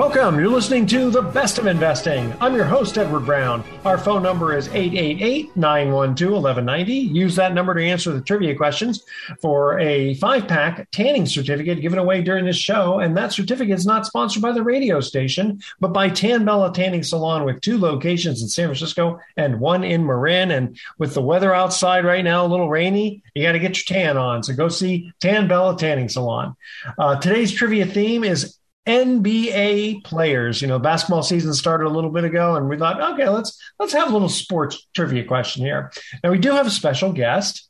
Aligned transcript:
Welcome. 0.00 0.40
You're 0.40 0.48
listening 0.48 0.86
to 0.86 1.10
The 1.10 1.20
Best 1.20 1.58
of 1.58 1.66
Investing. 1.66 2.32
I'm 2.40 2.54
your 2.54 2.64
host, 2.64 2.96
Edward 2.96 3.26
Brown. 3.26 3.62
Our 3.84 3.98
phone 3.98 4.22
number 4.22 4.56
is 4.56 4.68
888 4.68 5.54
912 5.54 6.32
1190. 6.42 6.94
Use 6.94 7.36
that 7.36 7.52
number 7.52 7.74
to 7.74 7.84
answer 7.84 8.10
the 8.10 8.22
trivia 8.22 8.56
questions 8.56 9.04
for 9.42 9.78
a 9.78 10.14
five 10.14 10.48
pack 10.48 10.90
tanning 10.90 11.26
certificate 11.26 11.82
given 11.82 11.98
away 11.98 12.22
during 12.22 12.46
this 12.46 12.56
show. 12.56 12.98
And 12.98 13.14
that 13.18 13.34
certificate 13.34 13.78
is 13.78 13.84
not 13.84 14.06
sponsored 14.06 14.40
by 14.40 14.52
the 14.52 14.62
radio 14.62 15.02
station, 15.02 15.60
but 15.80 15.92
by 15.92 16.08
Tan 16.08 16.46
Bella 16.46 16.72
Tanning 16.72 17.02
Salon 17.02 17.44
with 17.44 17.60
two 17.60 17.76
locations 17.76 18.40
in 18.40 18.48
San 18.48 18.68
Francisco 18.68 19.20
and 19.36 19.60
one 19.60 19.84
in 19.84 20.06
Marin. 20.06 20.50
And 20.50 20.78
with 20.96 21.12
the 21.12 21.20
weather 21.20 21.54
outside 21.54 22.06
right 22.06 22.24
now, 22.24 22.46
a 22.46 22.48
little 22.48 22.70
rainy, 22.70 23.22
you 23.34 23.42
got 23.42 23.52
to 23.52 23.58
get 23.58 23.76
your 23.76 23.98
tan 23.98 24.16
on. 24.16 24.44
So 24.44 24.54
go 24.54 24.70
see 24.70 25.12
Tan 25.20 25.46
Bella 25.46 25.76
Tanning 25.76 26.08
Salon. 26.08 26.56
Uh, 26.96 27.16
today's 27.16 27.52
trivia 27.52 27.84
theme 27.84 28.24
is 28.24 28.56
NBA 28.90 30.04
players. 30.04 30.60
You 30.60 30.68
know, 30.68 30.78
basketball 30.78 31.22
season 31.22 31.54
started 31.54 31.86
a 31.86 31.90
little 31.90 32.10
bit 32.10 32.24
ago, 32.24 32.56
and 32.56 32.68
we 32.68 32.76
thought, 32.76 33.00
okay, 33.12 33.28
let's 33.28 33.58
let's 33.78 33.92
have 33.92 34.08
a 34.08 34.12
little 34.12 34.28
sports 34.28 34.88
trivia 34.94 35.24
question 35.24 35.64
here. 35.64 35.92
Now 36.24 36.30
we 36.30 36.38
do 36.38 36.50
have 36.50 36.66
a 36.66 36.70
special 36.70 37.12
guest. 37.12 37.68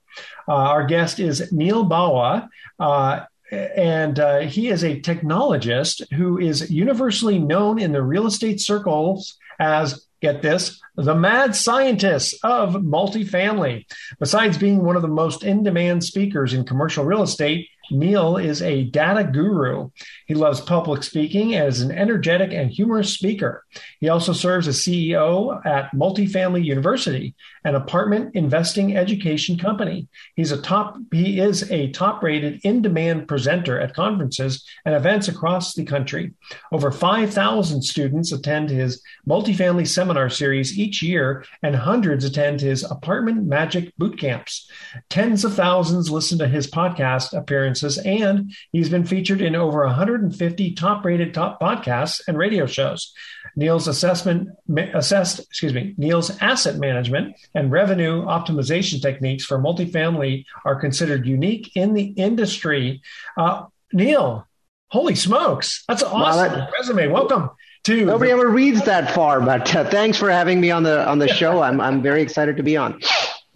Uh, 0.49 0.55
our 0.55 0.87
guest 0.87 1.21
is 1.21 1.53
Neal 1.53 1.85
Bawa. 1.85 2.49
Uh, 2.79 3.25
and 3.53 4.19
uh, 4.19 4.41
he 4.41 4.69
is 4.69 4.85
a 4.85 5.01
technologist 5.01 6.03
who 6.13 6.39
is 6.39 6.71
universally 6.71 7.39
known 7.39 7.81
in 7.81 7.93
the 7.93 8.03
real 8.03 8.27
estate 8.27 8.61
circles 8.61 9.37
as 9.59 10.07
get 10.21 10.43
this, 10.43 10.81
the 10.97 11.15
mad 11.15 11.57
scientist 11.57 12.35
of 12.45 12.75
multifamily. 12.75 13.87
Besides 14.19 14.59
being 14.59 14.85
one 14.85 14.97
of 14.97 15.03
the 15.03 15.09
most 15.09 15.43
in 15.43 15.63
demand 15.63 16.05
speakers 16.05 16.53
in 16.53 16.65
commercial 16.65 17.05
real 17.05 17.23
estate, 17.23 17.69
Neal 17.91 18.37
is 18.37 18.63
a 18.63 18.85
data 18.85 19.25
guru. 19.25 19.91
He 20.27 20.35
loves 20.35 20.61
public 20.61 21.03
speaking 21.03 21.55
and 21.55 21.69
is 21.69 21.81
an 21.81 21.91
energetic 21.91 22.53
and 22.53 22.71
humorous 22.71 23.13
speaker. 23.13 23.65
He 24.01 24.09
also 24.09 24.33
serves 24.33 24.69
as 24.69 24.79
CEO 24.79 25.65
at 25.65 25.93
Multifamily 25.93 26.65
University, 26.65 27.35
an 27.65 27.75
apartment 27.75 28.35
investing 28.35 28.97
education 28.97 29.59
company. 29.59 30.09
He's 30.37 30.53
a 30.53 30.61
top 30.61 30.97
he 31.13 31.41
is 31.41 31.71
a 31.71 31.91
top-rated 31.91 32.61
in-demand 32.65 33.29
presenter 33.29 33.79
at 33.81 33.95
conferences 33.95 34.65
and 34.85 34.95
events 34.95 35.29
across 35.29 35.75
the 35.75 35.85
country. 35.85 36.33
Over 36.73 36.91
5,000 36.91 37.83
students 37.83 38.33
attend 38.33 38.71
his 38.71 39.03
multifamily 39.29 39.87
seminar 39.87 40.31
series 40.31 40.79
each 40.79 41.03
year 41.03 41.45
and 41.63 41.75
hundreds 41.77 42.25
attend 42.25 42.61
his 42.61 42.85
apartment 42.85 43.45
magic 43.45 43.97
boot 43.99 44.19
camps. 44.19 44.71
Tens 45.09 45.45
of 45.45 45.55
thousands 45.55 46.11
listen 46.11 46.39
to 46.39 46.49
his 46.49 46.71
podcast 46.71 47.37
appearances 47.37 47.99
and 47.99 48.53
he's 48.73 48.89
been 48.89 49.05
featured 49.05 49.41
in 49.41 49.55
over 49.55 49.85
150 49.85 50.73
top-rated 50.73 51.35
top 51.35 51.61
podcasts 51.61 52.21
and 52.27 52.39
radio 52.39 52.67
shows. 52.67 53.13
Neal's 53.57 53.89
assessment 53.89 54.51
assessed, 54.95 55.41
excuse 55.41 55.75
me, 55.75 55.95
Neal's 55.97 56.37
asset 56.41 56.77
management 56.77 57.37
and 57.55 57.71
revenue 57.71 58.25
optimization 58.25 59.01
techniques 59.03 59.45
for 59.45 59.59
multifamily 59.59 60.45
are 60.65 60.77
considered 60.77 61.27
unique 61.27 61.73
in 61.75 61.95
the 61.95 62.05
industry. 62.05 63.03
Uh, 63.37 63.65
Neal, 63.93 64.47
holy 64.89 65.15
smokes, 65.15 65.85
that's 65.89 66.03
an 66.03 66.09
awesome 66.09 66.59
that, 66.59 66.71
resume. 66.79 67.09
Welcome 67.09 67.51
to 67.85 68.05
nobody 68.05 68.31
the- 68.31 68.37
ever 68.39 68.49
reads 68.49 68.85
that 68.85 69.13
far, 69.15 69.41
but 69.41 69.75
uh, 69.75 69.89
thanks 69.91 70.17
for 70.19 70.31
having 70.31 70.61
me 70.61 70.71
on 70.71 70.83
the 70.83 71.07
on 71.09 71.19
the 71.19 71.29
show. 71.41 71.63
I'm 71.63 71.81
I'm 71.81 72.03
very 72.03 72.23
excited 72.23 72.57
to 72.59 72.63
be 72.63 72.77
on. 72.77 73.01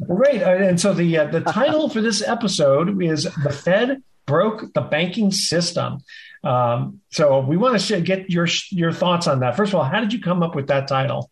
Great, 0.07 0.43
uh, 0.43 0.51
and 0.51 0.81
so 0.81 0.93
the 0.93 1.19
uh, 1.19 1.27
the 1.27 1.41
title 1.41 1.89
for 1.89 2.01
this 2.01 2.21
episode 2.27 3.01
is 3.01 3.25
"The 3.45 3.51
Fed 3.51 4.03
Broke 4.27 4.73
the 4.75 4.81
Banking 4.81 5.31
System." 5.31 5.99
Um, 6.43 7.01
so 7.11 7.41
we 7.41 7.57
want 7.57 7.81
to 7.81 8.01
get 8.01 8.29
your 8.29 8.49
your 8.71 8.93
thoughts 8.93 9.29
on 9.29 9.41
that. 9.41 9.57
First 9.57 9.71
of 9.73 9.77
all, 9.77 9.85
how 9.85 10.01
did 10.01 10.13
you 10.13 10.21
come 10.21 10.43
up 10.43 10.57
with 10.57 10.67
that 10.67 10.89
title? 10.89 11.31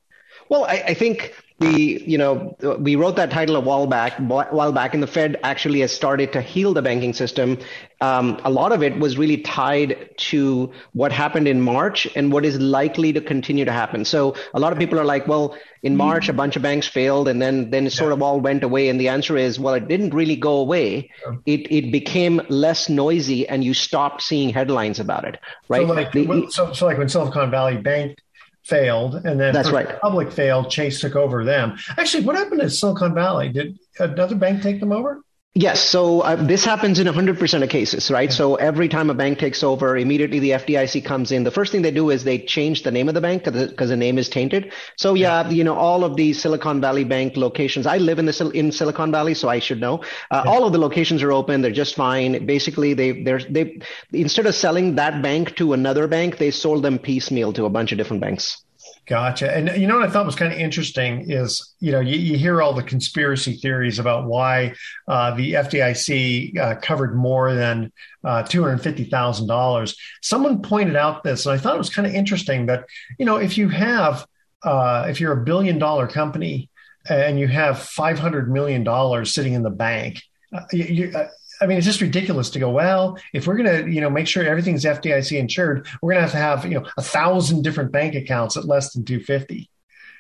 Well, 0.49 0.65
I, 0.65 0.84
I 0.89 0.94
think 0.94 1.34
we, 1.62 2.03
you 2.05 2.19
know, 2.19 2.56
we 2.78 2.97
wrote 2.97 3.17
that 3.17 3.31
title 3.31 3.56
a 3.56 3.61
while 3.61 3.87
back, 3.87 4.19
while 4.19 4.73
back, 4.73 4.95
and 4.95 5.03
the 5.03 5.06
Fed 5.06 5.39
actually 5.43 5.81
has 5.81 5.93
started 5.93 6.33
to 6.33 6.43
heal 6.43 6.75
the 6.75 6.83
banking 6.83 7.12
system. 7.12 7.59
Um, 8.00 8.41
a 8.45 8.50
lot 8.50 8.73
of 8.73 8.83
it 8.83 8.99
was 8.99 9.17
really 9.17 9.39
tied 9.39 10.11
to 10.33 10.73
what 10.93 11.12
happened 11.12 11.47
in 11.47 11.61
March 11.61 12.09
and 12.17 12.33
what 12.33 12.45
is 12.45 12.59
likely 12.59 13.12
to 13.12 13.21
continue 13.21 13.65
to 13.65 13.73
happen. 13.73 14.05
So 14.05 14.34
a 14.55 14.61
lot 14.61 14.73
of 14.73 14.78
people 14.78 14.99
are 14.99 15.05
like, 15.05 15.28
well, 15.28 15.56
in 15.83 15.97
March, 15.97 16.28
a 16.28 16.33
bunch 16.33 16.56
of 16.56 16.62
banks 16.62 16.87
failed, 16.87 17.28
and 17.28 17.41
then 17.41 17.71
then 17.71 17.87
it 17.87 17.91
sort 17.91 18.11
yeah. 18.11 18.15
of 18.15 18.23
all 18.23 18.41
went 18.41 18.62
away. 18.62 18.89
And 18.89 19.00
the 19.00 19.09
answer 19.09 19.37
is, 19.37 19.59
well, 19.59 19.75
it 19.75 19.89
didn't 19.89 20.15
really 20.15 20.37
go 20.37 20.59
away. 20.59 21.11
It 21.47 21.71
it 21.73 21.93
became 21.93 22.41
less 22.49 22.89
noisy, 22.89 23.49
and 23.49 23.65
you 23.65 23.75
stopped 23.75 24.23
seeing 24.23 24.50
headlines 24.50 25.00
about 25.00 25.25
it, 25.25 25.39
right? 25.69 25.87
So 25.87 25.94
like, 25.94 26.12
the, 26.12 26.47
so, 26.50 26.73
so 26.73 26.87
like 26.87 26.99
when 26.99 27.09
Silicon 27.09 27.50
Valley 27.50 27.77
Bank 27.79 28.19
failed, 28.65 29.15
and 29.15 29.41
then 29.41 29.53
that's 29.53 29.71
right. 29.71 30.00
Public 30.00 30.31
failed. 30.33 30.71
Chase 30.71 31.00
took 31.00 31.17
over 31.17 31.45
them. 31.45 31.77
Actually, 31.97 32.25
what 32.25 32.37
happened 32.37 32.62
at 32.62 32.73
Silicon 32.73 33.15
Valley? 33.15 33.49
Did 33.49 33.78
another 33.99 34.37
bank 34.37 34.62
take 34.62 34.81
them 34.81 34.93
over? 34.93 35.23
Yes. 35.54 35.82
So 35.82 36.22
uh, 36.22 36.36
this 36.36 36.64
happens 36.64 36.98
in 36.98 37.06
100% 37.06 37.62
of 37.62 37.68
cases, 37.68 38.10
right? 38.10 38.32
So 38.32 38.54
every 38.54 38.88
time 38.88 39.10
a 39.10 39.14
bank 39.14 39.38
takes 39.38 39.62
over, 39.62 39.98
immediately 39.98 40.38
the 40.38 40.52
FDIC 40.52 41.04
comes 41.04 41.30
in. 41.30 41.44
The 41.44 41.50
first 41.50 41.70
thing 41.70 41.82
they 41.82 41.90
do 41.90 42.08
is 42.08 42.24
they 42.24 42.38
change 42.38 42.84
the 42.84 42.90
name 42.90 43.06
of 43.06 43.14
the 43.14 43.20
bank 43.20 43.44
because 43.44 43.90
the 43.90 43.96
name 43.96 44.16
is 44.16 44.30
tainted. 44.30 44.72
So 44.96 45.12
yeah, 45.12 45.50
you 45.50 45.62
know, 45.62 45.74
all 45.74 46.04
of 46.04 46.16
the 46.16 46.32
Silicon 46.32 46.80
Valley 46.80 47.04
Bank 47.04 47.36
locations, 47.36 47.86
I 47.86 47.98
live 47.98 48.18
in 48.18 48.24
the 48.24 48.50
in 48.54 48.72
Silicon 48.72 49.12
Valley, 49.12 49.34
so 49.34 49.50
I 49.50 49.58
should 49.58 49.78
know. 49.78 50.02
Uh, 50.30 50.42
yeah. 50.42 50.50
All 50.50 50.64
of 50.64 50.72
the 50.72 50.78
locations 50.78 51.22
are 51.22 51.32
open. 51.32 51.60
They're 51.60 51.70
just 51.70 51.96
fine. 51.96 52.46
Basically, 52.46 52.94
they 52.94 53.22
they're 53.22 53.40
they 53.40 53.78
instead 54.10 54.46
of 54.46 54.54
selling 54.54 54.94
that 54.94 55.20
bank 55.20 55.56
to 55.56 55.74
another 55.74 56.08
bank, 56.08 56.38
they 56.38 56.50
sold 56.50 56.82
them 56.82 56.98
piecemeal 56.98 57.52
to 57.52 57.66
a 57.66 57.70
bunch 57.70 57.92
of 57.92 57.98
different 57.98 58.22
banks. 58.22 58.64
Gotcha. 59.12 59.55
And 59.55 59.69
you 59.78 59.87
know 59.87 59.99
what 59.99 60.09
I 60.09 60.11
thought 60.11 60.25
was 60.25 60.34
kind 60.34 60.50
of 60.50 60.59
interesting 60.59 61.31
is, 61.31 61.75
you 61.81 61.93
know, 61.93 62.00
you, 62.00 62.17
you 62.17 62.39
hear 62.39 62.62
all 62.62 62.73
the 62.73 62.83
conspiracy 62.83 63.56
theories 63.56 63.99
about 63.99 64.25
why 64.25 64.73
uh, 65.06 65.34
the 65.34 65.53
FDIC 65.53 66.59
uh, 66.59 66.77
covered 66.77 67.14
more 67.14 67.53
than 67.53 67.93
uh, 68.25 68.43
$250,000. 68.44 69.97
Someone 70.23 70.62
pointed 70.62 70.97
out 70.97 71.25
this, 71.25 71.44
and 71.44 71.55
I 71.55 71.59
thought 71.59 71.75
it 71.75 71.79
was 71.79 71.91
kind 71.91 72.09
of 72.09 72.14
interesting 72.14 72.64
that, 72.64 72.87
you 73.19 73.26
know, 73.26 73.37
if 73.37 73.59
you 73.59 73.69
have, 73.69 74.26
uh, 74.62 75.05
if 75.11 75.20
you're 75.20 75.38
a 75.38 75.44
billion 75.44 75.79
dollar 75.79 76.06
company 76.06 76.70
and 77.06 77.38
you 77.38 77.49
have 77.49 77.76
$500 77.76 78.49
million 78.49 79.26
sitting 79.26 79.53
in 79.53 79.62
the 79.62 79.69
bank, 79.69 80.23
uh, 80.55 80.62
you, 80.73 80.85
you, 80.85 81.12
uh, 81.15 81.29
I 81.62 81.67
mean, 81.67 81.79
it's 81.79 81.87
just 81.87 82.00
ridiculous 82.00 82.50
to 82.50 82.59
go, 82.59 82.70
well, 82.70 83.19
if 83.32 83.47
we're 83.47 83.56
going 83.56 83.85
to, 83.85 83.91
you 83.91 84.00
know, 84.00 84.11
make 84.11 84.26
sure 84.26 84.44
everything's 84.44 84.85
FDIC 84.85 85.38
insured, 85.38 85.87
we're 86.03 86.12
going 86.12 86.26
to 86.26 86.29
have 86.29 86.32
to 86.32 86.38
have, 86.38 86.73
you 86.73 86.81
know, 86.81 86.87
a 86.97 87.03
thousand 87.03 87.62
different 87.62 87.93
bank 87.93 88.17
accounts 88.17 88.56
at 88.56 88.64
less 88.64 88.93
than 88.93 89.05
250. 89.05 89.70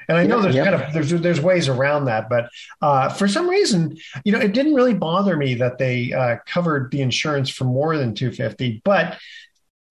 And 0.08 0.18
I 0.18 0.24
know 0.24 0.40
there's 0.40 0.56
kind 0.56 0.74
of 0.74 0.92
there's 0.92 1.10
there's 1.10 1.40
ways 1.40 1.68
around 1.68 2.06
that, 2.06 2.28
but 2.28 2.50
uh, 2.80 3.08
for 3.08 3.28
some 3.28 3.48
reason, 3.48 3.96
you 4.24 4.32
know, 4.32 4.40
it 4.40 4.52
didn't 4.52 4.74
really 4.74 4.94
bother 4.94 5.36
me 5.36 5.54
that 5.54 5.78
they 5.78 6.12
uh, 6.12 6.36
covered 6.44 6.90
the 6.90 7.00
insurance 7.02 7.50
for 7.50 7.64
more 7.64 7.96
than 7.96 8.14
250. 8.14 8.82
But 8.84 9.16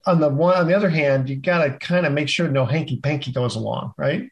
on 0.06 0.20
the 0.20 0.30
one 0.30 0.56
on 0.56 0.68
the 0.68 0.76
other 0.76 0.90
hand, 0.90 1.30
you 1.30 1.36
got 1.36 1.64
to 1.64 1.78
kind 1.78 2.06
of 2.06 2.12
make 2.12 2.28
sure 2.28 2.48
no 2.48 2.66
hanky 2.66 3.00
panky 3.00 3.32
goes 3.32 3.56
along, 3.56 3.94
right? 3.98 4.30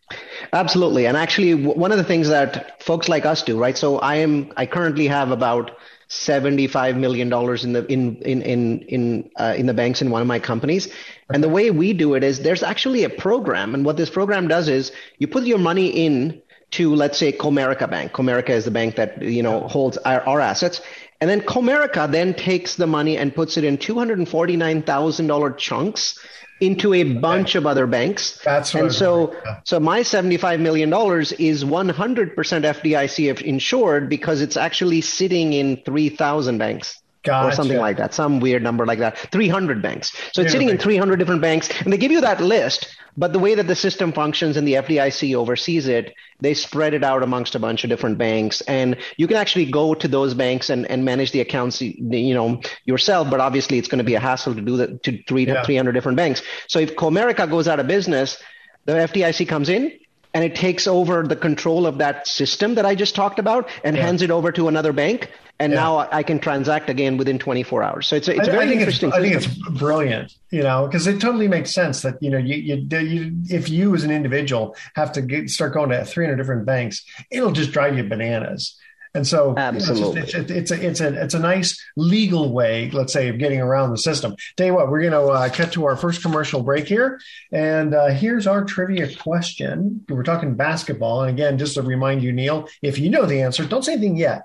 Absolutely. 0.53 1.07
And 1.07 1.15
actually, 1.15 1.53
one 1.53 1.91
of 1.91 1.97
the 1.97 2.03
things 2.03 2.29
that 2.29 2.83
folks 2.83 3.07
like 3.07 3.25
us 3.25 3.43
do, 3.43 3.57
right? 3.57 3.77
So 3.77 3.99
I 3.99 4.15
am 4.15 4.51
I 4.57 4.65
currently 4.65 5.07
have 5.07 5.31
about 5.31 5.71
seventy-five 6.09 6.97
million 6.97 7.29
dollars 7.29 7.63
in 7.63 7.73
the 7.73 7.85
in 7.85 8.17
in 8.17 8.41
in 8.41 8.79
in 8.81 9.31
uh, 9.39 9.53
in 9.57 9.65
the 9.65 9.73
banks 9.73 10.01
in 10.01 10.11
one 10.11 10.21
of 10.21 10.27
my 10.27 10.39
companies. 10.39 10.89
And 11.31 11.43
the 11.43 11.49
way 11.49 11.71
we 11.71 11.93
do 11.93 12.15
it 12.15 12.23
is 12.23 12.39
there's 12.39 12.63
actually 12.63 13.03
a 13.03 13.09
program, 13.09 13.73
and 13.73 13.85
what 13.85 13.95
this 13.95 14.09
program 14.09 14.47
does 14.47 14.67
is 14.67 14.91
you 15.19 15.27
put 15.27 15.43
your 15.45 15.59
money 15.59 15.87
in 15.87 16.41
to 16.71 16.93
let's 16.93 17.17
say 17.17 17.31
Comerica 17.31 17.89
Bank. 17.89 18.11
Comerica 18.11 18.49
is 18.49 18.65
the 18.65 18.71
bank 18.71 18.95
that 18.95 19.21
you 19.21 19.41
know 19.41 19.67
holds 19.67 19.97
our, 19.99 20.21
our 20.27 20.39
assets, 20.39 20.81
and 21.21 21.29
then 21.29 21.41
Comerica 21.41 22.09
then 22.09 22.33
takes 22.33 22.75
the 22.75 22.87
money 22.87 23.17
and 23.17 23.33
puts 23.33 23.57
it 23.57 23.63
in 23.63 23.77
two 23.77 23.95
hundred 23.95 24.19
and 24.19 24.29
forty 24.29 24.55
nine 24.55 24.81
thousand 24.81 25.27
dollar 25.27 25.51
chunks 25.51 26.19
into 26.61 26.93
a 26.93 27.03
bunch 27.03 27.55
of 27.55 27.65
other 27.65 27.87
banks. 27.87 28.39
That's 28.43 28.73
and 28.73 28.93
so 28.93 29.35
so 29.63 29.79
my 29.79 30.01
seventy 30.01 30.37
five 30.37 30.59
million 30.59 30.89
dollars 30.89 31.31
is 31.33 31.65
one 31.65 31.89
hundred 31.89 32.35
percent 32.35 32.65
FDIC 32.65 33.41
insured 33.41 34.09
because 34.09 34.41
it's 34.41 34.57
actually 34.57 35.01
sitting 35.01 35.53
in 35.53 35.77
three 35.83 36.09
thousand 36.09 36.57
banks. 36.57 37.01
Gotcha. 37.29 37.47
Or 37.47 37.51
something 37.51 37.77
like 37.77 37.97
that, 37.97 38.13
some 38.13 38.39
weird 38.39 38.63
number 38.63 38.85
like 38.85 38.99
that. 38.99 39.17
300 39.17 39.81
banks. 39.81 40.11
So 40.33 40.41
it's 40.41 40.51
sitting 40.51 40.69
in 40.69 40.77
300 40.77 41.17
different 41.17 41.41
banks, 41.41 41.69
and 41.81 41.93
they 41.93 41.97
give 41.97 42.11
you 42.11 42.21
that 42.21 42.41
list. 42.41 42.95
But 43.17 43.33
the 43.33 43.39
way 43.39 43.53
that 43.55 43.67
the 43.67 43.75
system 43.75 44.11
functions 44.13 44.57
and 44.57 44.67
the 44.67 44.73
FDIC 44.73 45.35
oversees 45.35 45.87
it, 45.87 46.13
they 46.39 46.53
spread 46.53 46.93
it 46.93 47.03
out 47.03 47.21
amongst 47.21 47.53
a 47.53 47.59
bunch 47.59 47.83
of 47.83 47.89
different 47.89 48.17
banks, 48.17 48.61
and 48.61 48.97
you 49.17 49.27
can 49.27 49.37
actually 49.37 49.69
go 49.69 49.93
to 49.93 50.07
those 50.07 50.33
banks 50.33 50.69
and, 50.69 50.89
and 50.89 51.05
manage 51.05 51.31
the 51.31 51.41
accounts, 51.41 51.81
you 51.81 52.33
know, 52.33 52.61
yourself. 52.85 53.29
But 53.29 53.39
obviously, 53.41 53.77
it's 53.77 53.87
going 53.87 53.99
to 53.99 54.03
be 54.03 54.15
a 54.15 54.19
hassle 54.19 54.55
to 54.55 54.61
do 54.61 54.77
that 54.77 55.03
to 55.03 55.21
three 55.23 55.45
Yeah. 55.45 55.63
300 55.63 55.91
different 55.91 56.15
banks. 56.15 56.41
So 56.67 56.79
if 56.79 56.95
Comerica 56.95 57.49
goes 57.49 57.67
out 57.67 57.79
of 57.79 57.87
business, 57.87 58.41
the 58.85 58.93
FDIC 58.93 59.47
comes 59.47 59.69
in 59.69 59.91
and 60.33 60.43
it 60.43 60.55
takes 60.55 60.87
over 60.87 61.23
the 61.23 61.35
control 61.35 61.85
of 61.85 61.97
that 61.97 62.27
system 62.27 62.75
that 62.75 62.85
I 62.85 62.95
just 62.95 63.15
talked 63.15 63.39
about 63.39 63.67
and 63.83 63.95
Yeah. 63.95 64.05
hands 64.05 64.21
it 64.21 64.31
over 64.31 64.51
to 64.51 64.67
another 64.67 64.93
bank. 64.93 65.29
And 65.61 65.73
Yeah. 65.73 65.79
now 65.79 66.07
I 66.11 66.23
can 66.23 66.39
transact 66.39 66.89
again 66.89 67.17
within 67.17 67.37
24 67.37 67.83
hours. 67.83 68.07
So 68.07 68.15
it's 68.15 68.29
a, 68.29 68.37
it's 68.37 68.47
I, 68.47 68.51
very 68.51 68.65
I 68.65 68.67
think 68.69 68.79
interesting. 68.79 69.09
It's, 69.09 69.17
I 69.17 69.21
think 69.21 69.35
it's 69.35 69.47
brilliant, 69.47 70.33
you 70.51 70.63
know, 70.63 70.87
because 70.87 71.05
it 71.05 71.19
totally 71.19 71.49
makes 71.49 71.73
sense 71.73 72.01
that 72.03 72.15
you 72.21 72.29
know 72.29 72.37
you, 72.37 72.55
you, 72.55 72.75
you 72.99 73.33
if 73.49 73.67
you 73.69 73.93
as 73.93 74.05
an 74.05 74.11
individual 74.11 74.75
have 74.95 75.11
to 75.13 75.21
get, 75.21 75.49
start 75.49 75.73
going 75.73 75.89
to 75.89 76.05
300 76.05 76.37
different 76.37 76.65
banks, 76.65 77.03
it'll 77.29 77.51
just 77.51 77.71
drive 77.71 77.97
you 77.97 78.03
bananas. 78.03 78.77
And 79.13 79.25
so, 79.25 79.53
know, 79.53 79.69
it's, 79.73 79.87
just- 79.87 80.01
Absolutely. 80.01 80.21
it's, 80.21 80.33
it's, 80.33 80.71
a 80.71 80.87
it's 80.87 81.01
a 81.01 81.23
it's 81.23 81.33
a 81.33 81.39
nice 81.39 81.83
legal 81.97 82.53
way, 82.53 82.91
let's 82.91 83.11
say, 83.11 83.29
of 83.29 83.37
getting 83.39 83.59
around 83.59 83.91
the 83.91 83.97
system. 83.97 84.35
Tell 84.55 84.67
you 84.67 84.75
what, 84.75 84.89
we're 84.89 85.01
going 85.01 85.13
to 85.13 85.31
uh, 85.31 85.49
cut 85.49 85.71
to 85.73 85.85
our 85.85 85.95
first 85.97 86.21
commercial 86.21 86.61
break 86.61 86.87
here, 86.87 87.19
and 87.51 87.93
uh, 87.93 88.07
here's 88.07 88.45
our 88.45 88.63
trivia 88.63 89.15
question. 89.15 90.05
We're 90.09 90.23
talking 90.23 90.55
basketball, 90.55 91.23
and 91.23 91.31
again, 91.31 91.57
just 91.57 91.75
to 91.75 91.81
remind 91.81 92.21
you, 92.21 92.31
Neal, 92.31 92.67
if 92.81 92.99
you 92.99 93.09
know 93.09 93.25
the 93.25 93.41
answer, 93.41 93.65
don't 93.65 93.83
say 93.83 93.93
anything 93.93 94.15
yet. 94.15 94.43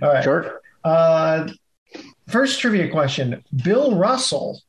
All 0.00 0.12
right. 0.12 0.24
Sure. 0.24 0.60
Uh, 0.82 1.48
first 2.28 2.60
trivia 2.60 2.90
question 2.90 3.42
Bill 3.64 3.96
Russell 3.96 4.62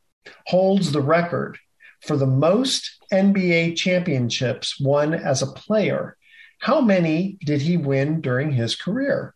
holds 0.48 0.92
the 0.92 1.02
record 1.02 1.58
for 2.02 2.18
the 2.18 2.28
most 2.28 2.98
NBA 3.12 3.76
championships 3.76 4.80
won 4.80 5.14
as 5.14 5.42
a 5.42 5.48
player. 5.48 6.18
How 6.60 6.82
many 6.82 7.38
did 7.46 7.62
he 7.62 7.78
win 7.78 8.22
during 8.22 8.52
his 8.52 8.76
career? 8.76 9.34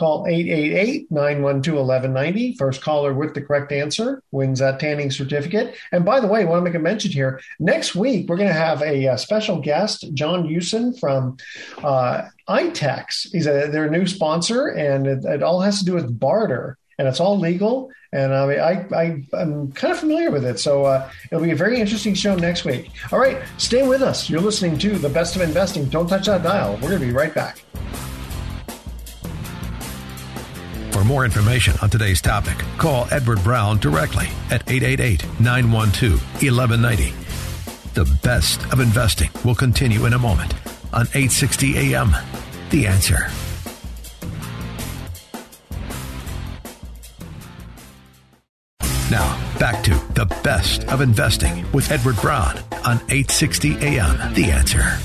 Call 0.00 0.26
888 0.26 1.12
912 1.12 1.76
1190. 1.76 2.56
First 2.56 2.80
caller 2.80 3.12
with 3.12 3.34
the 3.34 3.42
correct 3.42 3.70
answer 3.70 4.22
wins 4.30 4.60
that 4.60 4.80
tanning 4.80 5.10
certificate. 5.10 5.76
And 5.92 6.06
by 6.06 6.20
the 6.20 6.26
way, 6.26 6.40
I 6.40 6.44
want 6.44 6.60
to 6.60 6.64
make 6.64 6.74
a 6.74 6.78
mention 6.78 7.10
here. 7.10 7.38
Next 7.58 7.94
week, 7.94 8.26
we're 8.26 8.38
going 8.38 8.48
to 8.48 8.54
have 8.54 8.80
a, 8.80 9.08
uh 9.08 9.16
special 9.18 9.60
guest, 9.60 10.06
John 10.14 10.46
Hewson 10.46 10.94
from 10.94 11.36
uh, 11.84 12.22
iTex. 12.48 13.30
He's 13.30 13.46
a, 13.46 13.68
they're 13.70 13.90
new 13.90 14.06
sponsor, 14.06 14.68
and 14.68 15.06
it, 15.06 15.22
it 15.26 15.42
all 15.42 15.60
has 15.60 15.80
to 15.80 15.84
do 15.84 15.92
with 15.92 16.18
barter, 16.18 16.78
and 16.98 17.06
it's 17.06 17.20
all 17.20 17.38
legal. 17.38 17.90
And 18.10 18.34
I, 18.34 18.46
mean, 18.46 18.58
I, 18.58 18.86
I, 18.96 19.22
I'm 19.34 19.70
kind 19.72 19.92
of 19.92 20.00
familiar 20.00 20.30
with 20.30 20.46
it. 20.46 20.58
So 20.58 20.86
uh, 20.86 21.10
it'll 21.30 21.44
be 21.44 21.50
a 21.50 21.56
very 21.56 21.78
interesting 21.78 22.14
show 22.14 22.36
next 22.36 22.64
week. 22.64 22.90
All 23.12 23.18
right, 23.18 23.36
stay 23.58 23.86
with 23.86 24.00
us. 24.00 24.30
You're 24.30 24.40
listening 24.40 24.78
to 24.78 24.98
The 24.98 25.10
Best 25.10 25.36
of 25.36 25.42
Investing. 25.42 25.90
Don't 25.90 26.08
touch 26.08 26.24
that 26.24 26.42
dial. 26.42 26.72
We're 26.76 26.88
going 26.88 27.00
to 27.00 27.06
be 27.06 27.12
right 27.12 27.34
back. 27.34 27.62
For 31.00 31.04
more 31.04 31.24
information 31.24 31.72
on 31.80 31.88
today's 31.88 32.20
topic, 32.20 32.58
call 32.76 33.08
Edward 33.10 33.42
Brown 33.42 33.78
directly 33.78 34.26
at 34.50 34.70
888 34.70 35.24
912 35.40 36.20
1190. 36.42 37.14
The 37.94 38.18
best 38.22 38.62
of 38.70 38.80
investing 38.80 39.30
will 39.42 39.54
continue 39.54 40.04
in 40.04 40.12
a 40.12 40.18
moment 40.18 40.52
on 40.92 41.06
860 41.14 41.94
AM. 41.94 42.14
The 42.68 42.86
answer. 42.86 43.30
Now, 49.10 49.58
back 49.58 49.82
to 49.84 49.94
the 50.12 50.26
best 50.44 50.84
of 50.84 51.00
investing 51.00 51.64
with 51.72 51.90
Edward 51.90 52.16
Brown 52.16 52.58
on 52.84 52.96
860 53.08 53.78
AM. 53.78 54.34
The 54.34 54.50
answer. 54.50 54.98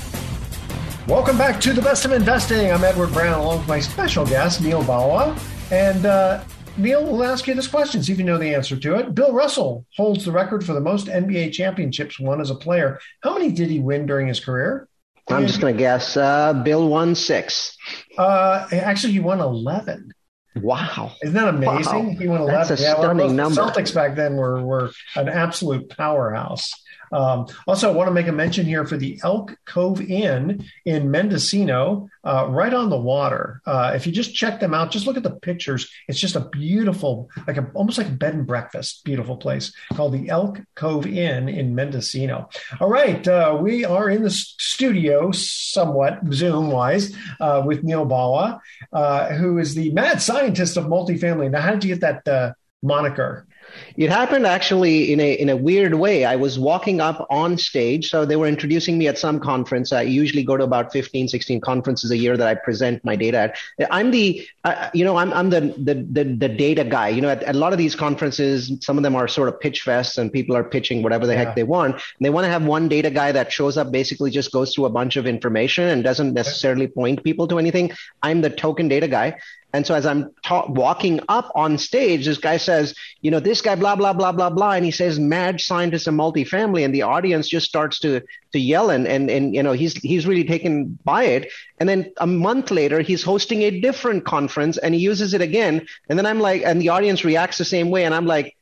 Welcome 1.08 1.38
back 1.38 1.58
to 1.62 1.72
the 1.72 1.80
best 1.80 2.04
of 2.04 2.12
investing. 2.12 2.70
I'm 2.70 2.84
Edward 2.84 3.14
Brown, 3.14 3.40
along 3.40 3.60
with 3.60 3.68
my 3.68 3.80
special 3.80 4.26
guest 4.26 4.60
Neal 4.60 4.82
Bawa. 4.82 5.34
And 5.70 6.06
uh, 6.06 6.44
Neal 6.76 7.04
will 7.04 7.24
ask 7.24 7.46
you 7.46 7.54
this 7.54 7.66
question, 7.66 8.02
see 8.02 8.12
if 8.12 8.18
you 8.18 8.24
know 8.24 8.38
the 8.38 8.54
answer 8.54 8.76
to 8.76 8.94
it. 8.96 9.14
Bill 9.14 9.32
Russell 9.32 9.84
holds 9.96 10.24
the 10.24 10.32
record 10.32 10.64
for 10.64 10.74
the 10.74 10.80
most 10.80 11.06
NBA 11.06 11.52
championships 11.52 12.20
won 12.20 12.40
as 12.40 12.50
a 12.50 12.54
player. 12.54 13.00
How 13.22 13.34
many 13.34 13.50
did 13.50 13.70
he 13.70 13.80
win 13.80 14.06
during 14.06 14.28
his 14.28 14.40
career? 14.40 14.88
I'm 15.28 15.46
just 15.46 15.60
going 15.60 15.74
to 15.74 15.78
guess. 15.78 16.16
Uh, 16.16 16.52
Bill 16.52 16.88
won 16.88 17.14
six. 17.16 17.76
Uh, 18.16 18.68
actually, 18.70 19.12
he 19.12 19.20
won 19.20 19.40
11. 19.40 20.12
Wow. 20.56 21.12
Isn't 21.22 21.34
that 21.34 21.48
amazing? 21.48 22.06
Wow. 22.06 22.14
He 22.18 22.28
won 22.28 22.42
11. 22.42 22.68
That's 22.68 22.80
a 22.80 22.82
yeah, 22.82 22.92
well, 22.94 23.02
stunning 23.02 23.28
the 23.28 23.34
number. 23.34 23.60
Celtics 23.60 23.92
back 23.92 24.14
then 24.14 24.36
were, 24.36 24.64
were 24.64 24.92
an 25.16 25.28
absolute 25.28 25.88
powerhouse. 25.90 26.70
Um, 27.12 27.46
also, 27.66 27.90
I 27.90 27.94
want 27.94 28.08
to 28.08 28.14
make 28.14 28.26
a 28.26 28.32
mention 28.32 28.66
here 28.66 28.86
for 28.86 28.96
the 28.96 29.18
Elk 29.22 29.56
Cove 29.64 30.00
Inn 30.00 30.64
in 30.84 31.10
Mendocino, 31.10 32.08
uh, 32.24 32.46
right 32.48 32.72
on 32.72 32.90
the 32.90 32.98
water. 32.98 33.60
Uh, 33.66 33.92
if 33.94 34.06
you 34.06 34.12
just 34.12 34.34
check 34.34 34.60
them 34.60 34.74
out, 34.74 34.90
just 34.90 35.06
look 35.06 35.16
at 35.16 35.22
the 35.22 35.30
pictures. 35.30 35.90
It's 36.08 36.18
just 36.18 36.36
a 36.36 36.48
beautiful, 36.48 37.30
like 37.46 37.56
a 37.56 37.70
almost 37.74 37.98
like 37.98 38.08
a 38.08 38.12
bed 38.12 38.34
and 38.34 38.46
breakfast, 38.46 39.04
beautiful 39.04 39.36
place 39.36 39.72
called 39.94 40.12
the 40.12 40.28
Elk 40.28 40.60
Cove 40.74 41.06
Inn 41.06 41.48
in 41.48 41.74
Mendocino. 41.74 42.48
All 42.80 42.88
right, 42.88 43.26
uh, 43.26 43.58
we 43.60 43.84
are 43.84 44.10
in 44.10 44.22
the 44.22 44.30
studio, 44.30 45.30
somewhat 45.32 46.20
Zoom 46.32 46.70
wise, 46.70 47.14
uh, 47.40 47.62
with 47.64 47.84
Neal 47.84 48.06
Bawa, 48.06 48.60
uh, 48.92 49.28
who 49.28 49.58
is 49.58 49.74
the 49.74 49.92
mad 49.92 50.20
scientist 50.20 50.76
of 50.76 50.84
multifamily. 50.84 51.50
Now, 51.50 51.60
how 51.60 51.72
did 51.72 51.84
you 51.84 51.96
get 51.96 52.22
that 52.24 52.28
uh, 52.28 52.52
moniker? 52.82 53.46
It 53.96 54.10
happened 54.10 54.46
actually 54.46 55.12
in 55.12 55.20
a 55.20 55.32
in 55.34 55.48
a 55.48 55.56
weird 55.56 55.94
way. 55.94 56.24
I 56.24 56.36
was 56.36 56.58
walking 56.58 57.00
up 57.00 57.26
on 57.30 57.56
stage, 57.58 58.10
so 58.10 58.24
they 58.24 58.36
were 58.36 58.46
introducing 58.46 58.98
me 58.98 59.08
at 59.08 59.18
some 59.18 59.40
conference. 59.40 59.92
I 59.92 60.02
usually 60.02 60.42
go 60.42 60.56
to 60.56 60.64
about 60.64 60.92
15, 60.92 61.28
16 61.28 61.60
conferences 61.60 62.10
a 62.10 62.16
year 62.16 62.36
that 62.36 62.46
I 62.46 62.54
present 62.54 63.04
my 63.04 63.16
data 63.16 63.38
at. 63.38 63.56
I'm 63.90 64.10
the, 64.10 64.46
uh, 64.64 64.90
you 64.92 65.04
know, 65.04 65.16
I'm 65.16 65.32
I'm 65.32 65.50
the 65.50 65.60
the 65.78 65.94
the, 65.94 66.24
the 66.24 66.48
data 66.48 66.84
guy. 66.84 67.08
You 67.08 67.20
know, 67.20 67.30
at, 67.30 67.42
at 67.42 67.54
a 67.54 67.58
lot 67.58 67.72
of 67.72 67.78
these 67.78 67.94
conferences, 67.94 68.72
some 68.80 68.96
of 68.96 69.02
them 69.02 69.16
are 69.16 69.28
sort 69.28 69.48
of 69.48 69.58
pitch 69.60 69.84
fests, 69.84 70.18
and 70.18 70.32
people 70.32 70.56
are 70.56 70.64
pitching 70.64 71.02
whatever 71.02 71.26
the 71.26 71.32
Yeah. 71.32 71.44
heck 71.44 71.54
they 71.56 71.62
want. 71.64 71.94
And 71.94 72.02
they 72.24 72.30
want 72.30 72.44
to 72.44 72.50
have 72.50 72.64
one 72.64 72.88
data 72.88 73.10
guy 73.10 73.32
that 73.32 73.52
shows 73.52 73.76
up, 73.76 73.90
basically 73.92 74.30
just 74.30 74.52
goes 74.52 74.74
through 74.74 74.86
a 74.86 74.90
bunch 74.90 75.16
of 75.16 75.26
information 75.26 75.84
and 75.88 76.04
doesn't 76.04 76.34
necessarily 76.34 76.86
point 76.86 77.22
people 77.24 77.46
to 77.48 77.58
anything. 77.58 77.92
I'm 78.22 78.40
the 78.42 78.50
token 78.50 78.88
data 78.88 79.08
guy. 79.08 79.38
And 79.72 79.86
so 79.86 79.94
as 79.94 80.06
I'm 80.06 80.30
ta- 80.42 80.66
walking 80.68 81.20
up 81.28 81.50
on 81.54 81.76
stage, 81.76 82.24
this 82.24 82.38
guy 82.38 82.56
says, 82.56 82.94
you 83.20 83.30
know, 83.30 83.40
this 83.40 83.60
guy, 83.60 83.74
blah, 83.74 83.94
blah, 83.94 84.12
blah, 84.14 84.32
blah, 84.32 84.48
blah. 84.48 84.72
And 84.72 84.84
he 84.84 84.90
says, 84.90 85.18
mad 85.18 85.60
scientist 85.60 86.06
of 86.06 86.14
multifamily. 86.14 86.84
And 86.84 86.94
the 86.94 87.02
audience 87.02 87.46
just 87.48 87.66
starts 87.66 87.98
to, 88.00 88.22
to 88.52 88.58
yell 88.58 88.88
and, 88.90 89.06
and, 89.06 89.28
and, 89.28 89.54
you 89.54 89.62
know, 89.62 89.72
he's, 89.72 89.94
he's 89.94 90.26
really 90.26 90.44
taken 90.44 90.98
by 91.04 91.24
it. 91.24 91.52
And 91.78 91.88
then 91.88 92.10
a 92.18 92.26
month 92.26 92.70
later, 92.70 93.00
he's 93.00 93.22
hosting 93.22 93.62
a 93.62 93.80
different 93.80 94.24
conference 94.24 94.78
and 94.78 94.94
he 94.94 95.00
uses 95.00 95.34
it 95.34 95.42
again. 95.42 95.86
And 96.08 96.18
then 96.18 96.24
I'm 96.24 96.40
like, 96.40 96.62
and 96.64 96.80
the 96.80 96.88
audience 96.90 97.24
reacts 97.24 97.58
the 97.58 97.64
same 97.66 97.90
way. 97.90 98.04
And 98.04 98.14
I'm 98.14 98.26
like, 98.26 98.56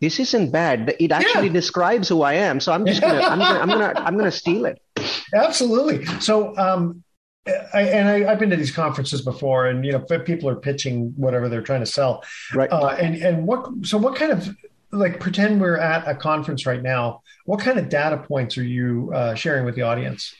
this 0.00 0.20
isn't 0.20 0.50
bad. 0.50 0.94
It 1.00 1.10
actually 1.10 1.48
Yeah. 1.48 1.52
describes 1.54 2.08
who 2.08 2.22
I 2.22 2.34
am. 2.34 2.60
So 2.60 2.72
I'm 2.72 2.86
just 2.86 3.00
gonna, 3.00 3.20
I'm 3.20 3.38
gonna, 3.38 3.58
I'm 3.58 3.68
gonna, 3.68 3.92
I'm 3.96 4.16
gonna 4.16 4.30
steal 4.30 4.66
it. 4.66 4.80
Absolutely. 5.34 6.04
So, 6.20 6.56
um, 6.56 7.02
I, 7.46 7.82
and 7.82 8.08
I, 8.08 8.30
I've 8.30 8.38
been 8.38 8.50
to 8.50 8.56
these 8.56 8.70
conferences 8.70 9.22
before, 9.22 9.66
and 9.66 9.84
you 9.84 9.92
know, 9.92 10.00
people 10.00 10.48
are 10.48 10.56
pitching 10.56 11.12
whatever 11.16 11.48
they're 11.48 11.62
trying 11.62 11.80
to 11.80 11.86
sell. 11.86 12.22
Right. 12.54 12.70
Uh, 12.70 12.88
and 12.88 13.16
and 13.16 13.46
what? 13.46 13.66
So, 13.82 13.96
what 13.96 14.16
kind 14.16 14.32
of 14.32 14.54
like 14.92 15.20
pretend 15.20 15.60
we're 15.60 15.78
at 15.78 16.06
a 16.06 16.14
conference 16.14 16.66
right 16.66 16.82
now? 16.82 17.22
What 17.46 17.60
kind 17.60 17.78
of 17.78 17.88
data 17.88 18.18
points 18.18 18.58
are 18.58 18.64
you 18.64 19.10
uh, 19.14 19.34
sharing 19.34 19.64
with 19.64 19.74
the 19.74 19.82
audience? 19.82 20.34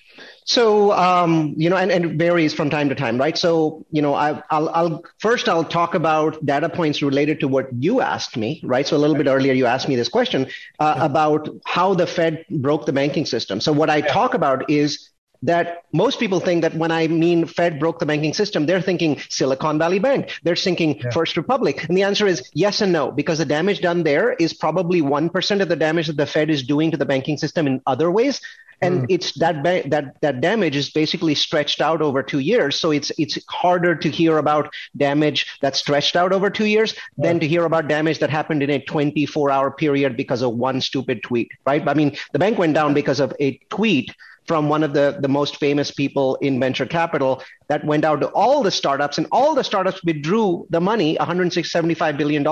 So, 0.45 0.93
um, 0.93 1.55
you 1.57 1.71
know, 1.71 1.77
and, 1.77 1.91
and 1.91 2.05
it 2.05 2.17
varies 2.17 2.53
from 2.53 2.71
time 2.71 2.89
to 2.89 2.95
time, 2.95 3.19
right? 3.19 3.39
So, 3.39 3.87
you 3.91 4.03
know, 4.03 4.15
I, 4.15 4.43
I'll, 4.51 4.69
I'll 4.71 5.05
first 5.19 5.49
I'll 5.49 5.65
talk 5.65 5.95
about 5.95 6.45
data 6.45 6.69
points 6.69 7.03
related 7.03 7.41
to 7.41 7.49
what 7.49 7.69
you 7.79 8.01
asked 8.01 8.37
me, 8.37 8.61
right? 8.65 8.87
So 8.87 8.97
a 8.97 8.99
little 8.99 9.17
bit 9.17 9.29
earlier, 9.29 9.53
you 9.53 9.67
asked 9.67 9.89
me 9.89 9.97
this 9.97 10.09
question 10.09 10.49
uh, 10.79 10.97
about 10.99 11.49
how 11.67 11.95
the 11.95 12.07
Fed 12.07 12.45
broke 12.51 12.87
the 12.87 12.93
banking 12.93 13.27
system. 13.27 13.61
So 13.61 13.73
what 13.73 13.89
I 13.91 14.01
talk 14.01 14.35
about 14.35 14.69
is 14.69 15.10
that 15.43 15.85
most 15.93 16.21
people 16.21 16.39
think 16.39 16.63
that 16.63 16.75
when 16.75 16.91
I 16.91 17.07
mean 17.07 17.47
Fed 17.47 17.79
broke 17.79 17.99
the 17.99 18.07
banking 18.07 18.35
system, 18.35 18.67
they're 18.67 18.83
thinking 18.83 19.21
Silicon 19.31 19.79
Valley 19.79 19.99
Bank. 19.99 20.31
They're 20.43 20.57
thinking 20.57 20.99
yeah. 20.99 21.11
First 21.11 21.37
Republic. 21.37 21.85
And 21.89 21.97
the 21.97 22.03
answer 22.03 22.27
is 22.27 22.51
yes 22.53 22.81
and 22.81 22.93
no, 22.93 23.11
because 23.11 23.39
the 23.39 23.47
damage 23.47 23.81
done 23.81 24.03
there 24.03 24.35
is 24.35 24.53
probably 24.53 25.01
1% 25.01 25.63
of 25.63 25.69
the 25.69 25.77
damage 25.77 26.09
that 26.09 26.17
the 26.17 26.27
Fed 26.27 26.51
is 26.51 26.63
doing 26.63 26.91
to 26.91 26.97
the 26.97 27.07
banking 27.07 27.39
system 27.39 27.67
in 27.67 27.81
other 27.87 28.11
ways. 28.11 28.41
And 28.83 29.03
mm. 29.03 29.07
it's 29.09 29.33
that 29.39 29.63
ba- 29.63 29.83
that 29.89 30.21
that 30.23 30.41
damage 30.41 30.77
is 30.77 30.91
basically 30.91 31.35
stretched 31.35 31.81
out 31.81 32.01
over 32.01 32.23
two 32.23 32.39
years. 32.39 32.79
So 32.79 32.91
it's 32.91 33.11
it's 33.19 33.39
harder 33.49 33.95
to 33.95 34.09
hear 34.11 34.39
about 34.39 34.73
damage 34.97 35.47
that's 35.61 35.79
stretched 35.79 36.17
out 36.17 36.33
over 36.33 36.51
two 36.51 36.67
years 36.67 36.95
yeah. 36.95 37.29
than 37.29 37.41
to 37.41 37.49
hear 37.49 37.65
about 37.65 37.89
damage 37.89 38.19
that 38.21 38.31
happened 38.31 38.63
in 38.63 38.71
a 38.71 38.81
24 38.81 39.51
hour 39.51 39.71
period 39.71 40.17
because 40.17 40.43
of 40.43 40.55
one 40.55 40.81
stupid 40.81 41.23
tweet, 41.23 41.51
right? 41.67 41.87
I 41.87 41.95
mean, 41.95 42.17
the 42.33 42.39
bank 42.39 42.59
went 42.59 42.75
down 42.75 42.95
because 42.95 43.21
of 43.21 43.35
a 43.41 43.59
tweet 43.71 44.15
from 44.47 44.69
one 44.69 44.83
of 44.83 44.95
the, 44.95 45.17
the 45.21 45.29
most 45.29 45.59
famous 45.59 45.93
people 45.93 46.35
in 46.37 46.59
venture 46.59 46.87
capital 46.87 47.41
that 47.69 47.85
went 47.85 48.05
out 48.05 48.21
to 48.21 48.29
all 48.29 48.65
the 48.65 48.71
startups 48.71 49.17
and 49.17 49.29
all 49.31 49.55
the 49.55 49.63
startups 49.63 50.03
withdrew 50.03 50.67
the 50.71 50.81
money, 50.81 51.17
$175 51.19 52.17
billion 52.19 52.45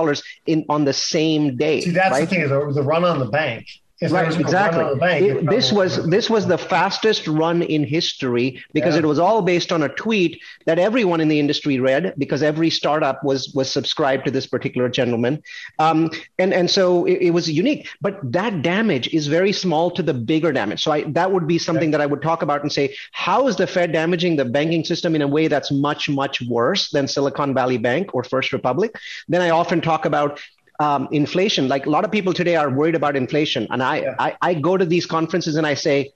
in 0.47 0.65
on 0.69 0.85
the 0.85 0.93
same 0.93 1.57
day. 1.57 1.81
See, 1.81 1.91
that's 1.91 2.13
right? 2.13 2.21
the 2.21 2.27
thing 2.27 2.41
is 2.43 2.51
the 2.77 2.83
run 2.83 3.05
on 3.05 3.19
the 3.19 3.27
bank 3.27 3.67
right, 4.03 4.41
exactly. 4.41 4.99
Bank, 4.99 5.25
it, 5.25 5.51
this 5.51 5.73
was 5.73 6.09
this 6.09 6.31
was 6.31 6.47
the 6.47 6.59
fastest 6.59 7.27
run 7.27 7.63
in 7.63 7.85
history 7.85 8.63
because 8.73 8.95
yeah. 8.95 9.01
it 9.01 9.07
was 9.07 9.19
all 9.19 9.43
based 9.43 9.73
on 9.73 9.83
a 9.83 9.89
tweet 9.89 10.41
that 10.67 10.79
everyone 10.79 11.21
in 11.21 11.29
the 11.29 11.41
industry 11.41 11.81
read 11.81 12.15
because 12.17 12.43
every 12.43 12.71
startup 12.71 13.25
was 13.25 13.53
was 13.55 13.71
subscribed 13.71 14.25
to 14.25 14.31
this 14.31 14.47
particular 14.47 14.89
gentleman, 14.89 15.43
um, 15.79 16.11
and 16.39 16.55
and 16.55 16.71
so 16.71 17.05
it, 17.07 17.19
it, 17.23 17.31
was 17.31 17.51
unique. 17.51 17.89
But 18.01 18.21
that 18.33 18.63
damage 18.63 19.09
is 19.09 19.27
very 19.27 19.53
small 19.53 19.91
to 19.93 20.03
the 20.03 20.15
bigger 20.15 20.53
damage. 20.53 20.83
So 20.83 20.93
I, 20.93 21.03
that 21.13 21.33
would 21.33 21.49
be 21.49 21.59
something 21.59 21.91
yeah. 21.91 21.99
that 21.99 22.03
I 22.03 22.07
would 22.07 22.23
talk 22.23 22.43
about 22.43 22.63
and 22.63 22.73
say, 22.73 22.95
how 23.13 23.49
is 23.49 23.57
the 23.57 23.67
Fed 23.67 23.93
damaging 23.93 24.37
the 24.37 24.45
banking 24.45 24.85
system 24.85 25.17
in 25.17 25.23
a 25.23 25.29
way 25.29 25.49
that's 25.49 25.73
much 25.73 26.09
much 26.09 26.41
worse 26.43 26.91
than 26.91 27.09
Silicon 27.09 27.53
Valley 27.53 27.79
Bank 27.79 28.15
or 28.15 28.23
First 28.23 28.53
Republic? 28.53 28.95
Then 29.29 29.41
I 29.41 29.51
often 29.51 29.81
talk 29.81 30.05
about 30.05 30.41
um, 30.79 31.09
inflation. 31.11 31.69
Like 31.69 31.87
a 31.87 31.91
lot 31.91 32.05
of 32.05 32.13
people 32.13 32.33
today 32.33 32.57
are 32.57 32.71
worried 32.71 32.95
about 32.95 33.17
inflation, 33.17 33.67
and 33.71 33.83
I, 33.83 34.01
yeah. 34.01 34.15
I 34.19 34.37
I 34.41 34.55
go 34.55 34.77
to 34.77 34.85
these 34.85 35.07
conferences 35.07 35.57
and 35.57 35.67
I 35.67 35.75
say, 35.75 36.13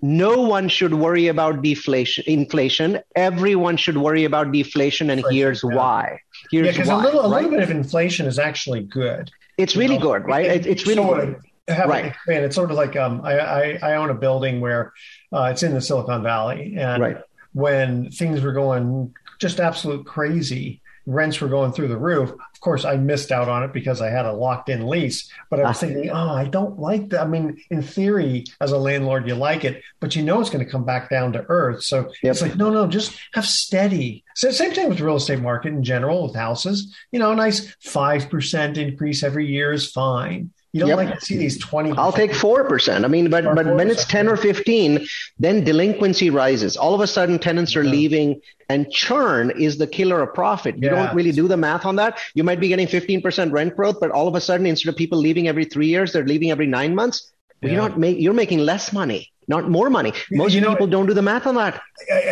no 0.00 0.40
one 0.42 0.68
should 0.68 0.94
worry 0.94 1.26
about 1.26 1.60
deflation 1.60 2.22
inflation 2.28 3.00
everyone 3.16 3.76
should 3.76 3.98
worry 3.98 4.22
about 4.22 4.52
deflation 4.52 5.10
and 5.10 5.24
here's 5.28 5.64
yeah. 5.64 5.74
why 5.74 6.20
here's 6.52 6.66
yeah, 6.66 6.70
because 6.70 6.88
a 6.88 6.96
little 6.96 7.22
a 7.22 7.28
right? 7.28 7.42
little 7.42 7.50
bit 7.50 7.62
of 7.64 7.70
inflation 7.72 8.24
is 8.24 8.38
actually 8.38 8.80
good 8.80 9.28
it's 9.56 9.74
really 9.74 9.98
know? 9.98 10.12
good 10.12 10.24
right 10.24 10.46
it, 10.46 10.66
it's 10.66 10.86
really 10.86 11.02
good 11.02 11.42
right. 11.68 12.14
Man, 12.26 12.44
it's 12.44 12.54
sort 12.54 12.70
of 12.70 12.76
like 12.76 12.96
um, 12.96 13.20
I, 13.24 13.38
I, 13.38 13.78
I 13.82 13.94
own 13.96 14.10
a 14.10 14.14
building 14.14 14.60
where 14.60 14.92
uh, 15.32 15.50
it's 15.52 15.62
in 15.62 15.74
the 15.74 15.80
Silicon 15.80 16.22
Valley, 16.22 16.74
and 16.76 17.02
right. 17.02 17.18
when 17.52 18.10
things 18.10 18.40
were 18.40 18.52
going 18.52 19.14
just 19.38 19.60
absolute 19.60 20.06
crazy, 20.06 20.80
rents 21.08 21.40
were 21.40 21.48
going 21.48 21.72
through 21.72 21.88
the 21.88 21.96
roof. 21.96 22.30
Of 22.30 22.60
course, 22.60 22.84
I 22.84 22.96
missed 22.96 23.32
out 23.32 23.48
on 23.48 23.62
it 23.62 23.72
because 23.72 24.02
I 24.02 24.10
had 24.10 24.26
a 24.26 24.32
locked 24.32 24.68
in 24.68 24.86
lease, 24.86 25.30
but 25.48 25.58
I 25.58 25.68
was 25.68 25.78
ah. 25.78 25.80
thinking, 25.80 26.10
oh, 26.10 26.30
I 26.30 26.44
don't 26.44 26.78
like 26.78 27.08
that. 27.08 27.22
I 27.22 27.26
mean, 27.26 27.58
in 27.70 27.82
theory, 27.82 28.44
as 28.60 28.72
a 28.72 28.78
landlord, 28.78 29.26
you 29.26 29.34
like 29.34 29.64
it, 29.64 29.82
but 30.00 30.14
you 30.14 30.22
know 30.22 30.40
it's 30.40 30.50
going 30.50 30.64
to 30.64 30.70
come 30.70 30.84
back 30.84 31.08
down 31.08 31.32
to 31.32 31.46
earth. 31.48 31.82
So 31.82 32.12
yep. 32.22 32.32
it's 32.32 32.42
like, 32.42 32.56
no, 32.56 32.70
no, 32.70 32.86
just 32.86 33.18
have 33.32 33.46
steady. 33.46 34.22
So 34.34 34.50
same 34.50 34.72
thing 34.72 34.88
with 34.88 34.98
the 34.98 35.04
real 35.04 35.16
estate 35.16 35.40
market 35.40 35.72
in 35.72 35.82
general 35.82 36.24
with 36.24 36.36
houses. 36.36 36.94
You 37.10 37.18
know, 37.18 37.32
a 37.32 37.36
nice 37.36 37.74
5% 37.76 38.76
increase 38.76 39.22
every 39.22 39.46
year 39.46 39.72
is 39.72 39.90
fine. 39.90 40.50
You 40.72 40.80
don't 40.80 40.88
yep. 40.88 40.96
like 40.98 41.18
to 41.18 41.24
see 41.24 41.38
these 41.38 41.58
20 41.58 41.92
I'll 41.92 42.12
take 42.12 42.32
4%. 42.32 43.04
I 43.04 43.08
mean, 43.08 43.30
but, 43.30 43.44
but 43.54 43.66
when 43.74 43.90
it's 43.90 44.04
10 44.04 44.28
or 44.28 44.36
15, 44.36 45.06
then 45.38 45.64
delinquency 45.64 46.28
rises. 46.28 46.76
All 46.76 46.94
of 46.94 47.00
a 47.00 47.06
sudden, 47.06 47.38
tenants 47.38 47.74
are 47.74 47.82
yeah. 47.82 47.90
leaving 47.90 48.40
and 48.68 48.90
churn 48.90 49.50
is 49.50 49.78
the 49.78 49.86
killer 49.86 50.20
of 50.20 50.34
profit. 50.34 50.76
You 50.76 50.90
yeah. 50.90 51.06
don't 51.06 51.14
really 51.14 51.32
do 51.32 51.48
the 51.48 51.56
math 51.56 51.86
on 51.86 51.96
that. 51.96 52.18
You 52.34 52.44
might 52.44 52.60
be 52.60 52.68
getting 52.68 52.86
15% 52.86 53.50
rent 53.50 53.76
growth, 53.76 53.96
but 53.98 54.10
all 54.10 54.28
of 54.28 54.34
a 54.34 54.42
sudden, 54.42 54.66
instead 54.66 54.90
of 54.90 54.96
people 54.96 55.18
leaving 55.18 55.48
every 55.48 55.64
three 55.64 55.86
years, 55.86 56.12
they're 56.12 56.26
leaving 56.26 56.50
every 56.50 56.66
nine 56.66 56.94
months. 56.94 57.32
Yeah. 57.62 57.70
You're 57.70 57.88
not 57.88 57.98
make, 57.98 58.18
you're 58.20 58.34
making 58.34 58.58
less 58.58 58.92
money 58.92 59.32
not 59.48 59.68
more 59.68 59.88
money. 59.90 60.12
Most 60.30 60.54
you 60.54 60.60
know, 60.60 60.70
people 60.70 60.86
don't 60.86 61.06
do 61.06 61.14
the 61.14 61.22
math 61.22 61.46
on 61.46 61.54
that. 61.56 61.80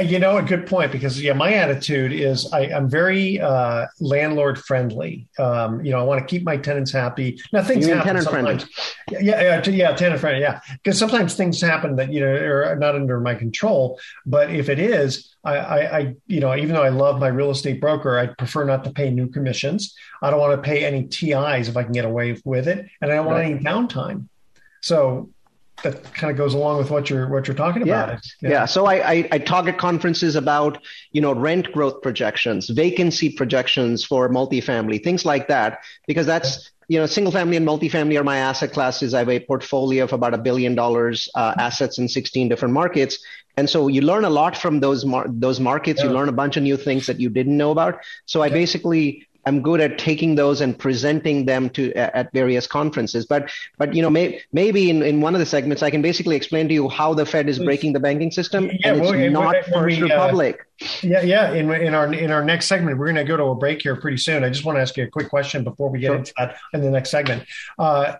You 0.05 0.19
know, 0.19 0.37
a 0.37 0.43
good 0.43 0.67
point 0.67 0.93
because 0.93 1.21
yeah, 1.21 1.33
my 1.33 1.55
attitude 1.55 2.13
is 2.13 2.53
I, 2.53 2.67
am 2.67 2.89
very 2.89 3.41
uh, 3.41 3.87
landlord 4.01 4.59
friendly. 4.59 5.27
Um, 5.39 5.85
you 5.85 5.91
know, 5.91 5.99
I 5.99 6.03
want 6.03 6.21
to 6.21 6.27
keep 6.27 6.45
my 6.45 6.57
tenants 6.57 6.93
happy. 6.93 7.41
Now 7.53 7.63
things 7.63 7.87
happen 7.87 8.05
tenant 8.05 8.25
sometimes. 8.25 8.65
Friendly. 9.09 9.27
Yeah, 9.27 9.61
yeah, 9.61 9.71
yeah, 9.71 9.97
tenant 9.97 10.21
friendly. 10.21 10.43
Yeah, 10.43 10.61
because 10.73 10.99
sometimes 10.99 11.35
things 11.35 11.61
happen 11.61 11.97
that 11.97 12.13
you 12.13 12.21
know 12.21 12.27
are 12.27 12.77
not 12.77 12.95
under 12.95 13.19
my 13.19 13.35
control. 13.35 13.99
But 14.27 14.51
if 14.51 14.69
it 14.69 14.79
is, 14.79 15.35
I, 15.43 15.57
I, 15.57 15.99
I, 15.99 16.15
you 16.27 16.41
know, 16.41 16.55
even 16.55 16.75
though 16.75 16.83
I 16.83 16.91
love 16.91 17.19
my 17.19 17.29
real 17.29 17.51
estate 17.51 17.81
broker, 17.81 18.19
I 18.19 18.27
prefer 18.27 18.65
not 18.65 18.85
to 18.85 18.91
pay 18.91 19.11
new 19.11 19.29
commissions. 19.29 19.95
I 20.23 20.31
don't 20.31 20.41
want 20.41 20.63
to 20.63 20.69
pay 20.69 20.85
any 20.85 21.05
TIs 21.05 21.69
if 21.69 21.77
I 21.77 21.83
can 21.83 21.93
get 21.93 22.05
away 22.05 22.37
with 22.45 22.69
it, 22.69 22.87
and 23.01 23.11
I 23.11 23.17
don't 23.17 23.27
want 23.27 23.39
right. 23.39 23.53
any 23.53 23.61
downtime. 23.61 24.29
So 24.83 25.31
that 25.83 26.03
kind 26.15 26.31
of 26.31 26.37
goes 26.37 26.55
along 26.55 26.79
with 26.79 26.91
what 26.91 27.11
you're 27.11 27.29
what 27.29 27.47
you're 27.47 27.57
talking 27.57 27.83
about. 27.83 28.09
Yeah, 28.09 28.19
yeah. 28.41 28.49
yeah. 28.51 28.65
So 28.65 28.87
I, 28.87 29.13
I, 29.13 29.29
I 29.33 29.39
target 29.39 29.79
conferences 29.79 30.37
about 30.37 30.83
you 31.13 31.21
know 31.21 31.33
rent 31.33 31.73
growth 31.73 32.03
projections, 32.03 32.69
vacancy 32.69 33.31
projections 33.31 34.05
for 34.05 34.29
multifamily, 34.29 35.03
things 35.03 35.25
like 35.25 35.49
that, 35.49 35.81
because 36.07 36.27
that's 36.27 36.71
you 36.89 36.99
know 36.99 37.07
single 37.07 37.33
family 37.33 37.57
and 37.57 37.67
multifamily 37.67 38.19
are 38.19 38.25
my 38.25 38.39
asset 38.39 38.73
classes. 38.73 39.13
I 39.13 39.21
have 39.21 39.29
a 39.29 39.41
portfolio 39.41 40.05
of 40.05 40.13
about 40.13 40.35
a 40.35 40.39
billion 40.39 40.75
dollars 40.75 41.29
uh, 41.35 41.55
assets 41.59 41.99
in 41.99 42.09
16 42.09 42.49
different 42.49 42.73
markets, 42.73 43.19
and 43.57 43.69
so 43.69 43.89
you 43.89 44.01
learn 44.01 44.25
a 44.25 44.31
lot 44.31 44.57
from 44.57 44.81
those 44.81 45.05
mar- 45.05 45.27
those 45.29 45.61
markets. 45.61 46.01
Yeah. 46.01 46.09
You 46.09 46.15
learn 46.15 46.29
a 46.29 46.33
bunch 46.33 46.57
of 46.57 46.63
new 46.63 46.77
things 46.77 47.07
that 47.07 47.21
you 47.21 47.29
didn't 47.29 47.57
know 47.57 47.71
about. 47.71 48.01
So 48.25 48.43
I 48.43 48.49
basically 48.49 49.26
I'm 49.47 49.63
good 49.63 49.81
at 49.81 49.97
taking 49.99 50.35
those 50.35 50.61
and 50.61 50.77
presenting 50.77 51.47
them 51.47 51.71
to 51.71 51.93
at 51.95 52.33
various 52.33 52.67
conferences. 52.67 53.27
But 53.27 53.51
but 53.79 53.95
you 53.95 54.03
know 54.03 54.11
may, 54.11 54.43
maybe 54.53 54.91
in, 54.91 55.03
in 55.03 55.21
one 55.21 55.35
of 55.35 55.39
the 55.39 55.47
segments 55.47 55.83
I 55.83 55.91
can 55.91 56.03
basically 56.03 56.37
explain 56.37 56.69
to 56.69 56.75
you 56.75 56.89
how 56.89 57.15
the 57.15 57.25
Fed 57.25 57.49
is 57.49 57.59
breaking 57.59 57.93
the 57.93 58.01
banking 58.01 58.31
system, 58.31 58.67
yeah, 58.67 58.93
and 58.93 59.01
it's 59.01 59.11
well, 59.11 59.31
not 59.31 59.65
First 59.67 60.01
we, 60.01 60.03
uh, 60.03 60.15
Republic. 60.15 60.67
Uh, 60.83 60.87
yeah, 61.03 61.23
yeah. 61.23 61.53
In 61.53 61.71
in 61.71 61.95
our 61.95 62.13
in 62.13 62.31
our 62.31 62.45
next 62.45 62.67
segment, 62.67 62.99
we're 62.99 63.07
going 63.07 63.17
to 63.17 63.25
go 63.25 63.37
to 63.37 63.45
a 63.45 63.55
break 63.55 63.83
here 63.83 63.97
pretty 63.97 64.19
soon. 64.19 64.45
I 64.45 64.49
just 64.49 64.65
want 64.65 64.77
to 64.77 64.83
ask 64.83 64.97
you 64.97 65.05
a 65.05 65.09
quick 65.09 65.29
question 65.29 65.65
before 65.65 65.91
we 65.91 66.01
get 66.01 66.09
sure. 66.09 66.17
into 66.17 66.33
that 66.37 66.57
in 66.73 66.83
the 66.83 66.91
next 66.91 67.11
segment. 67.11 67.45
Uh, 67.79 68.17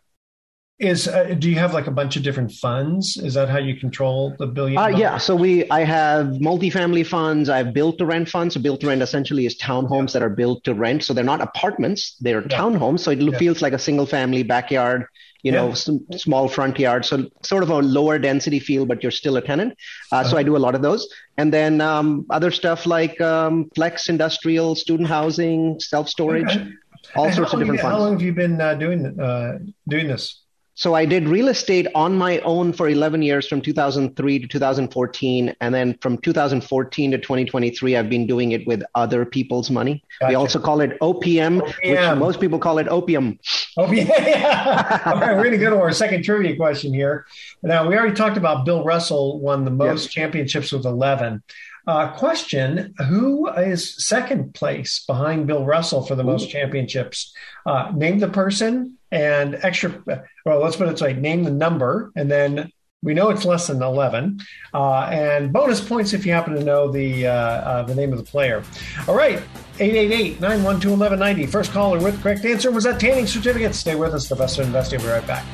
is 0.79 1.09
uh, 1.09 1.35
do 1.39 1.49
you 1.49 1.57
have 1.57 1.73
like 1.73 1.87
a 1.87 1.91
bunch 1.91 2.17
of 2.17 2.23
different 2.23 2.53
funds? 2.53 3.17
Is 3.17 3.35
that 3.35 3.49
how 3.49 3.59
you 3.59 3.77
control 3.77 4.37
the 4.39 4.47
billion 4.47 4.77
uh, 4.77 4.89
yeah. 4.89 5.17
so 5.17 5.35
we 5.35 5.69
i 5.71 5.85
have 5.85 6.27
multifamily 6.27 7.07
funds. 7.07 7.49
I 7.49 7.59
have 7.59 7.73
built 7.73 7.97
to 7.99 8.07
rent 8.07 8.29
funds. 8.29 8.55
So 8.55 8.61
built 8.61 8.81
to 8.81 8.89
rent 8.89 9.01
essentially 9.01 9.47
is 9.47 9.57
townhomes 9.59 10.09
yeah. 10.09 10.21
that 10.21 10.23
are 10.23 10.31
built 10.31 10.65
to 10.65 10.75
rent. 10.75 11.05
So 11.05 11.15
they're 11.15 11.25
not 11.25 11.41
apartments. 11.41 12.17
They're 12.21 12.43
yeah. 12.43 12.59
townhomes. 12.59 13.01
So 13.01 13.11
it 13.11 13.21
yeah. 13.21 13.39
feels 13.39 13.63
like 13.63 13.73
a 13.73 13.79
single 13.79 14.07
family 14.07 14.43
backyard 14.43 15.07
you 15.43 15.53
know 15.53 15.73
small 15.75 16.49
front 16.49 16.79
yard. 16.79 17.07
So 17.07 17.31
sort 17.43 17.63
of 17.63 17.71
a 17.71 17.79
lower 17.79 18.19
density 18.19 18.59
feel 18.59 18.85
but 18.85 19.03
you're 19.03 19.13
still 19.13 19.37
a 19.37 19.43
tenant. 19.43 19.75
Uh, 20.13 20.17
uh-huh. 20.17 20.31
so 20.31 20.37
i 20.37 20.43
do 20.43 20.57
a 20.57 20.63
lot 20.67 20.75
of 20.75 20.83
those. 20.83 21.09
And 21.39 21.53
then 21.53 21.81
um, 21.81 22.27
other 22.29 22.51
stuff 22.51 22.85
like 22.85 23.19
um, 23.21 23.71
flex 23.75 24.09
industrial 24.11 24.75
student 24.75 25.09
housing 25.09 25.81
self 25.81 26.09
storage 26.09 26.51
okay. 26.51 26.69
all 27.15 27.27
and 27.27 27.35
sorts 27.35 27.53
of 27.53 27.61
different 27.61 27.79
you, 27.79 27.83
funds. 27.83 27.97
how 27.97 28.03
long 28.03 28.13
have 28.13 28.23
you 28.23 28.35
been 28.35 28.61
uh, 28.61 28.75
doing 28.75 29.19
uh, 29.21 29.59
doing 29.89 30.09
this 30.09 30.46
so 30.77 30.93
I 30.93 31.07
did 31.07 31.27
real 31.27 31.49
estate 31.49 31.87
on 31.95 32.19
my 32.19 32.39
own 32.41 32.75
for 32.75 32.87
11 32.87 33.23
years 33.23 33.49
from 33.49 33.63
2003 33.63 34.39
to 34.41 34.47
2014. 34.47 35.57
And 35.63 35.75
then 35.75 35.97
from 36.03 36.19
2014 36.19 37.11
to 37.13 37.19
2023, 37.19 37.97
I've 37.97 38.11
been 38.11 38.27
doing 38.27 38.53
it 38.53 38.67
with 38.67 38.83
other 38.95 39.25
people's 39.25 39.71
money. 39.71 40.05
Gotcha. 40.21 40.29
We 40.29 40.35
also 40.35 40.59
call 40.59 40.83
it 40.83 41.01
OPM, 41.01 41.63
OPM, 41.63 42.11
which 42.11 42.19
most 42.19 42.41
people 42.41 42.59
call 42.59 42.79
it 42.79 42.89
opium. 42.89 43.39
Yeah. 43.79 45.03
All 45.07 45.21
right, 45.21 45.37
we're 45.37 45.45
going 45.45 45.53
to 45.53 45.59
go 45.59 45.71
to 45.71 45.79
our 45.79 45.93
second 45.93 46.25
trivia 46.25 46.57
question 46.57 46.95
here. 46.95 47.27
Now, 47.63 47.87
we 47.87 47.95
already 47.95 48.15
talked 48.15 48.39
about 48.39 48.65
Bill 48.65 48.83
Russell 48.83 49.39
won 49.39 49.65
the 49.65 49.71
most 49.71 50.05
yep. 50.05 50.11
championships 50.11 50.73
with 50.73 50.87
11. 50.87 51.43
Uh, 51.87 52.09
question 52.13 52.95
Who 53.09 53.49
is 53.49 54.05
second 54.05 54.55
place 54.55 55.05
behind 55.07 55.47
Bill 55.47 55.65
Russell 55.65 56.05
for 56.05 56.15
the 56.15 56.23
Ooh. 56.23 56.27
most 56.27 56.51
championships? 56.51 57.35
Uh, 57.65 57.93
name 57.95 58.19
the 58.19 58.29
person 58.29 58.96
and 59.11 59.59
extra, 59.63 60.03
well, 60.45 60.61
let's 60.61 60.77
put 60.77 60.89
it 60.89 60.99
this 60.99 61.17
name 61.17 61.45
the 61.45 61.51
number, 61.51 62.13
and 62.17 62.31
then 62.31 62.71
we 63.03 63.15
know 63.15 63.31
it's 63.31 63.45
less 63.45 63.69
than 63.69 63.83
11. 63.83 64.41
Uh, 64.75 65.03
and 65.03 65.53
bonus 65.53 65.87
points 65.87 66.13
if 66.13 66.27
you 66.27 66.33
happen 66.33 66.55
to 66.55 66.65
know 66.65 66.91
the, 66.91 67.27
uh, 67.27 67.33
uh, 67.33 67.83
the 67.83 67.95
name 67.95 68.13
of 68.13 68.19
the 68.19 68.25
player. 68.25 68.65
All 69.07 69.15
right, 69.15 69.39
888 69.79 70.41
912 70.41 70.99
1190. 70.99 71.47
First 71.47 71.73
caller 71.73 72.01
with 72.01 72.21
correct 72.23 72.45
answer 72.45 72.71
was 72.71 72.85
that 72.85 72.99
Tanning 72.99 73.27
Certificate. 73.27 73.75
Stay 73.75 73.95
with 73.95 74.15
us, 74.15 74.29
the 74.29 74.37
best 74.37 74.59
of 74.59 74.67
investing. 74.67 74.99
We'll 75.01 75.09
be 75.09 75.15
right 75.15 75.27
back. 75.27 75.45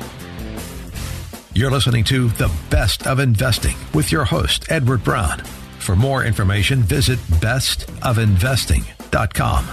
You're 1.55 1.69
listening 1.69 2.03
to 2.05 2.29
The 2.29 2.51
Best 2.71 3.05
of 3.05 3.19
Investing 3.19 3.75
with 3.93 4.11
your 4.11 4.25
host, 4.25 4.65
Edward 4.71 5.03
Brown. 5.03 5.37
For 5.77 5.95
more 5.95 6.25
information, 6.25 6.81
visit 6.81 7.19
bestofinvesting.com. 7.19 9.67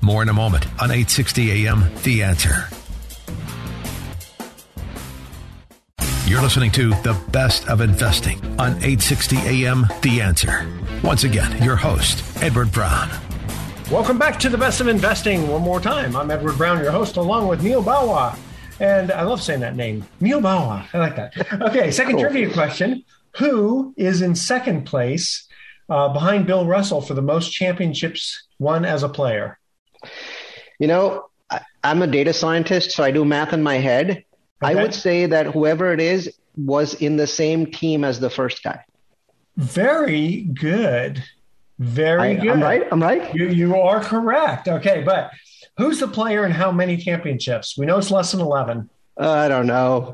More 0.00 0.22
in 0.22 0.28
a 0.28 0.34
moment 0.34 0.66
on 0.80 0.92
860 0.92 1.66
AM 1.66 1.92
The 2.04 2.22
Answer. 2.22 2.68
You're 6.26 6.40
listening 6.40 6.70
to 6.70 6.88
The 7.02 7.12
Best 7.32 7.68
of 7.68 7.82
Investing 7.82 8.38
on 8.58 8.70
860 8.76 9.36
AM 9.36 9.84
The 10.00 10.22
Answer. 10.22 10.66
Once 11.02 11.24
again, 11.24 11.62
your 11.62 11.76
host, 11.76 12.24
Edward 12.42 12.72
Brown. 12.72 13.10
Welcome 13.90 14.16
back 14.16 14.38
to 14.38 14.48
The 14.48 14.56
Best 14.56 14.80
of 14.80 14.88
Investing 14.88 15.46
one 15.48 15.60
more 15.60 15.80
time. 15.80 16.16
I'm 16.16 16.30
Edward 16.30 16.56
Brown, 16.56 16.82
your 16.82 16.92
host, 16.92 17.18
along 17.18 17.48
with 17.48 17.62
Neal 17.62 17.82
Bawa. 17.82 18.38
And 18.80 19.12
I 19.12 19.20
love 19.24 19.42
saying 19.42 19.60
that 19.60 19.76
name, 19.76 20.06
Neal 20.18 20.40
Bawa. 20.40 20.86
I 20.94 20.98
like 20.98 21.14
that. 21.16 21.34
Okay, 21.60 21.90
second 21.90 22.14
cool. 22.14 22.22
trivia 22.22 22.50
question 22.50 23.04
Who 23.36 23.92
is 23.98 24.22
in 24.22 24.34
second 24.34 24.86
place 24.86 25.46
uh, 25.90 26.08
behind 26.08 26.46
Bill 26.46 26.64
Russell 26.64 27.02
for 27.02 27.12
the 27.12 27.20
most 27.20 27.50
championships 27.50 28.46
won 28.58 28.86
as 28.86 29.02
a 29.02 29.10
player? 29.10 29.58
You 30.78 30.86
know, 30.86 31.26
I'm 31.82 32.00
a 32.00 32.06
data 32.06 32.32
scientist, 32.32 32.92
so 32.92 33.04
I 33.04 33.10
do 33.10 33.26
math 33.26 33.52
in 33.52 33.62
my 33.62 33.74
head. 33.74 34.24
Okay. 34.64 34.78
I 34.78 34.82
would 34.82 34.94
say 34.94 35.26
that 35.26 35.46
whoever 35.46 35.92
it 35.92 36.00
is 36.00 36.32
was 36.56 36.94
in 36.94 37.16
the 37.16 37.26
same 37.26 37.66
team 37.66 38.04
as 38.04 38.20
the 38.20 38.30
first 38.30 38.62
guy. 38.62 38.84
Very 39.56 40.42
good. 40.42 41.22
Very 41.78 42.20
I, 42.20 42.34
good. 42.34 42.50
I'm 42.50 42.62
right. 42.62 42.86
I'm 42.90 43.02
right. 43.02 43.34
You, 43.34 43.48
you 43.48 43.76
are 43.76 44.00
correct. 44.00 44.68
Okay, 44.68 45.02
but 45.02 45.30
who's 45.76 46.00
the 46.00 46.08
player 46.08 46.44
and 46.44 46.54
how 46.54 46.70
many 46.70 46.96
championships? 46.96 47.76
We 47.76 47.86
know 47.86 47.98
it's 47.98 48.10
less 48.10 48.32
than 48.32 48.40
11. 48.40 48.88
Uh, 49.20 49.30
I 49.30 49.48
don't 49.48 49.66
know. 49.66 50.12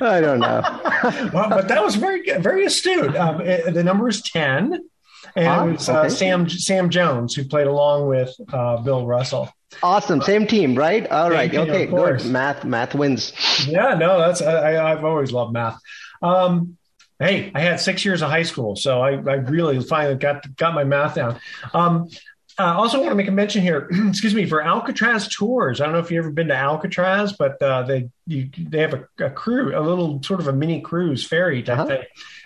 I 0.00 0.20
don't 0.20 0.40
know. 0.40 0.62
well, 1.32 1.48
but 1.50 1.68
that 1.68 1.82
was 1.82 1.96
very 1.96 2.22
very 2.38 2.64
astute. 2.64 3.16
Um, 3.16 3.40
it, 3.40 3.74
the 3.74 3.82
number 3.82 4.08
is 4.08 4.22
10 4.22 4.88
and 5.36 5.46
ah, 5.46 5.66
it 5.66 5.72
was 5.72 5.88
uh, 5.88 6.00
okay. 6.00 6.08
Sam 6.08 6.48
Sam 6.48 6.90
Jones 6.90 7.34
who 7.34 7.44
played 7.44 7.66
along 7.66 8.08
with 8.08 8.34
uh, 8.52 8.78
Bill 8.78 9.06
Russell. 9.06 9.50
Awesome, 9.82 10.20
same 10.22 10.46
team, 10.46 10.74
right? 10.74 11.06
All 11.08 11.30
right, 11.30 11.50
team, 11.50 11.60
okay, 11.60 11.86
good. 11.86 12.24
Math, 12.26 12.64
math 12.64 12.94
wins. 12.94 13.32
Yeah, 13.66 13.94
no, 13.94 14.18
that's 14.18 14.42
I, 14.42 14.92
I've 14.92 15.04
always 15.04 15.32
loved 15.32 15.52
math. 15.52 15.78
Um, 16.22 16.76
hey, 17.18 17.50
I 17.54 17.60
had 17.60 17.80
six 17.80 18.04
years 18.04 18.22
of 18.22 18.30
high 18.30 18.42
school, 18.42 18.76
so 18.76 19.00
I, 19.00 19.12
I 19.12 19.34
really 19.34 19.80
finally 19.80 20.16
got 20.16 20.56
got 20.56 20.74
my 20.74 20.84
math 20.84 21.14
down. 21.14 21.38
Um, 21.72 22.08
I 22.60 22.74
also 22.74 22.98
want 22.98 23.10
to 23.10 23.14
make 23.14 23.28
a 23.28 23.32
mention 23.32 23.62
here, 23.62 23.88
excuse 24.08 24.34
me, 24.34 24.44
for 24.44 24.60
Alcatraz 24.60 25.28
tours. 25.28 25.80
I 25.80 25.84
don't 25.84 25.92
know 25.92 26.00
if 26.00 26.10
you've 26.10 26.24
ever 26.24 26.32
been 26.32 26.48
to 26.48 26.56
Alcatraz, 26.56 27.32
but 27.32 27.62
uh, 27.62 27.84
they 27.84 28.10
you, 28.26 28.50
they 28.58 28.80
have 28.80 28.94
a, 28.94 29.06
a, 29.24 29.30
cruise, 29.30 29.72
a 29.76 29.80
little 29.80 30.20
sort 30.24 30.40
of 30.40 30.48
a 30.48 30.52
mini 30.52 30.80
cruise 30.80 31.24
ferry 31.24 31.62
type 31.62 31.78
uh-huh. 31.78 31.86
thing, 31.86 32.02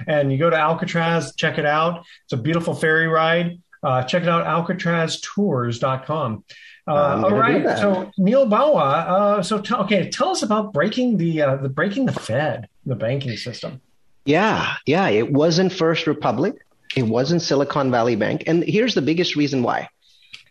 and 0.06 0.30
you 0.30 0.36
go 0.36 0.50
to 0.50 0.56
Alcatraz, 0.56 1.34
check 1.34 1.56
it 1.56 1.64
out. 1.64 2.04
It's 2.24 2.34
a 2.34 2.36
beautiful 2.36 2.74
ferry 2.74 3.08
ride. 3.08 3.62
Uh, 3.82 4.02
check 4.04 4.22
it 4.22 4.28
out, 4.28 4.44
alcatraztours.com. 4.46 6.44
Uh, 6.86 7.22
all 7.24 7.36
right, 7.36 7.78
so 7.78 8.10
Neal 8.18 8.46
Bawa. 8.46 8.82
Uh, 8.82 9.42
so 9.42 9.60
t- 9.60 9.74
okay, 9.74 10.10
tell 10.10 10.30
us 10.30 10.42
about 10.42 10.72
breaking 10.72 11.16
the 11.16 11.42
uh, 11.42 11.56
the 11.56 11.68
breaking 11.68 12.06
the 12.06 12.12
Fed, 12.12 12.68
the 12.86 12.96
banking 12.96 13.36
system. 13.36 13.80
Yeah, 14.24 14.74
yeah, 14.86 15.08
it 15.08 15.32
wasn't 15.32 15.72
First 15.72 16.06
Republic. 16.06 16.56
It 16.96 17.04
wasn't 17.04 17.40
Silicon 17.40 17.90
Valley 17.90 18.16
Bank, 18.16 18.44
and 18.46 18.64
here's 18.64 18.94
the 18.94 19.02
biggest 19.02 19.36
reason 19.36 19.62
why. 19.62 19.88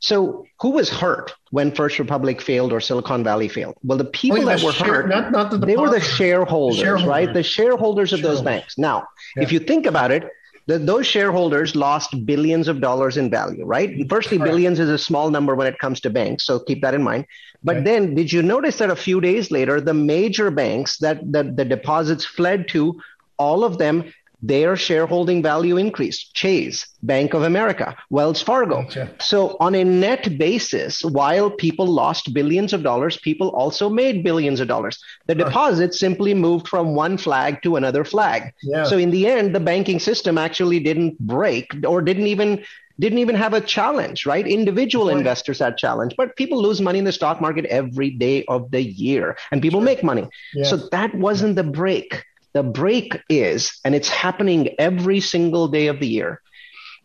So, 0.01 0.47
who 0.59 0.71
was 0.71 0.89
hurt 0.89 1.33
when 1.51 1.71
First 1.71 1.99
Republic 1.99 2.41
failed 2.41 2.73
or 2.73 2.79
Silicon 2.79 3.23
Valley 3.23 3.47
failed? 3.47 3.75
Well, 3.83 3.99
the 3.99 4.05
people 4.05 4.39
Wait, 4.39 4.45
that 4.45 4.63
were 4.63 4.71
share, 4.71 4.93
hurt, 4.93 5.09
not, 5.09 5.31
not 5.31 5.51
the 5.51 5.59
they 5.59 5.77
were 5.77 5.91
the 5.91 5.99
shareholders, 5.99 6.77
the 6.77 6.83
shareholder. 6.83 7.09
right? 7.09 7.33
The 7.33 7.43
shareholders 7.43 8.11
of 8.11 8.23
those 8.23 8.41
banks. 8.41 8.79
Now, 8.79 9.05
yeah. 9.35 9.43
if 9.43 9.51
you 9.51 9.59
think 9.59 9.85
about 9.85 10.09
it, 10.09 10.27
the, 10.67 10.79
those 10.79 11.07
shareholders 11.07 11.75
lost 11.75 12.25
billions 12.25 12.67
of 12.67 12.81
dollars 12.81 13.17
in 13.17 13.29
value, 13.29 13.65
right? 13.65 14.07
Firstly, 14.09 14.37
billions 14.37 14.79
is 14.79 14.89
a 14.89 14.97
small 14.97 15.29
number 15.29 15.55
when 15.55 15.67
it 15.67 15.79
comes 15.79 15.99
to 16.01 16.09
banks, 16.09 16.45
so 16.45 16.59
keep 16.59 16.81
that 16.81 16.93
in 16.93 17.03
mind. 17.03 17.25
But 17.63 17.77
right. 17.77 17.85
then, 17.85 18.15
did 18.15 18.31
you 18.31 18.41
notice 18.41 18.77
that 18.77 18.89
a 18.89 18.95
few 18.95 19.21
days 19.21 19.51
later, 19.51 19.81
the 19.81 19.93
major 19.93 20.51
banks 20.51 20.97
that, 20.99 21.19
that 21.31 21.57
the 21.57 21.65
deposits 21.65 22.25
fled 22.25 22.67
to, 22.69 22.99
all 23.37 23.63
of 23.63 23.77
them 23.77 24.11
their 24.41 24.75
shareholding 24.75 25.41
value 25.41 25.77
increased. 25.77 26.33
Chase, 26.33 26.87
Bank 27.03 27.33
of 27.33 27.43
America, 27.43 27.95
Wells 28.09 28.41
Fargo. 28.41 28.83
Gotcha. 28.83 29.11
So 29.19 29.57
on 29.59 29.75
a 29.75 29.83
net 29.83 30.37
basis, 30.37 31.03
while 31.03 31.49
people 31.49 31.85
lost 31.85 32.33
billions 32.33 32.73
of 32.73 32.83
dollars, 32.83 33.17
people 33.17 33.49
also 33.49 33.89
made 33.89 34.23
billions 34.23 34.59
of 34.59 34.67
dollars. 34.67 35.01
The 35.27 35.35
deposits 35.35 35.99
simply 35.99 36.33
moved 36.33 36.67
from 36.67 36.95
one 36.95 37.17
flag 37.17 37.61
to 37.63 37.75
another 37.75 38.03
flag. 38.03 38.53
Yeah. 38.63 38.83
So 38.83 38.97
in 38.97 39.11
the 39.11 39.27
end, 39.27 39.55
the 39.55 39.59
banking 39.59 39.99
system 39.99 40.37
actually 40.37 40.79
didn't 40.79 41.19
break 41.19 41.71
or 41.87 42.01
didn't 42.01 42.27
even 42.27 42.63
didn't 42.99 43.17
even 43.17 43.35
have 43.35 43.53
a 43.53 43.61
challenge, 43.61 44.27
right? 44.27 44.45
Individual 44.45 45.09
investors 45.09 45.57
had 45.57 45.75
challenge, 45.75 46.13
but 46.17 46.35
people 46.35 46.61
lose 46.61 46.79
money 46.79 46.99
in 46.99 47.05
the 47.05 47.11
stock 47.11 47.41
market 47.41 47.65
every 47.65 48.11
day 48.11 48.45
of 48.45 48.69
the 48.69 48.81
year 48.81 49.35
and 49.51 49.59
people 49.61 49.79
sure. 49.79 49.85
make 49.85 50.03
money. 50.03 50.29
Yeah. 50.53 50.65
So 50.65 50.77
that 50.77 51.13
wasn't 51.15 51.55
the 51.55 51.63
break. 51.63 52.23
The 52.53 52.63
break 52.63 53.17
is, 53.29 53.79
and 53.85 53.95
it's 53.95 54.09
happening 54.09 54.75
every 54.79 55.19
single 55.19 55.67
day 55.67 55.87
of 55.87 55.99
the 55.99 56.07
year, 56.07 56.41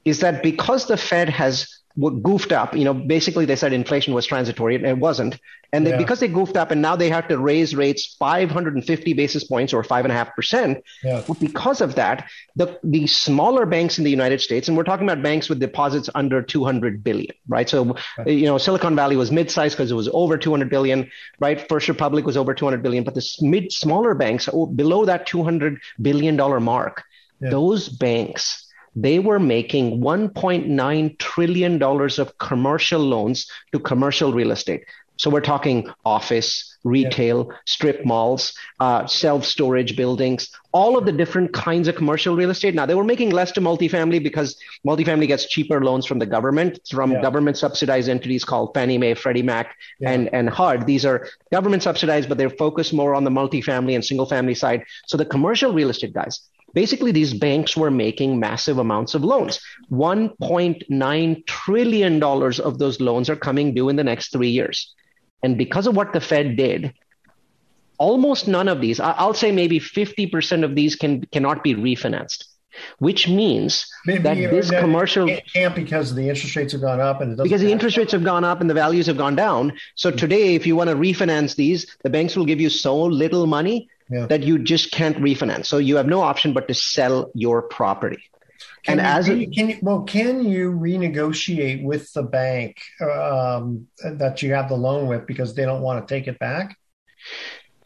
is 0.05 0.21
that 0.21 0.43
because 0.43 0.87
the 0.87 0.97
Fed 0.97 1.29
has 1.29 1.69
goofed 1.99 2.53
up, 2.53 2.77
you 2.77 2.85
know, 2.85 2.95
basically 2.95 3.45
they 3.45 3.57
said 3.57 3.73
inflation 3.73 4.15
was 4.15 4.27
transitory, 4.27 4.75
and 4.75 4.87
it 4.87 4.99
wasn't. 4.99 5.39
And 5.73 5.87
yeah. 5.87 5.97
because 5.97 6.21
they 6.21 6.29
goofed 6.29 6.57
up 6.57 6.71
and 6.71 6.81
now 6.81 6.97
they 6.97 7.11
have 7.11 7.29
to 7.29 7.39
raise 7.39 7.75
rates 7.75 8.17
550 8.19 9.13
basis 9.15 9.45
points 9.45 9.73
or 9.73 9.83
five 9.83 10.05
and 10.05 10.13
a 10.13 10.15
half 10.15 10.35
percent. 10.35 10.83
Because 11.41 11.81
of 11.81 11.97
that, 11.97 12.29
the, 12.55 12.79
the 12.85 13.07
smaller 13.07 13.67
banks 13.67 13.99
in 13.99 14.05
the 14.05 14.11
United 14.11 14.41
States, 14.41 14.69
and 14.69 14.77
we're 14.77 14.85
talking 14.85 15.09
about 15.09 15.23
banks 15.23 15.49
with 15.49 15.59
deposits 15.59 16.09
under 16.15 16.41
200 16.41 17.03
billion, 17.03 17.35
right? 17.49 17.69
So, 17.69 17.97
you 18.27 18.47
know, 18.47 18.59
Silicon 18.59 18.95
Valley 18.95 19.17
was 19.17 19.33
mid-sized 19.33 19.77
because 19.77 19.91
it 19.91 19.95
was 19.95 20.09
over 20.13 20.39
200 20.39 20.71
billion, 20.71 21.11
right? 21.41 21.69
First 21.69 21.89
Republic 21.89 22.25
was 22.25 22.37
over 22.37 22.55
200 22.55 22.83
billion, 22.83 23.05
but 23.05 23.15
the 23.15 23.27
mid 23.41 23.73
smaller 23.73 24.15
banks 24.15 24.49
oh, 24.53 24.67
below 24.67 25.05
that 25.05 25.27
200 25.27 25.81
billion 26.01 26.37
dollar 26.37 26.61
mark, 26.61 27.03
yeah. 27.41 27.51
those 27.51 27.89
banks 27.89 28.66
they 28.97 29.19
were 29.19 29.39
making 29.39 30.01
$1.9 30.01 31.19
trillion 31.19 31.83
of 31.83 32.39
commercial 32.39 33.01
loans 33.01 33.49
to 33.73 33.79
commercial 33.79 34.33
real 34.33 34.51
estate. 34.51 34.85
So 35.19 35.31
we're 35.31 35.41
talking 35.41 35.91
office, 36.05 36.77
retail, 36.85 37.49
yeah. 37.49 37.57
strip 37.65 38.05
malls, 38.05 38.53
uh, 38.81 39.07
self-storage 39.07 39.97
buildings, 39.97 40.51
all 40.73 40.99
of 40.99 41.07
the 41.07 41.13
different 41.13 41.55
kinds 41.55 41.89
of 41.89 41.97
commercial 41.97 42.37
real 42.37 42.51
estate. 42.51 42.75
Now 42.75 42.85
they 42.85 42.95
were 42.95 43.05
making 43.05 43.31
less 43.31 43.51
to 43.53 43.61
multifamily 43.61 44.23
because 44.23 44.59
multifamily 44.87 45.27
gets 45.27 45.47
cheaper 45.47 45.83
loans 45.83 46.05
from 46.05 46.19
the 46.19 46.27
government, 46.27 46.81
from 46.91 47.13
yeah. 47.13 47.23
government 47.23 47.57
subsidized 47.57 48.09
entities 48.11 48.45
called 48.45 48.75
Fannie 48.75 48.99
Mae, 48.99 49.15
Freddie 49.15 49.43
Mac, 49.43 49.75
yeah. 50.01 50.11
and, 50.11 50.33
and 50.35 50.51
HUD. 50.51 50.87
These 50.87 51.07
are 51.07 51.29
government 51.51 51.83
subsidized, 51.83 52.29
but 52.29 52.37
they're 52.37 52.51
focused 52.51 52.93
more 52.93 53.15
on 53.15 53.25
the 53.25 53.31
multifamily 53.31 53.95
and 53.95 54.05
single 54.05 54.27
family 54.27 54.55
side. 54.55 54.85
So 55.07 55.17
the 55.17 55.25
commercial 55.25 55.73
real 55.73 55.89
estate 55.89 56.13
guys, 56.13 56.41
basically 56.77 57.11
these 57.11 57.33
banks 57.33 57.75
were 57.75 57.91
making 57.91 58.39
massive 58.39 58.77
amounts 58.77 59.15
of 59.15 59.25
loans. 59.25 59.61
$1.9 59.91 61.47
trillion 61.47 62.23
of 62.23 62.79
those 62.79 63.01
loans 63.01 63.31
are 63.31 63.35
coming 63.49 63.75
due 63.75 63.89
in 63.89 63.97
the 63.97 64.05
next 64.05 64.31
three 64.31 64.51
years. 64.51 64.95
And 65.43 65.57
because 65.57 65.87
of 65.87 65.97
what 65.97 66.12
the 66.12 66.21
Fed 66.21 66.57
did, 66.57 66.93
almost 67.97 68.47
none 68.47 68.69
of 68.69 68.83
these, 68.83 69.01
I'll 69.01 69.33
say 69.33 69.53
maybe 69.53 69.81
50% 69.81 70.65
of 70.65 70.75
these 70.75 70.97
can 70.97 71.25
cannot 71.33 71.65
be 71.65 71.75
refinanced, 71.75 72.45
which 72.99 73.27
means 73.27 73.87
maybe 74.05 74.23
that 74.25 74.37
this 74.37 74.69
that 74.69 74.81
commercial 74.81 75.27
can't 75.55 75.75
because 75.75 76.15
the 76.15 76.29
interest 76.29 76.57
rates 76.57 76.73
have 76.73 76.83
gone 76.83 77.01
up 77.01 77.23
and 77.23 77.39
because 77.39 77.62
the 77.62 77.73
interest 77.73 77.97
rates 77.97 78.12
have 78.12 78.25
gone 78.25 78.45
up 78.45 78.61
and 78.61 78.69
the 78.69 78.75
values 78.75 79.07
have 79.07 79.17
gone 79.17 79.35
down. 79.35 79.73
So 79.95 80.11
mm-hmm. 80.11 80.19
today, 80.19 80.55
if 80.55 80.67
you 80.67 80.77
want 80.77 80.91
to 80.91 80.97
refinance 80.97 81.57
these, 81.57 81.87
the 82.03 82.11
banks 82.11 82.37
will 82.37 82.45
give 82.45 82.61
you 82.61 82.69
so 82.69 83.03
little 83.03 83.47
money 83.47 83.89
yeah. 84.11 84.27
that 84.27 84.42
you 84.42 84.59
just 84.59 84.90
can't 84.90 85.16
refinance. 85.19 85.66
So 85.66 85.79
you 85.79 85.97
have 85.97 86.07
no 86.07 86.21
option 86.21 86.53
but 86.53 86.69
to 86.69 86.75
sell 86.75 87.31
your 87.35 87.62
property. 87.62 88.23
Can 88.85 89.01
and 89.01 89.07
you, 89.07 89.12
as 89.12 89.29
a, 89.29 89.47
can 89.47 89.71
you, 89.71 89.79
well, 89.83 90.03
can 90.03 90.45
you 90.45 90.73
renegotiate 90.73 91.83
with 91.83 92.12
the 92.12 92.23
bank 92.23 92.81
um, 93.01 93.88
that 94.03 94.42
you 94.42 94.55
have 94.55 94.69
the 94.69 94.77
loan 94.77 95.09
with 95.09 95.27
because 95.27 95.55
they 95.55 95.64
don't 95.64 95.83
want 95.83 96.07
to 96.07 96.14
take 96.14 96.29
it 96.29 96.38
back? 96.38 96.77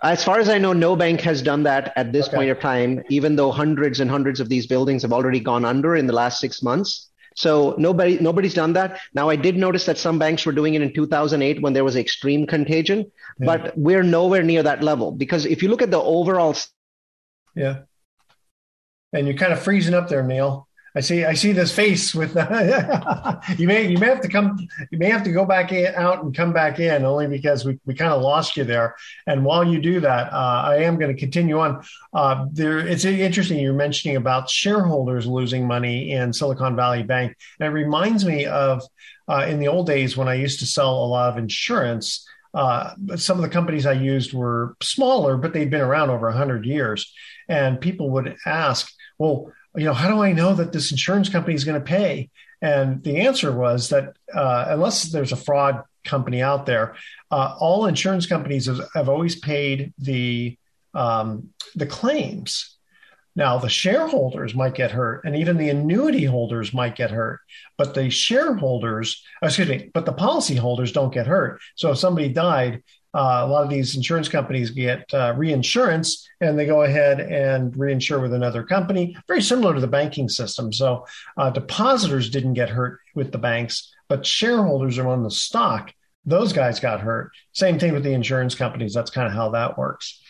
As 0.03 0.25
far 0.25 0.39
as 0.39 0.49
I 0.49 0.59
know, 0.59 0.73
no 0.73 0.97
bank 0.97 1.21
has 1.23 1.43
done 1.43 1.63
that 1.65 1.93
at 1.97 2.13
this 2.13 2.29
okay. 2.29 2.37
point 2.37 2.51
of 2.51 2.59
time, 2.59 3.03
even 3.11 3.37
though 3.37 3.51
hundreds 3.51 4.01
and 4.01 4.11
hundreds 4.11 4.41
of 4.41 4.49
these 4.49 4.67
buildings 4.67 5.03
have 5.03 5.13
already 5.13 5.41
gone 5.41 5.65
under 5.65 5.95
in 5.95 6.07
the 6.07 6.13
last 6.15 6.41
six 6.41 6.63
months. 6.63 7.10
So 7.41 7.75
nobody 7.79 8.19
nobody's 8.21 8.53
done 8.53 8.75
that. 8.75 9.01
Now 9.15 9.31
I 9.31 9.37
did 9.37 9.57
notice 9.57 9.87
that 9.87 9.97
some 9.97 10.19
banks 10.19 10.45
were 10.45 10.53
doing 10.53 10.75
it 10.75 10.83
in 10.83 10.93
2008 10.93 11.63
when 11.63 11.73
there 11.73 11.85
was 11.85 11.97
extreme 11.97 12.47
contagion, 12.47 12.99
yeah. 13.39 13.47
but 13.47 13.79
we're 13.79 14.03
nowhere 14.03 14.43
near 14.43 14.63
that 14.63 14.83
level 14.83 15.11
because 15.11 15.47
if 15.47 15.63
you 15.63 15.71
look 15.71 15.81
at 15.81 15.91
the 15.91 16.01
overall 16.01 16.55
Yeah. 17.57 17.79
And 19.15 19.27
you're 19.27 19.39
kind 19.39 19.55
of 19.55 19.63
freezing 19.63 19.95
up 19.95 20.09
there, 20.09 20.23
Neal. 20.23 20.69
I 20.97 21.01
see. 21.01 21.25
I 21.25 21.35
see 21.35 21.53
this 21.53 21.73
face 21.73 22.15
with. 22.15 22.35
you 23.59 23.67
may. 23.69 23.87
You 23.87 23.99
may 23.99 24.07
have 24.07 24.21
to 24.23 24.29
come. 24.29 24.59
You 24.91 24.99
may 24.99 25.09
have 25.11 25.23
to 25.25 25.33
go 25.33 25.45
back 25.45 25.73
in, 25.73 25.95
out 25.95 26.25
and 26.25 26.35
come 26.35 26.53
back 26.53 26.81
in, 26.81 27.05
only 27.05 27.29
because 27.29 27.65
we, 27.65 27.79
we 27.87 27.95
kind 27.95 28.13
of 28.13 28.23
lost 28.23 28.57
you 28.57 28.65
there. 28.65 28.97
And 29.27 29.45
while 29.45 29.65
you 29.65 29.81
do 29.81 30.01
that, 30.01 30.33
uh, 30.33 30.63
I 30.67 30.79
am 30.79 30.99
going 30.99 31.15
to 31.15 31.19
continue 31.19 31.61
on. 31.61 31.85
Uh, 32.13 32.47
there, 32.51 32.79
it's 32.79 33.05
interesting. 33.05 33.61
You're 33.61 33.73
mentioning 33.73 34.17
about 34.17 34.51
shareholders 34.51 35.27
losing 35.27 35.67
money 35.67 36.11
in 36.11 36.33
Silicon 36.33 36.75
Valley 36.75 37.05
Bank, 37.05 37.37
and 37.61 37.69
it 37.69 37.73
reminds 37.73 38.25
me 38.25 38.47
of 38.47 38.83
uh, 39.29 39.47
in 39.49 39.61
the 39.61 39.69
old 39.69 39.87
days 39.87 40.17
when 40.17 40.27
I 40.29 40.35
used 40.35 40.59
to 40.59 40.67
sell 40.67 41.05
a 41.05 41.07
lot 41.07 41.31
of 41.31 41.39
insurance. 41.39 42.27
uh, 42.53 42.95
some 43.15 43.37
of 43.39 43.43
the 43.43 43.49
companies 43.49 43.87
I 43.87 43.93
used 43.93 44.33
were 44.33 44.77
smaller, 44.83 45.37
but 45.37 45.53
they'd 45.53 45.71
been 45.71 45.81
around 45.81 46.11
over 46.11 46.27
100 46.29 46.65
years. 46.65 47.13
And 47.49 47.81
people 47.81 48.11
would 48.11 48.37
ask, 48.45 48.93
well, 49.19 49.53
you 49.77 49.85
know, 49.85 49.95
how 49.95 50.09
do 50.09 50.23
I 50.23 50.33
know 50.33 50.55
that 50.55 50.73
this 50.73 50.91
insurance 50.91 51.29
company 51.29 51.55
is 51.55 51.65
going 51.65 51.81
to 51.81 51.87
pay? 51.87 52.31
And 52.63 53.03
the 53.03 53.21
answer 53.21 53.53
was 53.53 53.89
that 53.91 54.15
uh, 54.35 54.67
unless 54.69 55.05
there's 55.05 55.33
a 55.33 55.37
fraud 55.37 55.83
company 56.05 56.43
out 56.43 56.67
there, 56.67 56.97
uh, 57.31 57.57
all 57.59 57.87
insurance 57.87 58.27
companies 58.27 58.67
have, 58.67 58.81
have 58.95 59.09
always 59.09 59.37
paid 59.37 59.93
the 59.99 60.57
um, 60.93 61.51
the 61.75 61.87
claims. 61.87 62.77
Now, 63.37 63.59
the 63.59 63.69
shareholders 63.69 64.57
might 64.57 64.75
get 64.75 64.91
hurt, 64.91 65.25
and 65.25 65.37
even 65.37 65.57
the 65.57 65.71
annuity 65.71 66.25
holders 66.25 66.75
might 66.75 66.97
get 66.97 67.13
hurt, 67.13 67.39
but 67.79 67.95
the 67.95 68.11
shareholders, 68.11 69.23
excuse 69.41 69.69
me, 69.69 69.89
but 69.95 70.05
the 70.05 70.13
policyholders 70.13 70.93
don't 70.93 71.15
get 71.15 71.29
hurt. 71.29 71.61
So 71.77 71.93
if 71.93 71.99
somebody 71.99 72.29
died, 72.29 72.83
uh, 73.15 73.43
a 73.43 73.47
lot 73.47 73.65
of 73.65 73.71
these 73.71 73.97
insurance 73.97 74.29
companies 74.29 74.71
get 74.71 75.13
uh, 75.13 75.35
reinsurance 75.37 76.29
and 76.41 76.59
they 76.59 76.67
go 76.67 76.83
ahead 76.83 77.21
and 77.21 77.73
reinsure 77.75 78.23
with 78.23 78.33
another 78.33 78.63
company, 78.63 79.17
very 79.27 79.43
similar 79.43 79.75
to 79.75 79.81
the 79.81 79.87
banking 79.87 80.29
system. 80.29 80.73
So 80.73 81.07
uh, 81.37 81.51
depositors 81.51 82.31
didn't 82.31 82.55
get 82.55 82.71
hurt 82.71 83.01
with 83.15 83.33
the 83.33 83.39
banks, 83.39 83.93
but 84.09 84.25
shareholders 84.25 84.99
are 84.99 85.09
on 85.09 85.23
the 85.23 85.31
stock. 85.31 85.93
Those 86.25 86.53
guys 86.53 86.81
got 86.81 87.01
hurt. 87.01 87.33
Same 87.53 87.79
thing 87.79 87.93
with 87.93 88.05
the 88.05 88.13
insurance 88.13 88.55
companies. 88.55 88.95
That's 88.95 89.11
kind 89.11 89.27
of 89.27 89.33
how 89.33 89.51
that 89.51 89.77
works. 89.77 90.21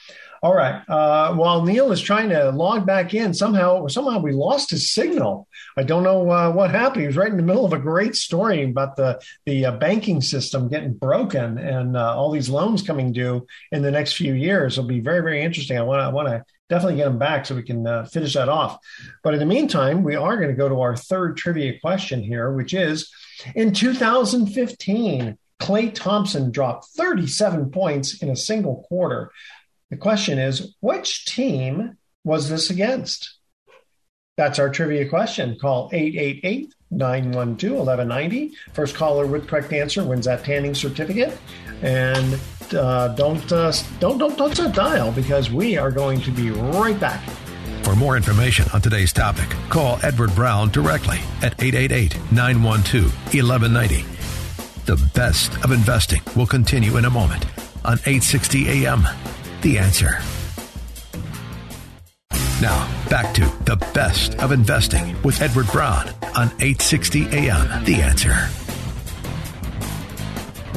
All 0.42 0.54
right. 0.54 0.82
Uh, 0.88 1.34
while 1.34 1.62
Neal 1.62 1.92
is 1.92 2.00
trying 2.00 2.30
to 2.30 2.50
log 2.50 2.86
back 2.86 3.12
in, 3.12 3.34
somehow 3.34 3.86
somehow 3.88 4.20
we 4.20 4.32
lost 4.32 4.70
his 4.70 4.90
signal. 4.90 5.46
I 5.76 5.82
don't 5.82 6.02
know 6.02 6.30
uh, 6.30 6.50
what 6.50 6.70
happened. 6.70 7.02
He 7.02 7.06
was 7.06 7.16
right 7.16 7.30
in 7.30 7.36
the 7.36 7.42
middle 7.42 7.66
of 7.66 7.74
a 7.74 7.78
great 7.78 8.16
story 8.16 8.64
about 8.64 8.96
the 8.96 9.20
the 9.44 9.66
uh, 9.66 9.72
banking 9.72 10.22
system 10.22 10.68
getting 10.68 10.94
broken 10.94 11.58
and 11.58 11.94
uh, 11.94 12.16
all 12.16 12.30
these 12.30 12.48
loans 12.48 12.80
coming 12.80 13.12
due 13.12 13.46
in 13.70 13.82
the 13.82 13.90
next 13.90 14.14
few 14.14 14.32
years. 14.32 14.78
It'll 14.78 14.88
be 14.88 15.00
very 15.00 15.20
very 15.20 15.42
interesting. 15.42 15.76
I 15.76 15.82
want 15.82 16.00
I 16.00 16.08
want 16.08 16.28
to 16.28 16.42
definitely 16.70 16.96
get 16.96 17.08
him 17.08 17.18
back 17.18 17.44
so 17.44 17.54
we 17.54 17.62
can 17.62 17.86
uh, 17.86 18.06
finish 18.06 18.32
that 18.32 18.48
off. 18.48 18.78
But 19.22 19.34
in 19.34 19.40
the 19.40 19.46
meantime, 19.46 20.02
we 20.02 20.16
are 20.16 20.36
going 20.36 20.48
to 20.48 20.56
go 20.56 20.70
to 20.70 20.80
our 20.80 20.96
third 20.96 21.36
trivia 21.36 21.78
question 21.80 22.22
here, 22.22 22.50
which 22.50 22.72
is 22.72 23.12
in 23.54 23.74
2015. 23.74 25.36
Klay 25.60 25.92
Thompson 25.92 26.50
dropped 26.50 26.86
37 26.96 27.70
points 27.70 28.22
in 28.22 28.30
a 28.30 28.36
single 28.36 28.86
quarter. 28.88 29.30
The 29.90 29.96
question 29.96 30.38
is, 30.38 30.74
which 30.80 31.26
team 31.26 31.96
was 32.24 32.48
this 32.48 32.70
against? 32.70 33.34
That's 34.36 34.58
our 34.58 34.70
trivia 34.70 35.08
question. 35.08 35.58
Call 35.60 35.90
888 35.92 36.72
912 36.92 37.76
1190. 37.76 38.54
First 38.72 38.94
caller 38.94 39.26
with 39.26 39.46
correct 39.46 39.72
answer 39.72 40.04
wins 40.04 40.26
that 40.26 40.44
tanning 40.44 40.74
certificate. 40.74 41.36
And 41.82 42.40
uh, 42.72 43.08
don't, 43.08 43.52
uh, 43.52 43.72
don't, 43.98 44.18
don't, 44.18 44.36
don't 44.36 44.74
dial 44.74 45.12
because 45.12 45.50
we 45.50 45.76
are 45.76 45.90
going 45.90 46.20
to 46.22 46.30
be 46.30 46.50
right 46.50 46.98
back. 46.98 47.22
For 47.82 47.96
more 47.96 48.16
information 48.16 48.66
on 48.72 48.80
today's 48.80 49.12
topic, 49.12 49.48
call 49.68 49.98
Edward 50.02 50.34
Brown 50.34 50.70
directly 50.70 51.18
at 51.42 51.60
888 51.60 52.16
912 52.32 53.12
1190. 53.34 54.04
The 54.86 55.10
best 55.14 55.52
of 55.64 55.72
investing 55.72 56.22
will 56.36 56.46
continue 56.46 56.96
in 56.96 57.04
a 57.04 57.10
moment 57.10 57.44
on 57.84 57.98
860 58.06 58.86
AM 58.86 59.06
the 59.62 59.78
answer. 59.78 60.18
Now, 62.60 62.86
back 63.08 63.32
to 63.34 63.40
the 63.64 63.76
best 63.94 64.34
of 64.34 64.52
investing 64.52 65.20
with 65.22 65.40
Edward 65.40 65.66
Brown 65.68 66.08
on 66.36 66.48
860 66.60 67.28
AM. 67.28 67.84
The 67.84 67.96
answer. 67.96 68.48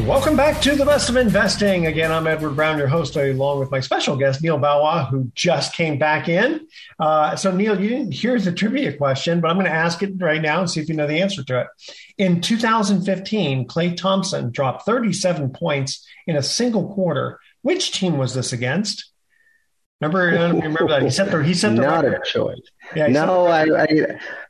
Welcome 0.08 0.36
back 0.36 0.62
to 0.64 0.76
the 0.76 0.86
best 0.86 1.10
of 1.10 1.18
investing. 1.18 1.86
Again, 1.86 2.12
I'm 2.12 2.26
Edward 2.26 2.56
Brown, 2.56 2.78
your 2.78 2.88
host, 2.88 3.16
along 3.16 3.60
with 3.60 3.70
my 3.70 3.80
special 3.80 4.16
guest, 4.16 4.42
Neal 4.42 4.58
Bawa, 4.58 5.08
who 5.10 5.32
just 5.36 5.76
came 5.76 6.00
back 6.00 6.28
in. 6.28 6.68
Uh, 7.00 7.36
so, 7.36 7.52
Neal, 7.52 7.80
you 7.80 7.90
didn't 7.90 8.12
hear 8.12 8.40
the 8.40 8.52
trivia 8.52 8.98
question, 8.98 9.40
but 9.40 9.50
I'm 9.50 9.56
going 9.56 9.68
to 9.68 9.72
ask 9.72 10.02
it 10.02 10.14
right 10.18 10.42
now 10.42 10.60
and 10.60 10.70
see 10.70 10.82
if 10.82 10.90
you 10.90 10.96
know 10.96 11.08
the 11.08 11.22
answer 11.22 11.44
to 11.44 11.62
it. 11.62 11.68
In 12.18 12.42
2015, 12.42 13.68
Klay 13.68 13.96
Thompson 13.96 14.52
dropped 14.52 14.86
37 14.86 15.52
points 15.52 16.06
in 16.28 16.36
a 16.36 16.44
single 16.44 16.94
quarter 16.94 17.40
which 17.64 17.92
team 17.92 18.18
was 18.18 18.36
this 18.36 18.54
against? 18.54 19.10
Remember, 20.00 20.54
remember 20.54 20.88
that 20.90 21.02
he 21.02 21.10
set 21.10 21.32
the 21.32 21.42
he 21.44 21.54
set 21.54 21.76
the 21.76 21.82
not 21.82 22.04
record. 22.04 22.22
a 22.22 22.26
choice. 22.26 22.62
Yeah, 22.94 23.08
no, 23.08 23.48
I, 23.48 23.66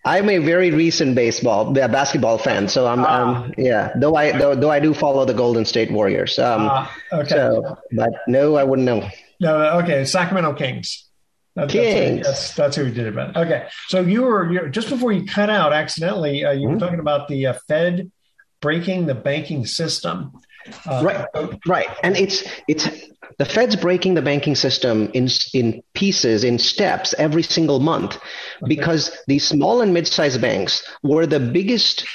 I 0.03 0.17
am 0.17 0.29
a 0.29 0.39
very 0.39 0.71
recent 0.71 1.13
baseball 1.13 1.71
basketball 1.71 2.39
fan, 2.39 2.67
so 2.67 2.87
I'm, 2.87 3.01
ah. 3.01 3.43
I'm 3.43 3.53
yeah. 3.57 3.93
Though 3.95 4.15
I 4.15 4.31
though, 4.31 4.55
though 4.55 4.71
I 4.71 4.79
do 4.79 4.93
follow 4.95 5.25
the 5.25 5.33
Golden 5.33 5.63
State 5.63 5.91
Warriors. 5.91 6.39
Um, 6.39 6.67
ah, 6.69 6.97
okay. 7.13 7.29
So, 7.29 7.77
but 7.91 8.09
no, 8.27 8.55
I 8.55 8.63
wouldn't 8.63 8.85
know. 8.85 9.07
No, 9.39 9.79
okay, 9.79 10.05
Sacramento 10.05 10.53
Kings. 10.53 11.07
That, 11.55 11.69
Kings. 11.69 12.25
That's, 12.25 12.39
that's, 12.39 12.55
that's 12.55 12.75
who 12.77 12.85
we 12.85 12.91
did 12.91 13.05
it 13.05 13.13
about. 13.13 13.37
Okay, 13.37 13.67
so 13.89 14.01
you 14.01 14.23
were 14.23 14.69
just 14.69 14.89
before 14.89 15.11
you 15.11 15.25
cut 15.25 15.51
out 15.51 15.71
accidentally. 15.71 16.43
Uh, 16.43 16.51
you 16.51 16.67
mm-hmm. 16.67 16.73
were 16.73 16.79
talking 16.79 16.99
about 16.99 17.27
the 17.27 17.47
uh, 17.47 17.53
Fed 17.67 18.11
breaking 18.59 19.05
the 19.05 19.13
banking 19.13 19.67
system. 19.67 20.31
Uh, 20.87 21.01
right, 21.03 21.27
right, 21.67 21.87
and 22.03 22.15
it's 22.15 22.43
it's 22.67 22.87
the 23.37 23.45
Fed's 23.45 23.75
breaking 23.75 24.13
the 24.13 24.21
banking 24.21 24.55
system 24.55 25.09
in 25.13 25.27
in 25.53 25.81
pieces, 25.93 26.43
in 26.43 26.59
steps 26.59 27.13
every 27.17 27.43
single 27.43 27.79
month, 27.79 28.15
okay. 28.15 28.67
because 28.67 29.11
these 29.27 29.47
small 29.47 29.81
and 29.81 29.93
mid-sized 29.93 30.41
banks 30.41 30.83
were 31.01 31.25
the 31.25 31.39
biggest 31.39 32.05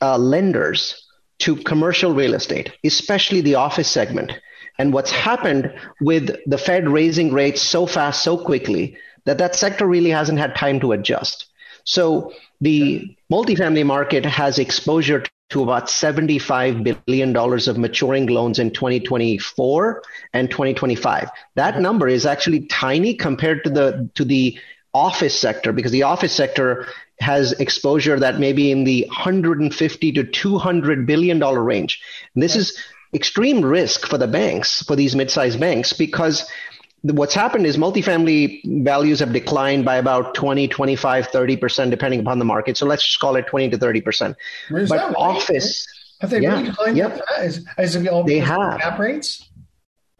uh, 0.00 0.18
lenders 0.18 1.06
to 1.38 1.56
commercial 1.56 2.12
real 2.12 2.34
estate, 2.34 2.72
especially 2.84 3.40
the 3.40 3.54
office 3.54 3.88
segment. 3.88 4.32
And 4.78 4.92
what's 4.92 5.10
happened 5.10 5.72
with 6.00 6.36
the 6.46 6.58
Fed 6.58 6.88
raising 6.88 7.32
rates 7.32 7.60
so 7.60 7.86
fast, 7.86 8.22
so 8.22 8.36
quickly, 8.36 8.96
that 9.24 9.38
that 9.38 9.54
sector 9.54 9.86
really 9.86 10.10
hasn't 10.10 10.38
had 10.38 10.56
time 10.56 10.80
to 10.80 10.92
adjust. 10.92 11.46
So 11.84 12.32
the 12.60 13.16
multifamily 13.30 13.84
market 13.84 14.24
has 14.24 14.58
exposure 14.58 15.24
to 15.52 15.62
about 15.62 15.86
$75 15.86 17.04
billion 17.06 17.36
of 17.36 17.78
maturing 17.78 18.26
loans 18.26 18.58
in 18.58 18.70
2024 18.70 20.02
and 20.32 20.50
2025. 20.50 21.30
That 21.54 21.74
uh-huh. 21.74 21.80
number 21.80 22.08
is 22.08 22.26
actually 22.26 22.66
tiny 22.66 23.14
compared 23.14 23.64
to 23.64 23.70
the, 23.70 24.10
to 24.14 24.24
the 24.24 24.58
office 24.94 25.38
sector 25.38 25.72
because 25.72 25.92
the 25.92 26.02
office 26.02 26.32
sector 26.32 26.86
has 27.20 27.52
exposure 27.52 28.18
that 28.18 28.40
may 28.40 28.52
be 28.52 28.70
in 28.70 28.84
the 28.84 29.04
150 29.08 30.12
to 30.12 30.24
200 30.24 31.06
billion 31.06 31.38
dollar 31.38 31.62
range. 31.62 32.02
And 32.34 32.42
this 32.42 32.56
is 32.56 32.76
extreme 33.14 33.62
risk 33.62 34.06
for 34.06 34.18
the 34.18 34.26
banks, 34.26 34.82
for 34.82 34.96
these 34.96 35.14
mid-sized 35.14 35.60
banks, 35.60 35.92
because 35.92 36.46
what's 37.02 37.34
happened 37.34 37.66
is 37.66 37.76
multifamily 37.76 38.84
values 38.84 39.20
have 39.20 39.32
declined 39.32 39.84
by 39.84 39.96
about 39.96 40.34
20, 40.34 40.68
25, 40.68 41.28
30%, 41.28 41.90
depending 41.90 42.20
upon 42.20 42.38
the 42.38 42.44
market. 42.44 42.76
So 42.76 42.86
let's 42.86 43.04
just 43.04 43.18
call 43.18 43.36
it 43.36 43.46
20 43.48 43.70
to 43.70 43.78
30%. 43.78 44.36
But 44.88 45.14
office. 45.16 45.86
Have 46.20 46.30
they 46.30 46.40
yeah, 46.40 46.52
really 46.52 46.64
declined 46.68 46.96
yep. 46.96 47.20
Is, 47.40 47.66
is 47.78 47.96
it 47.96 48.06
all 48.06 48.22
they 48.22 48.38
have. 48.38 48.80
cap 48.80 48.98
rates? 48.98 49.48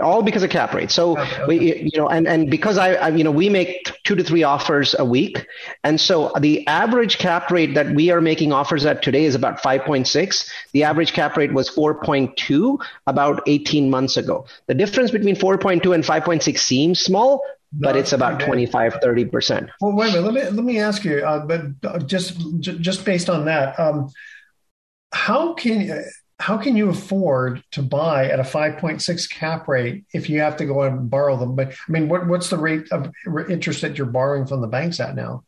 All 0.01 0.23
because 0.23 0.43
of 0.43 0.51
cap 0.51 0.75
rate. 0.75 0.91
So 0.91 1.19
okay, 1.19 1.23
okay. 1.23 1.45
we, 1.47 1.91
you 1.93 1.99
know, 2.01 2.09
and 2.09 2.27
and 2.27 2.51
because 2.51 2.79
I, 2.79 2.95
I, 2.95 3.09
you 3.09 3.25
know, 3.25 3.31
we 3.31 3.49
make 3.49 3.91
two 4.05 4.15
to 4.15 4.25
three 4.25 4.43
offers 4.43 4.95
a 4.99 5.05
week, 5.05 5.47
and 5.85 6.01
so 6.01 6.33
the 6.41 6.67
average 6.67 7.19
cap 7.19 7.51
rate 7.51 7.75
that 7.75 7.95
we 7.95 8.11
are 8.11 8.21
making 8.21 8.53
offers 8.53 8.85
at 8.85 9.03
today 9.03 9.25
is 9.25 9.35
about 9.35 9.63
5.6. 9.63 10.51
The 10.73 10.85
average 10.85 11.13
cap 11.13 11.37
rate 11.37 11.53
was 11.53 11.71
4.2 11.71 12.79
about 13.07 13.43
18 13.47 13.91
months 13.91 14.17
ago. 14.17 14.47
The 14.67 14.75
difference 14.75 15.11
between 15.11 15.37
4.2 15.37 15.95
and 15.95 16.05
5.6 16.05 16.59
seems 16.59 17.01
small, 17.01 17.43
no, 17.73 17.89
but 17.89 17.97
it's 17.97 18.13
about 18.13 18.41
25 18.41 18.99
30 19.01 19.25
percent 19.27 19.71
well 19.81 19.97
wait 19.97 20.15
a 20.15 20.21
minute 20.21 20.25
let 20.25 20.35
me 20.35 20.57
let 20.57 20.65
me 20.65 20.79
ask 20.79 21.05
you 21.05 21.25
uh, 21.25 21.47
but 21.47 22.07
just 22.07 22.39
just 22.61 23.05
based 23.07 23.31
on 23.31 23.47
that 23.47 23.79
um, 23.81 24.11
how 25.13 25.55
can 25.55 26.05
how 26.39 26.59
can 26.59 26.77
you 26.77 26.89
afford 26.89 27.63
to 27.73 27.83
buy 27.83 28.29
at 28.29 28.41
a 28.41 28.43
5.6 28.43 29.31
cap 29.31 29.69
rate 29.69 30.05
if 30.13 30.29
you 30.29 30.41
have 30.41 30.57
to 30.57 30.65
go 30.65 30.83
and 30.83 31.09
borrow 31.09 31.37
them? 31.37 31.55
But 31.55 31.69
I 31.69 31.93
mean, 31.93 32.09
what, 32.09 32.27
what's 32.27 32.51
the 32.51 32.59
rate 32.59 32.91
of 32.91 33.13
interest 33.49 33.83
that 33.83 33.97
you're 33.97 34.07
borrowing 34.07 34.47
from 34.47 34.61
the 34.61 34.67
banks 34.67 34.99
at 34.99 35.15
now? 35.15 35.45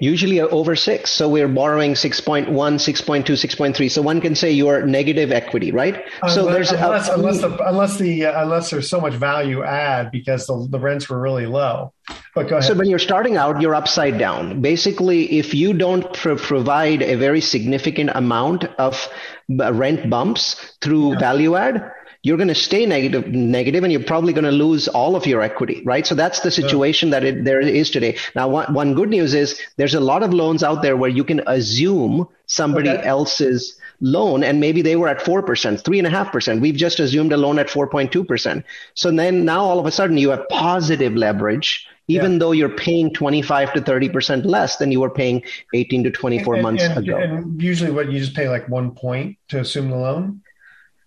Usually 0.00 0.40
over 0.40 0.74
six. 0.74 1.10
So 1.12 1.28
we're 1.28 1.46
borrowing 1.46 1.92
6.1, 1.92 2.48
6.2, 2.48 3.24
6.3. 3.24 3.90
So 3.90 4.02
one 4.02 4.20
can 4.20 4.34
say 4.34 4.50
you're 4.50 4.84
negative 4.84 5.30
equity, 5.30 5.70
right? 5.70 6.04
Unless, 6.20 6.34
so 6.34 6.46
there's 6.46 6.72
unless, 6.72 7.08
a, 7.08 7.14
unless, 7.14 7.40
the, 7.40 7.68
unless 7.68 7.96
the 7.98 8.26
uh, 8.26 8.42
unless 8.42 8.70
there's 8.70 8.90
so 8.90 9.00
much 9.00 9.14
value 9.14 9.62
add 9.62 10.10
because 10.10 10.48
the, 10.48 10.66
the 10.68 10.80
rents 10.80 11.08
were 11.08 11.20
really 11.20 11.46
low. 11.46 11.92
But 12.34 12.48
go 12.48 12.56
ahead. 12.56 12.64
So 12.64 12.74
when 12.74 12.90
you're 12.90 12.98
starting 12.98 13.36
out, 13.36 13.60
you're 13.60 13.74
upside 13.74 14.18
down. 14.18 14.60
Basically, 14.60 15.38
if 15.38 15.54
you 15.54 15.72
don't 15.72 16.12
provide 16.12 17.00
a 17.00 17.14
very 17.14 17.40
significant 17.40 18.10
amount 18.14 18.64
of 18.78 19.08
rent 19.48 20.08
bumps 20.08 20.76
through 20.80 21.12
yeah. 21.12 21.18
value 21.18 21.56
add, 21.56 21.92
you're 22.24 22.38
going 22.38 22.48
to 22.48 22.54
stay 22.54 22.86
negative, 22.86 23.28
negative, 23.28 23.84
and 23.84 23.92
you're 23.92 24.02
probably 24.02 24.32
going 24.32 24.46
to 24.46 24.50
lose 24.50 24.88
all 24.88 25.14
of 25.14 25.26
your 25.26 25.42
equity, 25.42 25.82
right? 25.84 26.06
So 26.06 26.14
that's 26.14 26.40
the 26.40 26.50
situation 26.50 27.10
yeah. 27.10 27.20
that 27.20 27.24
it, 27.24 27.44
there 27.44 27.60
is 27.60 27.90
today. 27.90 28.16
Now, 28.34 28.48
one, 28.48 28.72
one, 28.72 28.94
good 28.94 29.10
news 29.10 29.34
is 29.34 29.60
there's 29.76 29.94
a 29.94 30.00
lot 30.00 30.22
of 30.22 30.32
loans 30.32 30.62
out 30.62 30.80
there 30.80 30.96
where 30.96 31.10
you 31.10 31.22
can 31.22 31.42
assume 31.46 32.26
somebody 32.46 32.88
okay. 32.88 33.06
else's 33.06 33.78
loan 34.00 34.44
and 34.44 34.60
maybe 34.60 34.82
they 34.82 34.96
were 34.96 35.08
at 35.08 35.20
4%, 35.20 35.44
3.5%. 35.44 36.60
We've 36.60 36.74
just 36.74 37.00
assumed 37.00 37.32
a 37.32 37.36
loan 37.36 37.58
at 37.58 37.68
4.2%. 37.68 38.64
So 38.94 39.10
then 39.10 39.44
now 39.44 39.64
all 39.64 39.78
of 39.78 39.86
a 39.86 39.90
sudden 39.90 40.18
you 40.18 40.30
have 40.30 40.48
positive 40.48 41.14
leverage, 41.14 41.86
even 42.08 42.32
yeah. 42.32 42.38
though 42.38 42.52
you're 42.52 42.76
paying 42.76 43.12
25 43.12 43.72
to 43.74 43.80
30% 43.80 44.44
less 44.44 44.76
than 44.76 44.92
you 44.92 45.00
were 45.00 45.10
paying 45.10 45.42
18 45.74 46.04
to 46.04 46.10
24 46.10 46.54
and, 46.54 46.62
months 46.62 46.82
and, 46.84 46.98
ago. 46.98 47.16
And 47.16 47.62
usually 47.62 47.90
what 47.90 48.10
you 48.12 48.18
just 48.18 48.34
pay 48.34 48.48
like 48.48 48.68
one 48.68 48.92
point 48.92 49.38
to 49.48 49.60
assume 49.60 49.90
the 49.90 49.96
loan? 49.96 50.42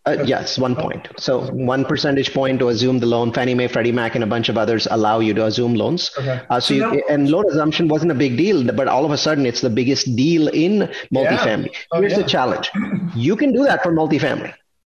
Uh, 0.08 0.24
yes, 0.24 0.58
one 0.58 0.76
point. 0.76 1.08
So 1.17 1.52
one 1.52 1.84
percentage 1.84 2.34
point 2.34 2.60
to 2.60 2.70
assume 2.70 3.00
the 3.00 3.06
loan. 3.06 3.34
Fannie 3.34 3.54
Mae, 3.54 3.67
Freddie 3.67 3.91
Mac, 3.91 4.15
and 4.15 4.24
a 4.24 4.28
bunch 4.28 4.48
of 4.48 4.58
others 4.58 4.88
allow 4.89 5.20
you 5.20 5.34
to 5.34 5.46
assume 5.46 5.76
loans. 5.76 6.12
Okay. 6.17 6.41
Uh, 6.50 6.60
so, 6.62 6.74
you, 6.74 7.04
and 7.10 7.30
loan 7.30 7.50
assumption 7.52 7.89
wasn't 7.89 8.12
a 8.12 8.15
big 8.15 8.38
deal, 8.38 8.63
but 8.72 8.88
all 8.88 9.04
of 9.04 9.12
a 9.12 9.17
sudden 9.17 9.46
it's 9.46 9.60
the 9.60 9.70
biggest 9.70 10.15
deal 10.15 10.48
in 10.48 10.89
multifamily. 11.13 11.72
Yeah. 11.72 11.80
Oh, 11.91 12.00
Here's 12.00 12.13
yeah. 12.13 12.20
the 12.20 12.30
challenge: 12.30 12.72
you 13.15 13.36
can 13.36 13.52
do 13.52 13.63
that 13.63 13.84
for 13.84 13.91
multifamily 13.91 14.54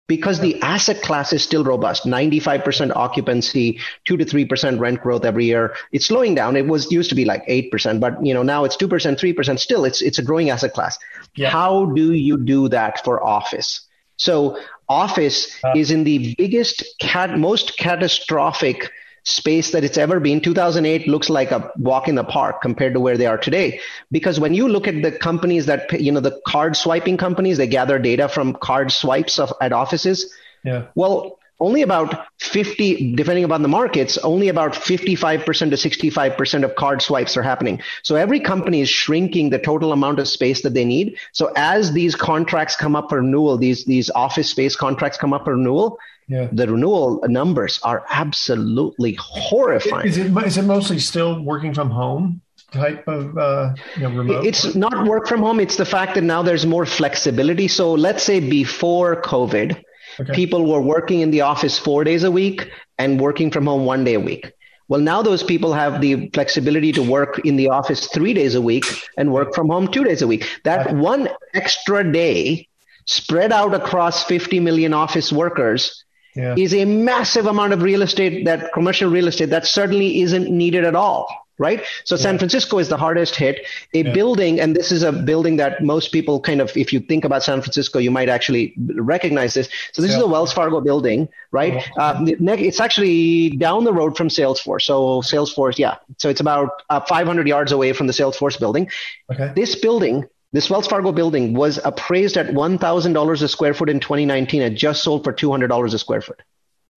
because 0.10 0.40
the 0.40 0.60
asset 0.62 1.02
class 1.02 1.32
is 1.32 1.42
still 1.42 1.64
robust 1.64 2.04
95% 2.04 2.92
occupancy 2.96 3.80
2 4.06 4.18
to 4.18 4.26
3% 4.26 4.80
rent 4.80 5.02
growth 5.02 5.24
every 5.24 5.46
year 5.46 5.76
it's 5.94 6.08
slowing 6.08 6.36
down 6.36 6.58
it 6.58 6.68
was 6.68 6.92
used 6.92 7.10
to 7.10 7.16
be 7.16 7.24
like 7.24 7.46
8% 7.48 8.00
but 8.02 8.26
you 8.26 8.34
know 8.34 8.44
now 8.44 8.66
it's 8.66 8.76
2% 8.76 8.90
3% 8.90 9.60
still 9.60 9.86
it's 9.86 10.02
it's 10.02 10.20
a 10.20 10.24
growing 10.24 10.50
asset 10.50 10.74
class 10.74 10.98
yeah. 11.36 11.50
how 11.50 11.86
do 11.86 12.12
you 12.12 12.38
do 12.38 12.68
that 12.70 13.04
for 13.06 13.24
office 13.24 13.82
so 14.18 14.60
office 14.90 15.64
uh, 15.64 15.74
is 15.76 15.92
in 15.92 16.04
the 16.04 16.36
biggest 16.36 16.84
cat 17.00 17.38
most 17.38 17.78
catastrophic 17.78 18.92
space 19.24 19.72
that 19.72 19.84
it's 19.84 19.98
ever 19.98 20.20
been. 20.20 20.42
2008 20.42 21.08
looks 21.08 21.30
like 21.30 21.52
a 21.52 21.72
walk 21.78 22.08
in 22.08 22.16
the 22.16 22.24
park 22.24 22.62
compared 22.62 22.94
to 22.94 23.00
where 23.00 23.18
they 23.18 23.26
are 23.26 23.38
today. 23.38 23.80
Because 24.12 24.40
when 24.40 24.54
you 24.54 24.68
look 24.68 24.88
at 24.88 25.02
the 25.02 25.12
companies 25.12 25.66
that 25.68 26.00
you 26.02 26.12
know 26.12 26.20
the 26.20 26.40
card 26.48 26.76
swiping 26.76 27.18
companies 27.18 27.58
they 27.58 27.68
gather 27.68 28.00
data 28.00 28.28
from 28.28 28.54
card 28.54 28.92
swipes 28.92 29.40
of, 29.40 29.54
at 29.62 29.72
offices. 29.72 30.34
Yeah. 30.64 30.88
Well 30.96 31.39
only 31.60 31.82
about 31.82 32.28
50, 32.40 33.16
depending 33.16 33.44
upon 33.44 33.62
the 33.62 33.68
markets, 33.68 34.18
only 34.20 34.48
about 34.50 34.74
55% 34.74 35.44
to 35.44 35.76
65% 35.76 36.64
of 36.64 36.76
card 36.76 37.02
swipes 37.02 37.36
are 37.36 37.44
happening. 37.44 37.82
So 38.04 38.16
every 38.16 38.40
company 38.40 38.82
is 38.82 38.90
shrinking 38.90 39.50
the 39.50 39.60
total 39.60 39.92
amount 39.92 40.20
of 40.20 40.28
space 40.28 40.62
that 40.62 40.74
they 40.74 40.86
need. 40.86 41.18
So 41.34 41.52
as 41.56 41.92
these 41.92 42.16
contracts 42.16 42.76
come 42.76 42.96
up 42.96 43.10
for 43.10 43.18
renewal, 43.18 43.58
these, 43.58 43.86
these 43.86 44.10
office 44.12 44.50
space 44.50 44.76
contracts 44.76 45.18
come 45.18 45.34
up 45.34 45.46
for 45.46 45.56
renewal, 45.56 45.98
yeah. 46.28 46.48
the 46.52 46.68
renewal 46.68 47.22
numbers 47.28 47.80
are 47.84 48.06
absolutely 48.10 49.18
horrifying. 49.20 50.08
Is 50.08 50.18
it, 50.18 50.32
is 50.46 50.58
it 50.58 50.64
mostly 50.64 51.00
still 51.00 51.42
working 51.42 51.74
from 51.74 51.90
home? 51.90 52.42
type 52.72 53.08
of 53.08 53.36
uh, 53.36 53.74
you 53.96 54.04
know, 54.04 54.10
remote? 54.10 54.46
It's 54.46 54.76
not 54.76 55.08
work 55.08 55.28
from 55.28 55.42
home. 55.42 55.60
It's 55.60 55.78
the 55.78 55.86
fact 55.86 56.14
that 56.16 56.24
now 56.24 56.44
there's 56.44 56.68
more 56.68 56.86
flexibility. 56.86 57.68
So 57.68 57.94
let's 57.94 58.24
say 58.24 58.40
before 58.40 59.22
COVID, 59.22 59.84
Okay. 60.20 60.34
People 60.34 60.66
were 60.66 60.82
working 60.82 61.22
in 61.22 61.32
the 61.32 61.42
office 61.42 61.80
four 61.80 62.04
days 62.04 62.24
a 62.24 62.32
week 62.32 62.70
and 62.98 63.20
working 63.20 63.52
from 63.52 63.66
home 63.66 63.86
one 63.86 64.04
day 64.04 64.16
a 64.16 64.20
week. 64.20 64.52
Well, 64.90 65.00
now 65.00 65.22
those 65.22 65.44
people 65.44 65.74
have 65.74 66.02
the 66.02 66.30
flexibility 66.34 66.92
to 66.94 67.04
work 67.04 67.40
in 67.46 67.56
the 67.56 67.70
office 67.70 68.08
three 68.08 68.34
days 68.34 68.56
a 68.56 68.62
week 68.62 68.86
and 69.18 69.32
work 69.32 69.54
from 69.54 69.70
home 69.70 69.88
two 69.88 70.04
days 70.04 70.22
a 70.22 70.28
week. 70.28 70.50
That 70.64 70.96
one 70.96 71.30
extra 71.54 72.12
day 72.12 72.68
spread 73.06 73.52
out 73.52 73.74
across 73.74 74.24
50 74.24 74.60
million 74.60 74.94
office 74.94 75.32
workers 75.32 76.04
yeah. 76.36 76.56
is 76.58 76.74
a 76.74 76.86
massive 76.86 77.46
amount 77.46 77.74
of 77.74 77.84
real 77.84 78.02
estate 78.02 78.46
that 78.46 78.74
commercial 78.74 79.10
real 79.12 79.28
estate 79.28 79.52
that 79.52 79.66
certainly 79.66 80.22
isn't 80.22 80.50
needed 80.50 80.84
at 80.86 80.96
all 80.96 81.28
right? 81.60 81.84
So 82.06 82.16
yeah. 82.16 82.22
San 82.22 82.38
Francisco 82.40 82.80
is 82.80 82.90
the 82.90 82.98
hardest 82.98 83.36
hit. 83.36 83.68
A 83.94 84.04
yeah. 84.04 84.14
building, 84.14 84.60
and 84.60 84.76
this 84.76 84.92
is 84.92 85.04
a 85.04 85.12
building 85.12 85.58
that 85.58 85.84
most 85.84 86.12
people 86.12 86.40
kind 86.40 86.62
of, 86.62 86.76
if 86.76 86.92
you 86.92 87.00
think 87.00 87.26
about 87.26 87.44
San 87.44 87.62
Francisco, 87.62 88.00
you 88.00 88.10
might 88.10 88.30
actually 88.30 88.74
recognize 88.96 89.54
this. 89.54 89.70
So 89.92 90.02
this 90.02 90.12
yeah. 90.12 90.18
is 90.18 90.24
the 90.24 90.28
Wells 90.28 90.52
Fargo 90.52 90.82
building, 90.82 91.30
right? 91.52 91.76
Uh-huh. 91.98 92.02
Uh, 92.02 92.26
it's 92.26 92.80
actually 92.80 93.52
down 93.52 93.84
the 93.84 93.94
road 93.94 94.18
from 94.18 94.30
Salesforce. 94.30 94.84
So 94.84 95.22
Salesforce, 95.22 95.78
yeah. 95.78 95.98
So 96.18 96.30
it's 96.30 96.40
about 96.40 96.82
uh, 96.90 97.02
500 97.02 97.48
yards 97.48 97.72
away 97.72 97.94
from 97.94 98.08
the 98.08 98.14
Salesforce 98.14 98.60
building. 98.60 98.90
Okay. 99.32 99.52
This 99.56 99.76
building 99.76 100.26
this 100.52 100.68
Wells 100.68 100.88
Fargo 100.88 101.12
building 101.12 101.54
was 101.54 101.80
appraised 101.86 102.36
at 102.36 102.48
$1,000 102.48 103.42
a 103.42 103.48
square 103.48 103.74
foot 103.76 103.88
in 103.88 104.00
2019 104.00 104.64
and 104.64 104.76
just 104.76 105.04
sold 105.04 105.24
for 105.24 105.32
$200 105.32 105.94
a 105.94 106.00
square 106.00 106.22
foot. 106.22 106.42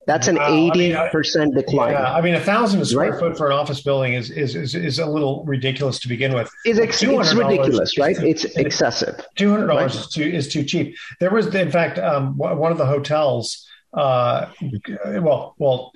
That's 0.06 0.26
an 0.26 0.38
eighty 0.40 0.94
uh, 0.94 1.08
percent 1.10 1.52
I 1.52 1.54
mean, 1.54 1.64
decline. 1.64 1.92
Yeah, 1.92 2.12
I 2.12 2.20
mean, 2.20 2.34
a 2.34 2.40
thousand 2.40 2.84
square 2.84 3.12
right? 3.12 3.20
foot 3.20 3.36
for 3.36 3.46
an 3.46 3.52
office 3.52 3.82
building 3.82 4.14
is, 4.14 4.30
is 4.30 4.56
is 4.56 4.74
is 4.74 4.98
a 4.98 5.06
little 5.06 5.44
ridiculous 5.44 6.00
to 6.00 6.08
begin 6.08 6.34
with. 6.34 6.50
It's, 6.64 6.78
ex- 6.78 7.02
it's 7.02 7.34
ridiculous, 7.34 7.96
right? 7.98 8.16
It's 8.18 8.44
excessive. 8.44 9.24
Two 9.36 9.50
hundred 9.50 9.68
dollars 9.68 9.94
right? 9.94 10.04
is 10.04 10.08
too 10.08 10.24
is 10.24 10.48
too 10.48 10.64
cheap. 10.64 10.96
There 11.20 11.30
was, 11.30 11.54
in 11.54 11.70
fact, 11.70 11.98
um, 11.98 12.36
one 12.36 12.72
of 12.72 12.78
the 12.78 12.86
hotels. 12.86 13.68
Uh, 13.92 14.48
well, 15.20 15.54
well, 15.58 15.92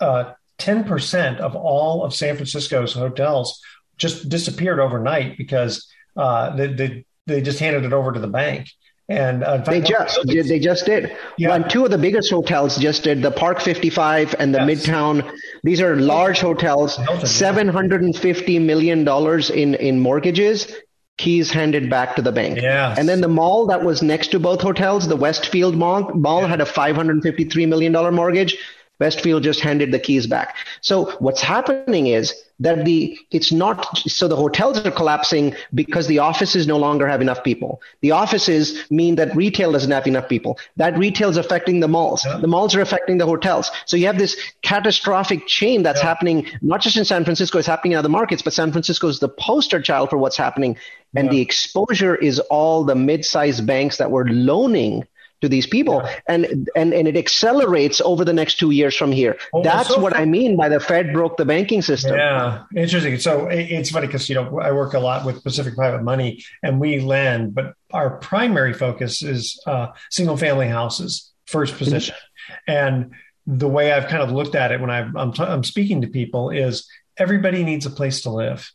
uh, 0.00 0.32
ten 0.56 0.84
percent 0.84 1.40
of 1.40 1.54
all 1.54 2.04
of 2.04 2.14
San 2.14 2.36
Francisco's 2.36 2.94
hotels 2.94 3.60
just 3.98 4.28
disappeared 4.28 4.80
overnight 4.80 5.36
because 5.36 5.86
uh, 6.16 6.56
they, 6.56 6.72
they 6.72 7.04
they 7.26 7.42
just 7.42 7.58
handed 7.58 7.84
it 7.84 7.92
over 7.92 8.12
to 8.12 8.20
the 8.20 8.26
bank. 8.28 8.68
And 9.12 9.44
uh, 9.44 9.58
they 9.58 9.80
just 9.80 10.18
they 10.26 10.58
just 10.58 10.86
did. 10.86 11.16
Yeah. 11.38 11.58
two 11.58 11.84
of 11.84 11.90
the 11.90 11.98
biggest 11.98 12.30
hotels 12.30 12.76
just 12.78 13.04
did 13.04 13.22
the 13.22 13.30
Park 13.30 13.60
55 13.60 14.34
and 14.38 14.54
the 14.54 14.64
yes. 14.64 14.86
Midtown. 14.86 15.36
These 15.62 15.80
are 15.80 15.96
large 15.96 16.40
hotels. 16.40 16.98
Seven 17.24 17.68
hundred 17.68 18.02
and 18.02 18.16
fifty 18.16 18.58
million 18.58 19.04
dollars 19.04 19.50
in 19.50 19.74
in 19.74 20.00
mortgages. 20.00 20.72
Keys 21.18 21.50
handed 21.52 21.90
back 21.90 22.16
to 22.16 22.22
the 22.22 22.32
bank. 22.32 22.60
Yeah. 22.60 22.94
And 22.98 23.08
then 23.08 23.20
the 23.20 23.28
mall 23.28 23.66
that 23.66 23.84
was 23.84 24.02
next 24.02 24.28
to 24.28 24.40
both 24.40 24.60
hotels, 24.60 25.06
the 25.06 25.16
Westfield 25.16 25.76
Mall, 25.76 26.10
mall 26.14 26.40
yeah. 26.40 26.48
had 26.48 26.60
a 26.60 26.64
$553 26.64 27.68
million 27.68 27.92
mortgage. 28.14 28.56
Westfield 28.98 29.42
just 29.42 29.60
handed 29.60 29.92
the 29.92 29.98
keys 29.98 30.26
back. 30.26 30.56
So 30.80 31.12
what's 31.18 31.42
happening 31.42 32.06
is 32.06 32.34
that 32.60 32.84
the 32.84 33.18
it's 33.30 33.50
not 33.52 33.98
so 33.98 34.28
the 34.28 34.36
hotels 34.36 34.78
are 34.84 34.90
collapsing 34.90 35.54
because 35.74 36.06
the 36.06 36.18
offices 36.18 36.66
no 36.66 36.76
longer 36.76 37.06
have 37.06 37.20
enough 37.20 37.42
people. 37.42 37.80
The 38.00 38.12
offices 38.12 38.90
mean 38.90 39.16
that 39.16 39.34
retail 39.34 39.72
doesn't 39.72 39.90
have 39.90 40.06
enough 40.06 40.28
people. 40.28 40.58
That 40.76 40.96
retail 40.96 41.28
is 41.28 41.36
affecting 41.36 41.80
the 41.80 41.88
malls. 41.88 42.24
Yeah. 42.24 42.38
The 42.38 42.46
malls 42.46 42.74
are 42.74 42.80
affecting 42.80 43.18
the 43.18 43.26
hotels. 43.26 43.70
So 43.86 43.96
you 43.96 44.06
have 44.06 44.18
this 44.18 44.36
catastrophic 44.62 45.46
chain 45.46 45.82
that's 45.82 46.00
yeah. 46.00 46.08
happening 46.08 46.46
not 46.60 46.80
just 46.80 46.96
in 46.96 47.04
San 47.04 47.24
Francisco, 47.24 47.58
it's 47.58 47.66
happening 47.66 47.92
in 47.92 47.98
other 47.98 48.08
markets, 48.08 48.42
but 48.42 48.52
San 48.52 48.70
Francisco 48.72 49.08
is 49.08 49.18
the 49.18 49.28
poster 49.28 49.80
child 49.80 50.10
for 50.10 50.18
what's 50.18 50.36
happening. 50.36 50.76
And 51.14 51.26
yeah. 51.26 51.32
the 51.32 51.40
exposure 51.40 52.14
is 52.14 52.38
all 52.38 52.84
the 52.84 52.94
mid-sized 52.94 53.66
banks 53.66 53.98
that 53.98 54.10
were 54.10 54.26
loaning 54.28 55.06
to 55.42 55.48
these 55.48 55.66
people. 55.66 56.00
Yeah. 56.02 56.20
and, 56.28 56.70
and 56.74 56.94
and 56.94 57.06
it 57.06 57.16
accelerates 57.16 58.00
over 58.00 58.24
the 58.24 58.32
next 58.32 58.54
two 58.54 58.70
years 58.70 58.96
from 58.96 59.12
here. 59.12 59.36
Well, 59.52 59.62
that's 59.62 59.88
so 59.88 60.00
what 60.00 60.16
i 60.16 60.24
mean 60.24 60.56
by 60.56 60.68
the 60.68 60.80
fed 60.80 61.12
broke 61.12 61.36
the 61.36 61.44
banking 61.44 61.82
system. 61.82 62.16
Yeah 62.16 62.64
interesting. 62.74 63.18
So 63.18 63.48
it's 63.48 63.90
funny 63.90 64.06
because 64.06 64.28
you 64.28 64.36
know 64.36 64.60
i 64.60 64.72
work 64.72 64.94
a 64.94 65.00
lot 65.00 65.26
with 65.26 65.42
pacific 65.42 65.74
private 65.74 66.02
money 66.02 66.42
and 66.62 66.80
we 66.80 67.00
lend 67.00 67.54
but 67.54 67.74
our 67.92 68.18
primary 68.18 68.72
focus 68.72 69.22
is 69.22 69.60
uh, 69.66 69.88
single 70.10 70.36
family 70.36 70.68
houses 70.68 71.32
first 71.46 71.76
position. 71.76 72.14
Mm-hmm. 72.14 72.72
and 72.72 73.12
the 73.46 73.68
way 73.68 73.92
i've 73.92 74.08
kind 74.08 74.22
of 74.22 74.30
looked 74.30 74.54
at 74.54 74.70
it 74.72 74.80
when 74.80 74.90
i 74.90 75.00
I'm, 75.16 75.32
t- 75.32 75.42
I'm 75.42 75.64
speaking 75.64 76.02
to 76.02 76.06
people 76.06 76.50
is 76.50 76.88
everybody 77.16 77.64
needs 77.64 77.84
a 77.86 77.90
place 77.90 78.22
to 78.22 78.30
live 78.30 78.70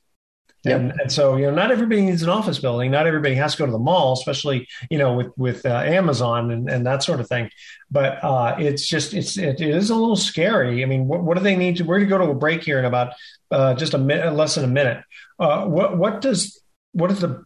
and, 0.75 0.93
and, 0.99 1.11
so, 1.11 1.35
you 1.35 1.45
know, 1.45 1.53
not 1.53 1.71
everybody 1.71 2.01
needs 2.01 2.21
an 2.23 2.29
office 2.29 2.59
building. 2.59 2.91
Not 2.91 3.07
everybody 3.07 3.35
has 3.35 3.53
to 3.53 3.59
go 3.59 3.65
to 3.65 3.71
the 3.71 3.79
mall, 3.79 4.13
especially, 4.13 4.67
you 4.89 4.97
know, 4.97 5.13
with, 5.13 5.31
with 5.37 5.65
uh, 5.65 5.69
Amazon 5.69 6.51
and, 6.51 6.69
and 6.69 6.85
that 6.85 7.03
sort 7.03 7.19
of 7.19 7.27
thing. 7.27 7.49
But 7.89 8.23
uh, 8.23 8.55
it's 8.59 8.87
just, 8.87 9.13
it's, 9.13 9.37
it 9.37 9.61
is 9.61 9.89
a 9.89 9.95
little 9.95 10.15
scary. 10.15 10.83
I 10.83 10.85
mean, 10.85 11.07
what, 11.07 11.23
what 11.23 11.37
do 11.37 11.43
they 11.43 11.55
need 11.55 11.77
to, 11.77 11.83
we're 11.83 11.99
going 11.99 12.09
to 12.09 12.17
go 12.17 12.25
to 12.25 12.31
a 12.31 12.35
break 12.35 12.63
here 12.63 12.79
in 12.79 12.85
about 12.85 13.13
uh, 13.51 13.73
just 13.73 13.93
a 13.93 13.97
minute, 13.97 14.33
less 14.33 14.55
than 14.55 14.63
a 14.63 14.67
minute. 14.67 15.03
Uh, 15.39 15.65
what, 15.65 15.97
what 15.97 16.21
does, 16.21 16.61
what 16.93 17.09
does 17.09 17.21
the 17.21 17.45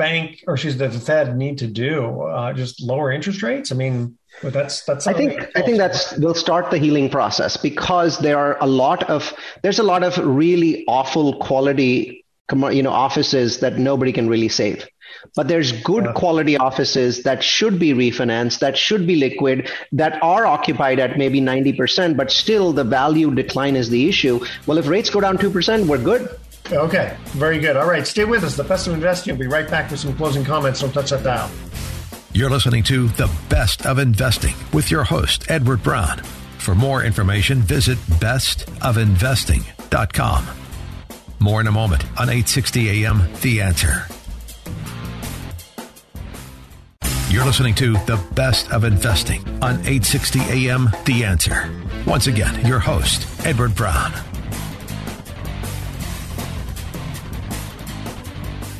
bank 0.00 0.42
or 0.46 0.54
excuse 0.54 0.78
the 0.78 0.90
Fed 0.90 1.36
need 1.36 1.58
to 1.58 1.66
do? 1.66 2.22
Uh, 2.22 2.52
just 2.54 2.82
lower 2.82 3.12
interest 3.12 3.42
rates? 3.42 3.70
I 3.70 3.74
mean, 3.74 4.18
but 4.42 4.52
that's 4.52 4.82
that's. 4.84 5.06
I 5.06 5.12
think 5.12 5.46
I 5.54 5.62
think 5.62 5.76
that's 5.76 6.16
will 6.16 6.34
start 6.34 6.70
the 6.70 6.78
healing 6.78 7.10
process 7.10 7.56
because 7.56 8.18
there 8.18 8.38
are 8.38 8.56
a 8.60 8.66
lot 8.66 9.08
of 9.10 9.34
there's 9.62 9.78
a 9.78 9.82
lot 9.82 10.02
of 10.02 10.16
really 10.18 10.84
awful 10.88 11.38
quality 11.38 12.24
you 12.52 12.82
know 12.82 12.90
offices 12.90 13.60
that 13.60 13.78
nobody 13.78 14.12
can 14.12 14.28
really 14.28 14.48
save. 14.48 14.86
But 15.36 15.48
there's 15.48 15.72
good 15.72 16.04
yeah. 16.04 16.12
quality 16.12 16.56
offices 16.56 17.24
that 17.24 17.42
should 17.42 17.78
be 17.78 17.92
refinanced 17.92 18.60
that 18.60 18.76
should 18.76 19.06
be 19.06 19.16
liquid 19.16 19.70
that 19.92 20.22
are 20.22 20.46
occupied 20.46 20.98
at 20.98 21.18
maybe 21.18 21.40
90% 21.40 22.16
but 22.16 22.30
still 22.30 22.72
the 22.72 22.84
value 22.84 23.34
decline 23.34 23.76
is 23.76 23.90
the 23.90 24.08
issue. 24.08 24.40
Well 24.66 24.78
if 24.78 24.88
rates 24.88 25.10
go 25.10 25.20
down 25.20 25.36
2% 25.38 25.86
we're 25.86 25.98
good. 25.98 26.28
Okay. 26.72 27.16
Very 27.26 27.58
good. 27.58 27.76
All 27.76 27.88
right. 27.88 28.06
Stay 28.06 28.24
with 28.24 28.44
us. 28.44 28.56
The 28.56 28.64
best 28.64 28.86
of 28.86 28.94
investing 28.94 29.34
will 29.34 29.40
be 29.40 29.48
right 29.48 29.68
back 29.68 29.90
with 29.90 30.00
some 30.00 30.16
closing 30.16 30.44
comments 30.44 30.80
don't 30.80 30.92
touch 30.92 31.10
that 31.10 31.24
dial. 31.24 31.50
You're 32.32 32.50
listening 32.50 32.84
to 32.84 33.08
the 33.08 33.28
best 33.48 33.84
of 33.86 33.98
investing 33.98 34.54
with 34.72 34.88
your 34.90 35.04
host 35.04 35.50
edward 35.50 35.82
brown 35.82 36.18
for 36.58 36.74
more 36.74 37.02
information 37.02 37.58
visit 37.58 37.98
bestofinvesting.com 37.98 40.69
more 41.40 41.60
in 41.60 41.66
a 41.66 41.72
moment 41.72 42.04
on 42.18 42.28
860 42.28 43.04
AM 43.04 43.28
The 43.40 43.62
Answer. 43.62 44.06
You're 47.30 47.44
listening 47.44 47.74
to 47.76 47.92
The 48.06 48.22
Best 48.34 48.70
of 48.72 48.84
Investing 48.84 49.46
on 49.62 49.76
860 49.80 50.40
AM 50.40 50.90
The 51.04 51.24
Answer. 51.24 51.70
Once 52.06 52.26
again, 52.26 52.66
your 52.66 52.80
host, 52.80 53.26
Edward 53.46 53.74
Brown. 53.74 54.29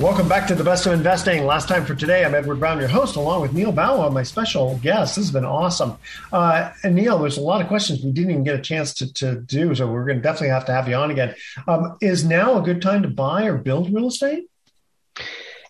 Welcome 0.01 0.31
back 0.31 0.47
to 0.47 0.55
the 0.55 0.65
best 0.65 0.87
of 0.87 0.95
investing. 0.95 1.45
Last 1.45 1.69
time 1.69 1.85
for 1.85 1.95
today, 1.95 2.25
I'm 2.25 2.35
Edward 2.35 2.59
Brown, 2.59 2.79
your 2.79 2.89
host, 2.89 3.17
along 3.17 3.43
with 3.43 3.53
Neal 3.53 3.71
Bawa, 3.71 4.11
my 4.11 4.23
special 4.23 4.79
guest. 4.79 5.17
This 5.17 5.27
has 5.27 5.31
been 5.31 5.45
awesome. 5.45 5.99
Uh, 6.33 6.73
and 6.83 6.95
Neal, 6.95 7.19
there's 7.19 7.37
a 7.37 7.43
lot 7.43 7.61
of 7.61 7.69
questions 7.69 8.03
we 8.03 8.11
didn't 8.11 8.31
even 8.31 8.43
get 8.43 8.55
a 8.55 8.63
chance 8.63 8.95
to, 8.95 9.13
to 9.13 9.35
do, 9.43 9.75
so 9.75 9.87
we're 9.87 10.07
going 10.07 10.17
to 10.17 10.23
definitely 10.23 10.49
have 10.49 10.65
to 10.65 10.73
have 10.73 10.89
you 10.89 10.95
on 10.95 11.11
again. 11.11 11.35
Um, 11.69 11.99
is 12.01 12.25
now 12.25 12.59
a 12.59 12.63
good 12.63 12.81
time 12.81 13.03
to 13.03 13.09
buy 13.09 13.45
or 13.45 13.59
build 13.59 13.93
real 13.93 14.07
estate? 14.07 14.49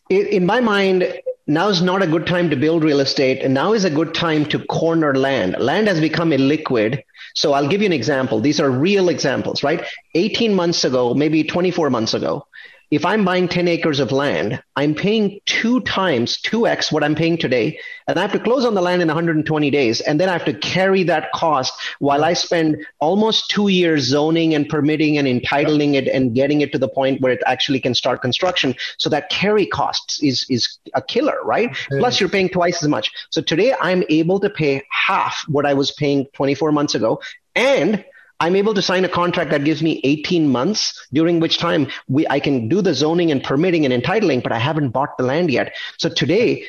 In 0.08 0.46
my 0.46 0.60
mind, 0.60 1.12
now 1.48 1.68
is 1.68 1.82
not 1.82 2.00
a 2.00 2.06
good 2.06 2.28
time 2.28 2.50
to 2.50 2.56
build 2.56 2.84
real 2.84 3.00
estate, 3.00 3.42
and 3.42 3.52
now 3.52 3.72
is 3.72 3.84
a 3.84 3.90
good 3.90 4.14
time 4.14 4.44
to 4.50 4.64
corner 4.66 5.12
land. 5.12 5.56
Land 5.58 5.88
has 5.88 6.00
become 6.00 6.30
illiquid. 6.30 7.02
So 7.34 7.52
I'll 7.52 7.66
give 7.66 7.80
you 7.80 7.86
an 7.86 7.92
example. 7.92 8.40
These 8.40 8.60
are 8.60 8.70
real 8.70 9.08
examples, 9.08 9.64
right? 9.64 9.84
18 10.14 10.54
months 10.54 10.84
ago, 10.84 11.14
maybe 11.14 11.42
24 11.42 11.90
months 11.90 12.14
ago, 12.14 12.46
if 12.90 13.04
I'm 13.04 13.24
buying 13.24 13.46
10 13.46 13.68
acres 13.68 14.00
of 14.00 14.10
land, 14.10 14.60
I'm 14.74 14.94
paying 14.94 15.40
two 15.46 15.80
times, 15.82 16.38
2x 16.42 16.90
what 16.90 17.04
I'm 17.04 17.14
paying 17.14 17.38
today. 17.38 17.78
And 18.08 18.18
I 18.18 18.22
have 18.22 18.32
to 18.32 18.40
close 18.40 18.64
on 18.64 18.74
the 18.74 18.82
land 18.82 19.00
in 19.00 19.06
120 19.06 19.70
days. 19.70 20.00
And 20.00 20.18
then 20.18 20.28
I 20.28 20.32
have 20.32 20.44
to 20.46 20.54
carry 20.54 21.04
that 21.04 21.30
cost 21.32 21.72
while 22.00 22.24
I 22.24 22.32
spend 22.32 22.84
almost 22.98 23.48
two 23.48 23.68
years 23.68 24.02
zoning 24.02 24.54
and 24.54 24.68
permitting 24.68 25.18
and 25.18 25.28
entitling 25.28 25.94
it 25.94 26.08
and 26.08 26.34
getting 26.34 26.62
it 26.62 26.72
to 26.72 26.78
the 26.78 26.88
point 26.88 27.20
where 27.20 27.32
it 27.32 27.42
actually 27.46 27.78
can 27.78 27.94
start 27.94 28.22
construction. 28.22 28.74
So 28.98 29.08
that 29.10 29.30
carry 29.30 29.66
cost 29.66 30.20
is, 30.22 30.44
is 30.50 30.78
a 30.92 31.02
killer, 31.02 31.38
right? 31.44 31.74
Plus 31.90 32.18
you're 32.18 32.28
paying 32.28 32.48
twice 32.48 32.82
as 32.82 32.88
much. 32.88 33.12
So 33.30 33.40
today 33.40 33.72
I'm 33.80 34.02
able 34.08 34.40
to 34.40 34.50
pay 34.50 34.82
half 34.90 35.44
what 35.46 35.64
I 35.64 35.74
was 35.74 35.92
paying 35.92 36.26
24 36.32 36.72
months 36.72 36.96
ago. 36.96 37.20
And 37.54 38.04
I'm 38.40 38.56
able 38.56 38.74
to 38.74 38.82
sign 38.82 39.04
a 39.04 39.08
contract 39.08 39.50
that 39.50 39.64
gives 39.64 39.82
me 39.82 40.00
18 40.02 40.48
months, 40.48 41.08
during 41.12 41.40
which 41.40 41.58
time 41.58 41.88
we, 42.08 42.26
I 42.28 42.40
can 42.40 42.68
do 42.68 42.80
the 42.80 42.94
zoning 42.94 43.30
and 43.30 43.42
permitting 43.42 43.84
and 43.84 43.92
entitling, 43.92 44.40
but 44.40 44.50
I 44.50 44.58
haven't 44.58 44.90
bought 44.90 45.16
the 45.18 45.24
land 45.24 45.50
yet. 45.50 45.74
So 45.98 46.08
today, 46.08 46.64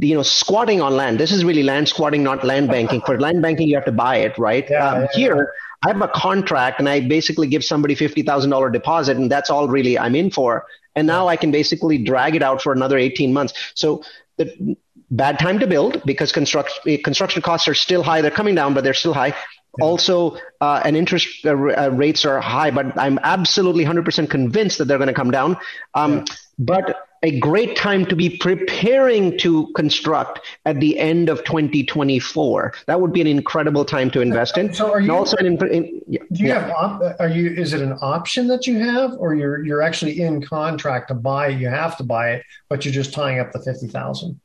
you 0.00 0.14
know, 0.14 0.22
squatting 0.22 0.80
on 0.80 0.96
land, 0.96 1.20
this 1.20 1.30
is 1.30 1.44
really 1.44 1.62
land 1.62 1.88
squatting, 1.88 2.22
not 2.22 2.42
land 2.44 2.68
banking. 2.68 3.02
For 3.02 3.20
land 3.20 3.42
banking, 3.42 3.68
you 3.68 3.74
have 3.74 3.84
to 3.84 3.92
buy 3.92 4.16
it, 4.16 4.36
right? 4.38 4.66
Yeah, 4.68 4.88
um, 4.88 5.02
yeah, 5.02 5.08
here, 5.14 5.52
I 5.84 5.88
have 5.88 6.00
a 6.00 6.08
contract 6.08 6.80
and 6.80 6.88
I 6.88 7.00
basically 7.00 7.46
give 7.46 7.64
somebody 7.64 7.94
$50,000 7.94 8.72
deposit 8.72 9.16
and 9.18 9.30
that's 9.30 9.50
all 9.50 9.68
really 9.68 9.98
I'm 9.98 10.14
in 10.14 10.30
for. 10.30 10.66
And 10.96 11.06
now 11.06 11.28
I 11.28 11.36
can 11.36 11.50
basically 11.50 11.98
drag 11.98 12.34
it 12.34 12.42
out 12.42 12.62
for 12.62 12.72
another 12.72 12.96
18 12.96 13.32
months. 13.32 13.52
So 13.74 14.02
the 14.38 14.76
bad 15.10 15.38
time 15.38 15.58
to 15.58 15.66
build 15.66 16.02
because 16.04 16.32
construction, 16.32 16.98
construction 17.02 17.42
costs 17.42 17.68
are 17.68 17.74
still 17.74 18.02
high. 18.02 18.22
They're 18.22 18.30
coming 18.30 18.54
down, 18.54 18.74
but 18.74 18.84
they're 18.84 18.94
still 18.94 19.14
high. 19.14 19.34
Also, 19.80 20.36
uh, 20.60 20.82
and 20.84 20.96
interest 20.96 21.44
uh, 21.44 21.50
uh, 21.50 21.90
rates 21.92 22.24
are 22.24 22.40
high, 22.40 22.70
but 22.70 22.98
I'm 22.98 23.18
absolutely 23.22 23.84
100% 23.84 24.30
convinced 24.30 24.78
that 24.78 24.86
they're 24.86 24.98
going 24.98 25.08
to 25.08 25.14
come 25.14 25.30
down. 25.30 25.56
Um, 25.94 26.18
yeah. 26.18 26.24
But 26.58 27.08
a 27.24 27.38
great 27.40 27.74
time 27.74 28.04
to 28.06 28.14
be 28.14 28.36
preparing 28.36 29.38
to 29.38 29.72
construct 29.74 30.40
at 30.66 30.78
the 30.78 30.98
end 30.98 31.30
of 31.30 31.42
2024. 31.44 32.74
That 32.86 33.00
would 33.00 33.12
be 33.12 33.22
an 33.22 33.26
incredible 33.26 33.84
time 33.84 34.10
to 34.10 34.20
invest 34.20 34.58
in. 34.58 34.74
So, 34.74 34.92
are 34.92 35.00
you? 35.00 35.04
And 35.04 35.10
also, 35.10 35.36
in, 35.38 35.46
in, 35.46 36.00
do 36.06 36.18
you 36.32 36.48
yeah. 36.48 36.66
have? 36.66 36.70
Op- 36.70 37.16
are 37.18 37.28
you? 37.28 37.50
Is 37.50 37.72
it 37.72 37.80
an 37.80 37.96
option 38.02 38.46
that 38.48 38.66
you 38.66 38.78
have, 38.78 39.12
or 39.18 39.34
you're 39.34 39.64
you're 39.64 39.80
actually 39.80 40.20
in 40.20 40.42
contract 40.42 41.08
to 41.08 41.14
buy? 41.14 41.48
You 41.48 41.68
have 41.68 41.96
to 41.96 42.04
buy 42.04 42.32
it, 42.32 42.42
but 42.68 42.84
you're 42.84 42.94
just 42.94 43.14
tying 43.14 43.40
up 43.40 43.52
the 43.52 43.60
fifty 43.60 43.88
thousand. 43.88 44.38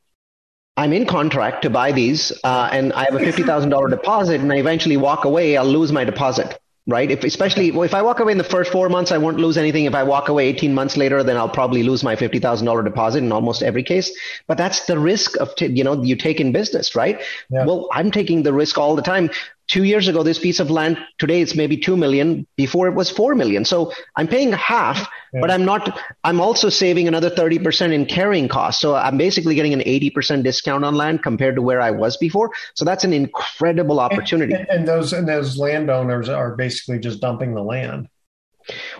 I'm 0.76 0.92
in 0.92 1.04
contract 1.06 1.62
to 1.62 1.70
buy 1.70 1.92
these, 1.92 2.32
uh, 2.44 2.70
and 2.72 2.92
I 2.92 3.04
have 3.04 3.14
a 3.14 3.18
fifty 3.18 3.42
thousand 3.42 3.70
dollar 3.70 3.88
deposit, 3.88 4.40
and 4.40 4.52
I 4.52 4.56
eventually 4.56 4.96
walk 4.96 5.24
away, 5.24 5.56
I'll 5.56 5.64
lose 5.66 5.92
my 5.92 6.04
deposit, 6.04 6.58
right? 6.86 7.10
If 7.10 7.22
especially 7.22 7.70
well, 7.70 7.82
if 7.82 7.92
I 7.92 8.00
walk 8.02 8.20
away 8.20 8.32
in 8.32 8.38
the 8.38 8.44
first 8.44 8.72
four 8.72 8.88
months, 8.88 9.12
I 9.12 9.18
won't 9.18 9.36
lose 9.36 9.58
anything. 9.58 9.84
If 9.84 9.94
I 9.94 10.04
walk 10.04 10.28
away 10.28 10.48
eighteen 10.48 10.72
months 10.72 10.96
later, 10.96 11.22
then 11.22 11.36
I'll 11.36 11.50
probably 11.50 11.82
lose 11.82 12.02
my 12.02 12.16
fifty 12.16 12.38
thousand 12.38 12.66
dollar 12.66 12.82
deposit 12.82 13.18
in 13.18 13.30
almost 13.30 13.62
every 13.62 13.82
case. 13.82 14.10
But 14.46 14.56
that's 14.56 14.86
the 14.86 14.98
risk 14.98 15.36
of 15.38 15.54
t- 15.56 15.66
you 15.66 15.84
know 15.84 16.02
you 16.02 16.16
take 16.16 16.40
in 16.40 16.52
business, 16.52 16.94
right? 16.94 17.20
Yeah. 17.50 17.66
Well, 17.66 17.88
I'm 17.92 18.10
taking 18.10 18.42
the 18.42 18.52
risk 18.52 18.78
all 18.78 18.96
the 18.96 19.02
time 19.02 19.30
two 19.70 19.84
years 19.84 20.08
ago, 20.08 20.22
this 20.22 20.38
piece 20.38 20.60
of 20.60 20.68
land 20.70 20.98
today 21.18 21.40
it's 21.40 21.54
maybe 21.54 21.76
two 21.76 21.96
million. 21.96 22.46
Before 22.56 22.88
it 22.88 22.94
was 22.94 23.08
four 23.08 23.34
million. 23.34 23.64
So 23.64 23.92
I'm 24.16 24.26
paying 24.26 24.52
half, 24.52 25.08
yeah. 25.32 25.40
but 25.40 25.50
I'm 25.50 25.64
not. 25.64 25.98
I'm 26.24 26.40
also 26.40 26.68
saving 26.68 27.08
another 27.08 27.30
thirty 27.30 27.58
percent 27.58 27.92
in 27.92 28.06
carrying 28.06 28.48
costs. 28.48 28.80
So 28.80 28.94
I'm 28.94 29.18
basically 29.18 29.54
getting 29.54 29.72
an 29.72 29.82
eighty 29.86 30.10
percent 30.10 30.42
discount 30.42 30.84
on 30.84 30.94
land 30.94 31.22
compared 31.22 31.56
to 31.56 31.62
where 31.62 31.80
I 31.80 31.90
was 31.90 32.16
before. 32.16 32.50
So 32.74 32.84
that's 32.84 33.04
an 33.04 33.12
incredible 33.12 34.00
opportunity. 34.00 34.54
And, 34.54 34.68
and 34.68 34.88
those 34.88 35.12
and 35.12 35.28
those 35.28 35.56
landowners 35.56 36.28
are 36.28 36.54
basically 36.56 36.98
just 36.98 37.20
dumping 37.20 37.54
the 37.54 37.62
land. 37.62 38.08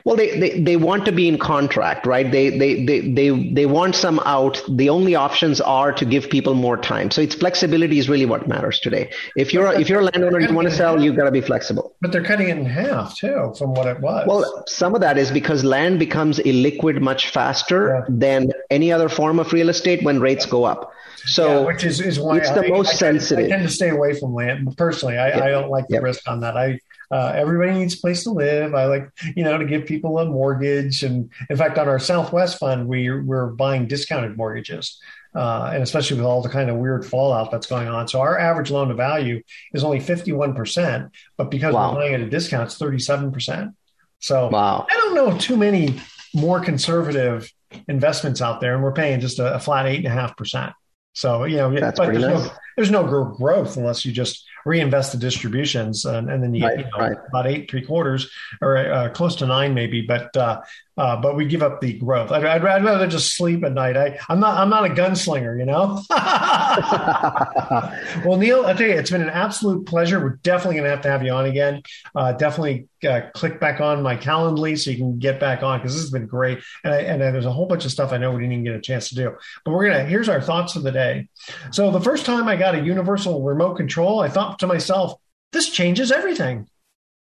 Well, 0.05 0.17
they, 0.17 0.39
they, 0.39 0.61
they 0.61 0.77
want 0.77 1.05
to 1.07 1.13
be 1.13 1.29
in 1.29 1.39
contract, 1.39 2.07
right? 2.07 2.31
They, 2.31 2.51
they, 2.51 2.85
they, 2.85 3.01
they, 3.01 3.53
they 3.53 3.67
want 3.67 3.95
some 3.95 4.21
out. 4.21 4.63
The 4.69 4.89
only 4.89 5.15
options 5.15 5.61
are 5.61 5.93
to 5.93 6.05
give 6.05 6.31
people 6.31 6.55
more 6.55 6.77
time. 6.77 7.11
So 7.11 7.21
it's 7.21 7.35
flexibility 7.35 7.99
is 7.99 8.09
really 8.09 8.27
what 8.27 8.49
matters 8.49 8.81
today. 8.81 9.11
If 9.37 9.53
you're, 9.53 9.73
if 9.73 9.89
you're 9.89 10.01
a 10.01 10.05
landowner 10.05 10.39
and 10.39 10.49
you 10.49 10.55
want 10.55 10.69
to 10.69 10.75
sell, 10.75 11.01
you've 11.03 11.17
got 11.17 11.25
to 11.25 11.31
be 11.31 11.41
flexible. 11.41 11.95
But 12.01 12.13
they're 12.13 12.25
cutting 12.25 12.49
it 12.49 12.59
in 12.59 12.67
half 12.67 13.17
too 13.17 13.55
from 13.59 13.75
what 13.75 13.87
it 13.87 14.01
was. 14.01 14.27
Well, 14.27 14.65
some 14.67 14.95
of 14.95 15.01
that 15.03 15.19
is 15.19 15.31
because 15.31 15.65
land 15.65 15.99
becomes 15.99 16.39
illiquid 16.39 17.01
much 17.01 17.29
faster 17.29 17.89
yeah. 17.89 18.05
than 18.09 18.53
any 18.71 18.93
other 18.93 19.09
form 19.09 19.39
of 19.39 19.53
real 19.53 19.69
estate 19.69 20.03
when 20.03 20.21
rates 20.21 20.47
go 20.47 20.65
up. 20.65 20.93
So 21.27 21.61
yeah, 21.61 21.67
which 21.67 21.85
is, 21.85 22.01
is 22.01 22.19
why 22.19 22.39
it's 22.39 22.49
I, 22.49 22.63
the 22.63 22.69
most 22.69 22.95
I, 22.95 22.97
sensitive. 22.97 23.45
I 23.47 23.49
tend 23.49 23.69
to 23.69 23.75
stay 23.75 23.91
away 23.91 24.19
from 24.19 24.35
land 24.35 24.75
personally. 24.77 25.19
I, 25.19 25.29
yeah. 25.29 25.45
I 25.45 25.49
don't 25.51 25.71
like 25.71 25.87
the 25.89 26.01
risk 26.01 26.27
on 26.27 26.41
that. 26.41 26.57
I, 26.57 26.81
uh, 27.11 27.33
everybody 27.35 27.73
needs 27.73 27.95
a 27.95 28.01
place 28.01 28.25
to 28.25 28.31
live. 28.31 28.75
I 28.75 28.87
like, 28.87 29.11
you 29.37 29.43
know, 29.43 29.59
to 29.59 29.65
give 29.65 29.87
people 29.87 30.19
a 30.19 30.27
mortgage. 30.27 31.03
And 31.03 31.31
in 31.49 31.57
fact, 31.57 31.79
on 31.79 31.89
our 31.89 31.99
Southwest 31.99 32.59
fund, 32.59 32.87
we, 32.87 33.11
we're 33.11 33.47
buying 33.47 33.89
discounted 33.89 34.37
mortgages. 34.37 35.01
Uh, 35.35 35.71
and 35.73 35.83
especially 35.83 36.17
with 36.17 36.27
all 36.27 36.43
the 36.43 36.49
kind 36.49 36.69
of 36.69 36.77
weird 36.77 37.07
fallout 37.07 37.53
that's 37.53 37.69
going 37.69 37.87
on. 37.87 38.09
So 38.09 38.21
our 38.21 38.37
average 38.37 38.71
loan 38.71 38.89
to 38.89 38.95
value 38.95 39.43
is 39.73 39.85
only 39.85 40.01
51%, 40.01 41.11
but 41.37 41.53
because 41.53 41.73
wow. 41.73 41.91
we're 41.91 42.01
buying 42.01 42.15
at 42.15 42.21
a 42.21 42.29
discount, 42.29 42.65
it's 42.65 42.79
37%. 42.79 43.73
So 44.19 44.49
wow. 44.49 44.87
I 44.91 44.95
don't 44.95 45.15
know 45.15 45.39
too 45.39 45.57
many 45.57 46.01
more 46.35 46.61
conservative 46.61 47.53
investments 47.89 48.41
out 48.41 48.61
there, 48.61 48.75
and 48.75 48.83
we're 48.83 48.93
paying 48.93 49.21
just 49.21 49.39
a, 49.39 49.55
a 49.55 49.59
flat 49.59 49.87
eight 49.87 49.99
and 49.99 50.07
a 50.07 50.11
half 50.11 50.37
percent. 50.37 50.73
So 51.13 51.45
you 51.45 51.57
know, 51.57 51.75
That's 51.75 51.99
but 51.99 52.07
there's, 52.07 52.25
nice. 52.25 52.47
no, 52.47 52.53
there's 52.77 52.91
no 52.91 53.05
growth 53.05 53.77
unless 53.77 54.05
you 54.05 54.13
just 54.13 54.45
reinvest 54.65 55.13
the 55.13 55.19
distributions, 55.19 56.05
and, 56.05 56.31
and 56.31 56.43
then 56.43 56.55
you, 56.55 56.67
right, 56.67 56.79
you 56.79 56.85
know, 56.85 56.99
right. 56.99 57.17
about 57.29 57.47
eight 57.47 57.71
three 57.71 57.85
quarters 57.85 58.31
or 58.61 58.77
uh, 58.77 59.09
close 59.11 59.37
to 59.37 59.47
nine 59.47 59.75
maybe. 59.75 60.03
But 60.03 60.37
uh, 60.37 60.61
uh, 60.97 61.17
but 61.17 61.35
we 61.35 61.47
give 61.47 61.63
up 61.63 61.81
the 61.81 61.95
growth. 61.95 62.31
I'd, 62.31 62.45
I'd, 62.45 62.63
I'd, 62.63 62.85
rather 62.85 63.07
just 63.07 63.35
sleep 63.35 63.65
at 63.65 63.73
night. 63.73 63.97
I, 63.97 64.19
I'm 64.29 64.39
not 64.39 64.59
I'm 64.59 64.69
not 64.69 64.85
a 64.85 64.95
gunslinger, 64.95 65.59
you 65.59 65.65
know. 65.65 66.03
well, 68.29 68.37
Neal, 68.37 68.67
I 68.67 68.75
tell 68.75 68.87
you, 68.87 68.95
it's 68.95 69.11
been 69.11 69.23
an 69.23 69.31
absolute 69.31 69.87
pleasure. 69.87 70.21
We're 70.21 70.39
definitely 70.43 70.77
going 70.77 70.85
to 70.85 70.91
have 70.91 71.03
to 71.03 71.11
have 71.11 71.23
you 71.23 71.33
on 71.33 71.47
again. 71.47 71.83
Uh, 72.15 72.33
definitely 72.33 72.89
uh, 73.05 73.31
click 73.35 73.61
back 73.61 73.81
on 73.81 74.03
my 74.03 74.17
Calendly 74.17 74.79
so 74.79 74.91
you 74.91 74.97
can 74.97 75.19
get 75.19 75.41
back 75.41 75.63
on 75.63 75.79
because 75.79 75.95
this 75.95 76.03
has 76.03 76.11
been 76.11 76.27
great. 76.27 76.61
And, 76.85 76.95
I, 76.95 77.01
and 77.03 77.21
there's 77.21 77.47
a 77.47 77.53
whole 77.53 77.67
bunch 77.67 77.85
of 77.85 77.91
stuff 77.91 78.13
I 78.13 78.19
know 78.19 78.33
we 78.33 78.41
didn't 78.41 78.53
even 78.53 78.65
get 78.65 78.75
a 78.75 78.81
chance 78.81 79.09
to 79.11 79.15
do. 79.15 79.37
But 79.65 79.73
we're 79.73 79.89
gonna 79.89 80.05
here's 80.05 80.29
our 80.29 80.41
thoughts 80.41 80.77
of 80.77 80.83
the 80.83 80.93
day. 80.93 81.29
So 81.73 81.91
the 81.91 82.01
first 82.01 82.27
time 82.27 82.49
I 82.49 82.57
got 82.57 82.75
a 82.75 82.81
universal 82.81 83.43
remote 83.43 83.75
control, 83.75 84.21
I 84.21 84.29
thought 84.29 84.59
to 84.61 84.67
myself, 84.67 85.15
this 85.53 85.69
changes 85.69 86.13
everything. 86.13 86.69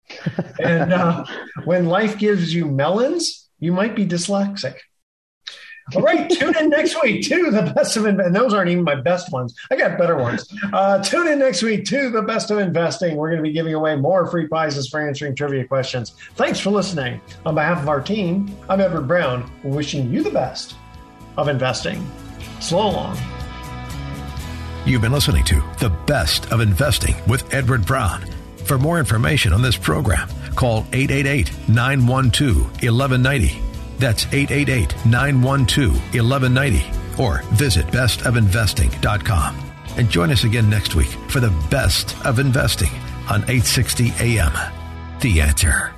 and 0.63 0.93
uh, 0.93 1.25
when 1.65 1.87
life 1.87 2.19
gives 2.19 2.55
you 2.55 2.67
melons 2.67 3.49
you 3.59 3.73
might 3.73 3.97
be 3.97 4.07
dyslexic. 4.07 4.77
All 5.95 6.03
right, 6.03 6.29
tune 6.29 6.57
in 6.57 6.69
next 6.71 7.01
week 7.03 7.27
to 7.29 7.51
the 7.51 7.73
best 7.75 7.97
of 7.97 8.05
and 8.05 8.35
those 8.35 8.53
aren't 8.53 8.71
even 8.71 8.85
my 8.85 8.95
best 8.95 9.33
ones. 9.33 9.55
I 9.71 9.77
got 9.77 9.99
better 9.99 10.17
ones. 10.17 10.47
Uh, 10.73 11.03
tune 11.03 11.29
in 11.29 11.39
next 11.39 11.63
week 11.63 11.85
to 11.87 12.11
the 12.11 12.23
best 12.23 12.51
of 12.51 12.59
investing. 12.59 13.17
We're 13.17 13.31
going 13.31 13.43
to 13.43 13.49
be 13.49 13.53
giving 13.53 13.75
away 13.75 13.97
more 13.97 14.27
free 14.31 14.47
prizes 14.47 14.89
for 14.89 15.07
answering 15.07 15.35
trivia 15.35 15.65
questions. 15.65 16.15
Thanks 16.35 16.61
for 16.61 16.71
listening. 16.71 17.21
On 17.47 17.55
behalf 17.55 17.83
of 17.83 17.89
our 17.89 18.01
team, 18.01 18.55
I'm 18.69 18.81
Edward 18.81 19.09
Brown, 19.09 19.51
wishing 19.63 20.13
you 20.13 20.23
the 20.23 20.31
best 20.31 20.75
of 21.37 21.49
investing. 21.49 22.07
So 22.61 22.77
long. 22.79 23.17
You've 24.85 25.03
been 25.03 25.13
listening 25.13 25.45
to 25.45 25.63
the 25.79 25.91
best 26.07 26.51
of 26.53 26.61
investing 26.61 27.15
with 27.27 27.53
Edward 27.53 27.87
Brown. 27.87 28.25
For 28.65 28.79
more 28.79 28.99
information 28.99 29.53
on 29.53 29.63
this 29.63 29.77
program 29.77 30.29
Call 30.59 30.85
888 30.93 31.53
912 31.69 32.83
1190. 32.83 33.68
That's 33.99 34.27
888 34.27 34.95
912 35.07 35.93
1190. 36.15 37.23
Or 37.23 37.43
visit 37.55 37.87
bestofinvesting.com. 37.87 39.73
And 39.97 40.09
join 40.09 40.31
us 40.31 40.45
again 40.45 40.71
next 40.71 40.95
week 40.95 41.11
for 41.29 41.41
the 41.41 41.51
best 41.71 42.17
of 42.25 42.39
investing 42.39 42.91
on 43.29 43.43
860 43.43 44.13
AM. 44.21 44.53
The 45.21 45.41
answer. 45.41 45.98